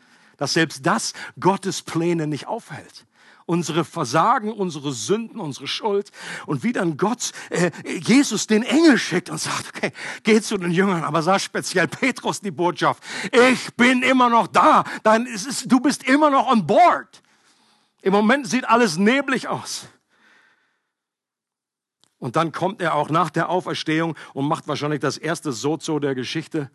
Dass 0.42 0.54
selbst 0.54 0.84
das 0.84 1.12
Gottes 1.38 1.82
Pläne 1.82 2.26
nicht 2.26 2.48
aufhält 2.48 3.06
unsere 3.46 3.84
Versagen, 3.84 4.52
unsere 4.52 4.90
Sünden, 4.90 5.38
unsere 5.38 5.68
Schuld. 5.68 6.10
Und 6.46 6.64
wie 6.64 6.72
dann 6.72 6.96
Gott, 6.96 7.30
äh, 7.50 7.70
Jesus 7.84 8.48
den 8.48 8.64
Engel 8.64 8.98
schickt 8.98 9.30
und 9.30 9.38
sagt, 9.38 9.68
okay, 9.68 9.92
geh 10.24 10.40
zu 10.40 10.58
den 10.58 10.72
Jüngern, 10.72 11.04
aber 11.04 11.22
sag 11.22 11.40
speziell 11.40 11.86
Petrus 11.86 12.40
die 12.40 12.50
Botschaft, 12.50 13.04
ich 13.30 13.72
bin 13.74 14.02
immer 14.02 14.30
noch 14.30 14.48
da, 14.48 14.82
ist 15.26 15.46
es, 15.46 15.62
du 15.64 15.78
bist 15.78 16.08
immer 16.08 16.28
noch 16.30 16.50
on 16.50 16.66
board. 16.66 17.22
Im 18.00 18.12
Moment 18.12 18.48
sieht 18.48 18.68
alles 18.68 18.96
neblig 18.96 19.46
aus. 19.46 19.86
Und 22.18 22.34
dann 22.34 22.50
kommt 22.50 22.80
er 22.82 22.96
auch 22.96 23.10
nach 23.10 23.30
der 23.30 23.48
Auferstehung 23.48 24.16
und 24.34 24.48
macht 24.48 24.66
wahrscheinlich 24.66 25.00
das 25.00 25.18
erste 25.18 25.52
Sozo 25.52 26.00
der 26.00 26.16
Geschichte 26.16 26.68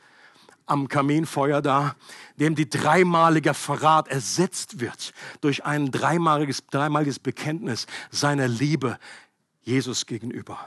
am 0.68 0.88
Kaminfeuer 0.88 1.62
da, 1.62 1.96
dem 2.36 2.56
die 2.56 2.70
dreimalige 2.70 3.54
Verrat 3.54 4.08
ersetzt 4.08 4.80
wird 4.80 5.14
durch 5.42 5.66
ein 5.66 5.92
dreimaliges, 5.92 6.68
dreimaliges 6.68 7.20
Bekenntnis 7.20 7.88
seiner 8.12 8.48
Liebe 8.48 9.00
Jesus 9.64 10.06
gegenüber. 10.06 10.60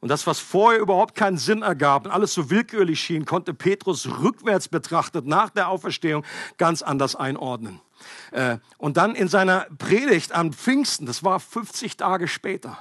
Und 0.00 0.08
das, 0.08 0.26
was 0.26 0.38
vorher 0.38 0.80
überhaupt 0.80 1.14
keinen 1.14 1.38
Sinn 1.38 1.62
ergab 1.62 2.04
und 2.04 2.10
alles 2.10 2.34
so 2.34 2.50
willkürlich 2.50 3.00
schien, 3.00 3.24
konnte 3.24 3.54
Petrus 3.54 4.06
rückwärts 4.06 4.68
betrachtet 4.68 5.24
nach 5.24 5.48
der 5.48 5.68
Auferstehung 5.68 6.26
ganz 6.58 6.82
anders 6.82 7.16
einordnen. 7.16 7.80
Äh, 8.30 8.58
und 8.76 8.98
dann 8.98 9.14
in 9.14 9.28
seiner 9.28 9.66
Predigt 9.78 10.32
am 10.32 10.52
Pfingsten, 10.52 11.06
das 11.06 11.24
war 11.24 11.40
50 11.40 11.96
Tage 11.96 12.28
später, 12.28 12.76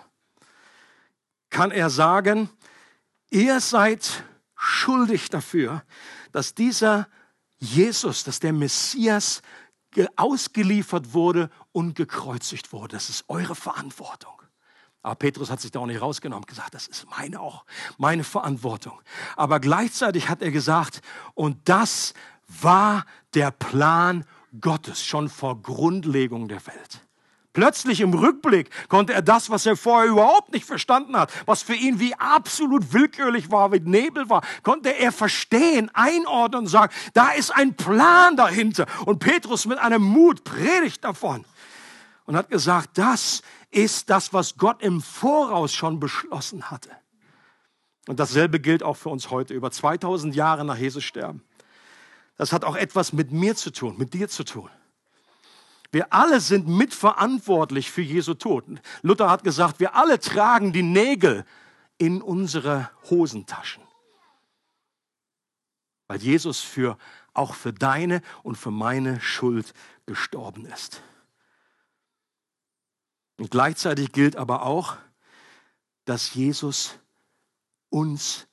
kann 1.49 1.71
er 1.71 1.89
sagen, 1.89 2.49
ihr 3.29 3.61
seid 3.61 4.25
schuldig 4.63 5.29
dafür, 5.29 5.83
dass 6.31 6.55
dieser 6.55 7.07
Jesus, 7.59 8.23
dass 8.23 8.39
der 8.39 8.53
Messias 8.53 9.41
ausgeliefert 10.15 11.13
wurde 11.13 11.49
und 11.71 11.95
gekreuzigt 11.95 12.73
wurde. 12.73 12.95
Das 12.95 13.09
ist 13.09 13.25
eure 13.27 13.55
Verantwortung. 13.55 14.41
Aber 15.01 15.15
Petrus 15.15 15.51
hat 15.51 15.59
sich 15.59 15.71
da 15.71 15.79
auch 15.79 15.85
nicht 15.85 16.01
rausgenommen, 16.01 16.45
gesagt, 16.45 16.73
das 16.73 16.87
ist 16.87 17.05
meine 17.09 17.39
auch, 17.41 17.65
meine 17.97 18.23
Verantwortung. 18.23 19.01
Aber 19.35 19.59
gleichzeitig 19.59 20.29
hat 20.29 20.41
er 20.41 20.51
gesagt, 20.51 21.01
und 21.33 21.57
das 21.65 22.13
war 22.47 23.05
der 23.33 23.51
Plan 23.51 24.25
Gottes 24.61 25.03
schon 25.03 25.29
vor 25.29 25.61
Grundlegung 25.61 26.47
der 26.47 26.65
Welt. 26.67 27.01
Plötzlich 27.53 28.01
im 28.01 28.15
Rückblick 28.15 28.71
konnte 28.89 29.13
er 29.13 29.21
das, 29.21 29.51
was 29.51 29.67
er 29.67 29.77
vorher 29.77 30.09
überhaupt 30.09 30.51
nicht 30.51 30.65
verstanden 30.65 31.15
hat, 31.15 31.31
was 31.45 31.61
für 31.61 31.75
ihn 31.75 31.99
wie 31.99 32.15
absolut 32.15 32.93
willkürlich 32.93 33.51
war, 33.51 33.71
wie 33.71 33.79
Nebel 33.79 34.27
war, 34.27 34.41
konnte 34.63 34.89
er 34.89 35.11
verstehen, 35.11 35.91
einordnen 35.93 36.61
und 36.61 36.67
sagen, 36.67 36.91
da 37.13 37.29
ist 37.29 37.51
ein 37.51 37.75
Plan 37.75 38.35
dahinter. 38.35 38.87
Und 39.05 39.19
Petrus 39.19 39.67
mit 39.67 39.77
einem 39.77 40.01
Mut 40.01 40.43
predigt 40.43 41.03
davon 41.03 41.45
und 42.25 42.35
hat 42.35 42.49
gesagt, 42.49 42.97
das 42.97 43.43
ist 43.69 44.09
das, 44.09 44.33
was 44.33 44.57
Gott 44.57 44.81
im 44.81 44.99
Voraus 44.99 45.73
schon 45.73 45.99
beschlossen 45.99 46.71
hatte. 46.71 46.89
Und 48.07 48.19
dasselbe 48.19 48.59
gilt 48.59 48.81
auch 48.81 48.97
für 48.97 49.09
uns 49.09 49.29
heute, 49.29 49.53
über 49.53 49.69
2000 49.69 50.35
Jahre 50.35 50.65
nach 50.65 50.77
Jesus 50.77 51.03
sterben. 51.03 51.43
Das 52.35 52.51
hat 52.51 52.65
auch 52.65 52.75
etwas 52.75 53.13
mit 53.13 53.31
mir 53.31 53.55
zu 53.55 53.71
tun, 53.71 53.95
mit 53.97 54.15
dir 54.15 54.27
zu 54.27 54.43
tun. 54.43 54.69
Wir 55.93 56.11
alle 56.11 56.41
sind 56.41 56.67
mitverantwortlich 56.67 57.91
für 57.91 58.01
Jesu 58.01 58.33
Tod. 58.33 58.65
Luther 59.03 59.29
hat 59.29 59.43
gesagt, 59.43 59.79
wir 59.79 59.95
alle 59.95 60.19
tragen 60.19 60.73
die 60.73 60.81
Nägel 60.81 61.45
in 61.99 62.23
unsere 62.23 62.89
Hosentaschen. 63.11 63.83
Weil 66.07 66.19
Jesus 66.19 66.61
für, 66.61 66.97
auch 67.35 67.53
für 67.53 67.71
deine 67.73 68.23
und 68.41 68.55
für 68.57 68.71
meine 68.71 69.21
Schuld 69.21 69.75
gestorben 70.07 70.65
ist. 70.65 71.03
Und 73.37 73.51
gleichzeitig 73.51 74.11
gilt 74.13 74.35
aber 74.35 74.63
auch, 74.63 74.97
dass 76.05 76.33
Jesus 76.33 76.97
uns 77.89 78.47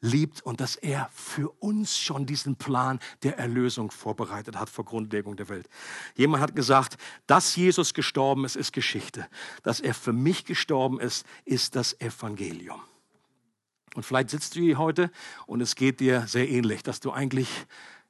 liebt 0.00 0.40
und 0.42 0.60
dass 0.60 0.76
er 0.76 1.10
für 1.12 1.50
uns 1.60 1.98
schon 1.98 2.26
diesen 2.26 2.56
Plan 2.56 3.00
der 3.22 3.38
Erlösung 3.38 3.90
vorbereitet 3.90 4.56
hat 4.56 4.70
vor 4.70 4.84
Grundlegung 4.84 5.36
der 5.36 5.48
Welt. 5.48 5.68
Jemand 6.14 6.42
hat 6.42 6.54
gesagt, 6.54 6.96
dass 7.26 7.56
Jesus 7.56 7.94
gestorben 7.94 8.44
ist, 8.44 8.56
ist 8.56 8.72
Geschichte. 8.72 9.26
Dass 9.62 9.80
er 9.80 9.94
für 9.94 10.12
mich 10.12 10.44
gestorben 10.44 11.00
ist, 11.00 11.26
ist 11.44 11.74
das 11.74 12.00
Evangelium. 12.00 12.80
Und 13.94 14.04
vielleicht 14.04 14.30
sitzt 14.30 14.54
du 14.54 14.60
hier 14.60 14.78
heute 14.78 15.10
und 15.46 15.60
es 15.60 15.74
geht 15.74 16.00
dir 16.00 16.26
sehr 16.26 16.48
ähnlich, 16.48 16.82
dass 16.82 17.00
du 17.00 17.10
eigentlich 17.10 17.48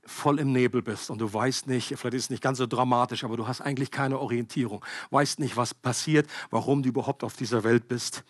voll 0.09 0.39
im 0.39 0.53
Nebel 0.53 0.83
bist 0.83 1.11
und 1.11 1.19
du 1.19 1.33
weißt 1.33 1.67
nicht, 1.67 1.89
vielleicht 1.97 2.15
ist 2.15 2.25
es 2.25 2.31
nicht 2.31 2.43
ganz 2.43 2.59
so 2.59 2.67
dramatisch, 2.67 3.25
aber 3.25 3.37
du 3.37 3.47
hast 3.47 3.61
eigentlich 3.61 3.91
keine 3.91 4.19
Orientierung, 4.19 4.85
weißt 5.11 5.39
nicht, 5.39 5.57
was 5.57 5.75
passiert, 5.75 6.29
warum 6.51 6.83
du 6.83 6.89
überhaupt 6.89 7.25
auf 7.25 7.37
dieser 7.37 7.65
Welt 7.65 7.89
bist. 7.89 8.25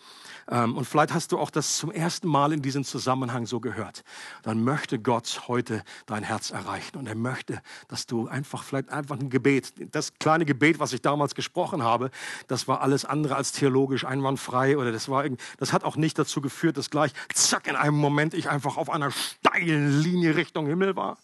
Ähm, 0.49 0.75
und 0.77 0.85
vielleicht 0.85 1.13
hast 1.13 1.31
du 1.31 1.39
auch 1.39 1.49
das 1.49 1.77
zum 1.77 1.91
ersten 1.91 2.27
Mal 2.27 2.53
in 2.53 2.61
diesem 2.61 2.83
Zusammenhang 2.83 3.45
so 3.45 3.59
gehört. 3.59 4.03
Dann 4.43 4.63
möchte 4.63 4.99
Gott 4.99 5.43
heute 5.47 5.83
dein 6.05 6.23
Herz 6.23 6.51
erreichen 6.51 6.97
und 6.97 7.07
er 7.07 7.15
möchte, 7.15 7.61
dass 7.87 8.05
du 8.05 8.27
einfach 8.27 8.63
vielleicht 8.63 8.89
einfach 8.89 9.19
ein 9.19 9.29
Gebet, 9.29 9.73
das 9.91 10.13
kleine 10.15 10.45
Gebet, 10.45 10.79
was 10.79 10.93
ich 10.93 11.01
damals 11.01 11.35
gesprochen 11.35 11.83
habe, 11.83 12.11
das 12.47 12.67
war 12.67 12.81
alles 12.81 13.05
andere 13.05 13.35
als 13.35 13.51
theologisch 13.51 14.05
einwandfrei 14.05 14.77
oder 14.77 14.91
das 14.91 15.09
war, 15.09 15.23
das 15.57 15.73
hat 15.73 15.83
auch 15.83 15.95
nicht 15.95 16.17
dazu 16.17 16.41
geführt, 16.41 16.77
dass 16.77 16.89
gleich 16.89 17.13
zack 17.33 17.67
in 17.67 17.75
einem 17.75 17.97
Moment 17.97 18.33
ich 18.33 18.49
einfach 18.49 18.77
auf 18.77 18.89
einer 18.89 19.11
steilen 19.11 20.01
Linie 20.01 20.35
Richtung 20.35 20.67
Himmel 20.67 20.95
war. 20.95 21.17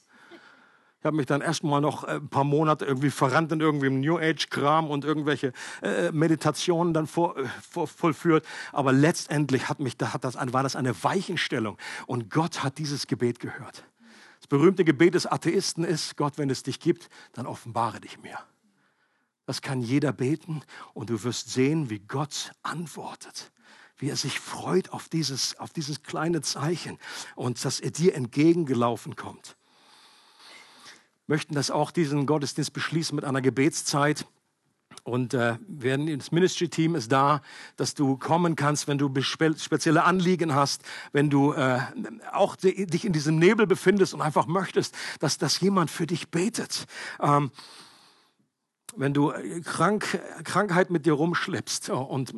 Ich 1.06 1.08
habe 1.08 1.18
mich 1.18 1.28
dann 1.28 1.42
erstmal 1.42 1.82
noch 1.82 2.04
äh, 2.04 2.14
ein 2.14 2.30
paar 2.30 2.44
Monate 2.44 2.84
irgendwie 2.84 3.12
verrannt 3.12 3.52
in 3.52 3.60
irgendwie 3.60 3.92
New 3.92 4.18
Age-Kram 4.18 4.90
und 4.90 5.06
irgendwelche 5.06 5.54
äh, 5.84 6.12
Meditationen 6.12 6.96
dann 6.96 7.06
vor, 7.06 7.38
äh, 7.38 7.46
vor, 7.70 7.88
vollführt. 7.88 8.44
Aber 8.72 8.92
letztendlich 8.92 9.70
hat 9.70 9.80
mich, 9.80 9.98
hat 10.02 10.24
das, 10.24 10.34
war 10.36 10.64
das 10.64 10.76
eine 10.76 11.04
Weichenstellung. 11.04 11.78
Und 12.08 12.32
Gott 12.32 12.64
hat 12.64 12.80
dieses 12.80 13.06
Gebet 13.06 13.40
gehört. 13.40 13.84
Das 14.40 14.48
berühmte 14.48 14.84
Gebet 14.84 15.14
des 15.14 15.28
Atheisten 15.28 15.84
ist, 15.84 16.18
Gott, 16.18 16.40
wenn 16.40 16.50
es 16.50 16.64
dich 16.64 16.80
gibt, 16.80 17.10
dann 17.34 17.46
offenbare 17.46 18.02
dich 18.02 18.20
mir. 18.24 18.40
Das 19.46 19.62
kann 19.62 19.82
jeder 19.82 20.12
beten 20.12 20.64
und 20.96 21.12
du 21.12 21.24
wirst 21.24 21.54
sehen, 21.54 21.92
wie 21.92 22.00
Gott 22.00 22.52
antwortet 22.64 23.52
wie 23.98 24.10
er 24.10 24.18
sich 24.18 24.42
freut 24.42 24.90
auf 24.90 25.08
dieses, 25.08 25.58
auf 25.58 25.72
dieses 25.72 26.04
kleine 26.04 26.42
Zeichen 26.42 26.98
und 27.36 27.64
dass 27.64 27.80
er 27.80 27.92
dir 27.92 28.14
entgegengelaufen 28.14 29.16
kommt 29.16 29.56
möchten 31.28 31.56
das 31.56 31.72
auch 31.72 31.92
diesen 31.92 32.26
Gottesdienst 32.26 32.74
beschließen 32.74 33.16
mit 33.16 33.26
einer 33.26 33.42
Gebetszeit. 33.42 34.26
Und 35.04 35.34
äh, 35.34 35.58
werden, 35.68 36.18
das 36.18 36.32
Ministry-Team 36.32 36.96
ist 36.96 37.12
da, 37.12 37.42
dass 37.76 37.94
du 37.94 38.18
kommen 38.18 38.56
kannst, 38.56 38.88
wenn 38.88 38.98
du 38.98 39.12
spezielle 39.22 40.04
Anliegen 40.04 40.56
hast, 40.56 40.82
wenn 41.12 41.30
du 41.30 41.54
äh, 41.54 41.80
auch 42.32 42.56
dich 42.56 43.06
in 43.06 43.14
diesem 43.14 43.38
Nebel 43.38 43.68
befindest 43.68 44.14
und 44.14 44.22
einfach 44.22 44.48
möchtest, 44.48 44.96
dass, 45.20 45.38
dass 45.38 45.60
jemand 45.60 45.92
für 45.92 46.08
dich 46.08 46.30
betet. 46.30 46.86
Ähm, 47.20 47.52
wenn 48.96 49.14
du 49.14 49.32
äh, 49.32 49.62
krank, 49.62 50.20
Krankheit 50.44 50.90
mit 50.90 51.06
dir 51.06 51.14
rumschleppst 51.14 51.90
und 51.90 52.34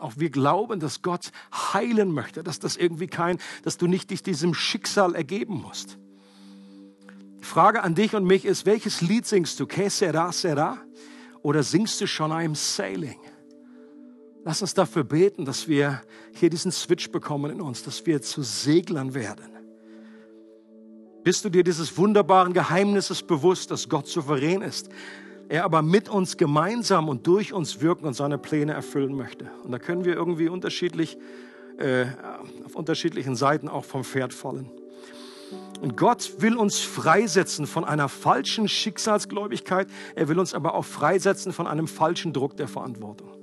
auch 0.00 0.14
wir 0.16 0.30
glauben, 0.30 0.80
dass 0.80 1.02
Gott 1.02 1.30
heilen 1.52 2.10
möchte, 2.10 2.42
dass 2.42 2.58
das 2.58 2.76
irgendwie 2.76 3.06
kein, 3.06 3.38
dass 3.62 3.76
du 3.76 3.86
nicht 3.86 4.10
dich 4.10 4.22
diesem 4.22 4.54
Schicksal 4.54 5.14
ergeben 5.14 5.60
musst 5.60 5.98
Frage 7.46 7.82
an 7.82 7.94
dich 7.94 8.14
und 8.14 8.24
mich 8.24 8.44
ist, 8.44 8.66
welches 8.66 9.00
Lied 9.00 9.26
singst 9.26 9.58
du? 9.60 9.66
Que 9.66 9.88
sera, 9.88 10.32
sera? 10.32 10.78
Oder 11.42 11.62
singst 11.62 12.00
du 12.00 12.06
schon 12.06 12.32
I'm 12.32 12.54
sailing? 12.54 13.18
Lass 14.44 14.62
uns 14.62 14.74
dafür 14.74 15.04
beten, 15.04 15.44
dass 15.44 15.66
wir 15.66 16.02
hier 16.34 16.50
diesen 16.50 16.72
Switch 16.72 17.10
bekommen 17.10 17.52
in 17.52 17.60
uns, 17.60 17.82
dass 17.82 18.04
wir 18.04 18.20
zu 18.20 18.42
Seglern 18.42 19.14
werden. 19.14 19.56
Bist 21.24 21.44
du 21.44 21.48
dir 21.48 21.64
dieses 21.64 21.96
wunderbaren 21.96 22.52
Geheimnisses 22.52 23.22
bewusst, 23.22 23.70
dass 23.70 23.88
Gott 23.88 24.06
souverän 24.06 24.62
ist, 24.62 24.88
er 25.48 25.64
aber 25.64 25.82
mit 25.82 26.08
uns 26.08 26.36
gemeinsam 26.36 27.08
und 27.08 27.26
durch 27.26 27.52
uns 27.52 27.80
wirken 27.80 28.06
und 28.06 28.14
seine 28.14 28.38
Pläne 28.38 28.72
erfüllen 28.72 29.16
möchte? 29.16 29.50
Und 29.64 29.72
da 29.72 29.78
können 29.78 30.04
wir 30.04 30.14
irgendwie 30.14 30.48
unterschiedlich, 30.48 31.16
äh, 31.78 32.06
auf 32.64 32.76
unterschiedlichen 32.76 33.34
Seiten 33.34 33.68
auch 33.68 33.84
vom 33.84 34.04
Pferd 34.04 34.32
fallen. 34.34 34.70
Und 35.80 35.96
Gott 35.96 36.34
will 36.38 36.56
uns 36.56 36.80
freisetzen 36.80 37.66
von 37.66 37.84
einer 37.84 38.08
falschen 38.08 38.68
Schicksalsgläubigkeit. 38.68 39.88
Er 40.14 40.28
will 40.28 40.38
uns 40.38 40.54
aber 40.54 40.74
auch 40.74 40.84
freisetzen 40.84 41.52
von 41.52 41.66
einem 41.66 41.86
falschen 41.86 42.32
Druck 42.32 42.56
der 42.56 42.68
Verantwortung. 42.68 43.36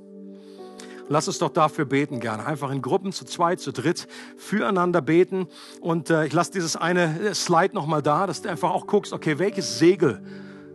Lass 1.09 1.27
uns 1.27 1.37
doch 1.37 1.49
dafür 1.49 1.85
beten 1.85 2.19
gerne. 2.19 2.45
Einfach 2.45 2.71
in 2.71 2.81
Gruppen 2.81 3.11
zu 3.11 3.25
zweit, 3.25 3.59
zu 3.59 3.71
dritt 3.71 4.07
füreinander 4.37 5.01
beten. 5.01 5.47
Und 5.81 6.09
äh, 6.09 6.25
ich 6.25 6.33
lasse 6.33 6.51
dieses 6.51 6.75
eine 6.75 7.35
Slide 7.35 7.75
nochmal 7.75 8.01
da, 8.01 8.25
dass 8.25 8.41
du 8.41 8.49
einfach 8.49 8.71
auch 8.71 8.87
guckst, 8.87 9.13
okay, 9.13 9.37
welches 9.37 9.77
Segel, 9.79 10.23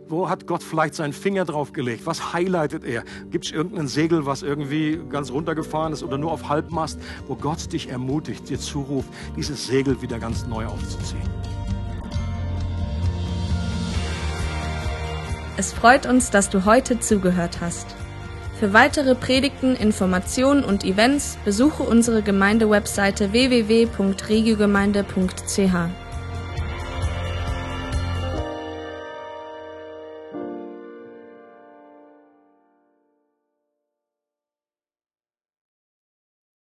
wo 0.09 0.27
hat 0.27 0.47
Gott 0.47 0.63
vielleicht 0.63 0.95
seinen 0.95 1.13
Finger 1.13 1.45
drauf 1.45 1.71
gelegt? 1.71 2.05
Was 2.05 2.33
highlightet 2.33 2.83
er? 2.83 3.03
Gibt 3.29 3.45
es 3.45 3.51
irgendein 3.51 3.87
Segel, 3.87 4.25
was 4.25 4.41
irgendwie 4.41 4.99
ganz 5.09 5.31
runtergefahren 5.31 5.93
ist 5.93 6.03
oder 6.03 6.17
nur 6.17 6.31
auf 6.31 6.49
Halbmast, 6.49 6.99
wo 7.27 7.35
Gott 7.35 7.71
dich 7.71 7.89
ermutigt, 7.89 8.49
dir 8.49 8.59
zuruft, 8.59 9.07
dieses 9.37 9.67
Segel 9.67 10.01
wieder 10.01 10.19
ganz 10.19 10.45
neu 10.47 10.65
aufzuziehen? 10.65 11.21
Es 15.57 15.71
freut 15.73 16.05
uns, 16.05 16.29
dass 16.31 16.49
du 16.49 16.65
heute 16.65 16.99
zugehört 16.99 17.61
hast. 17.61 17.95
Für 18.59 18.73
weitere 18.73 19.15
Predigten, 19.15 19.75
Informationen 19.75 20.63
und 20.63 20.83
Events 20.83 21.37
besuche 21.45 21.83
unsere 21.83 22.23
Gemeindewebseite 22.23 23.31
www.regiogemeinde.ch. 23.31 26.08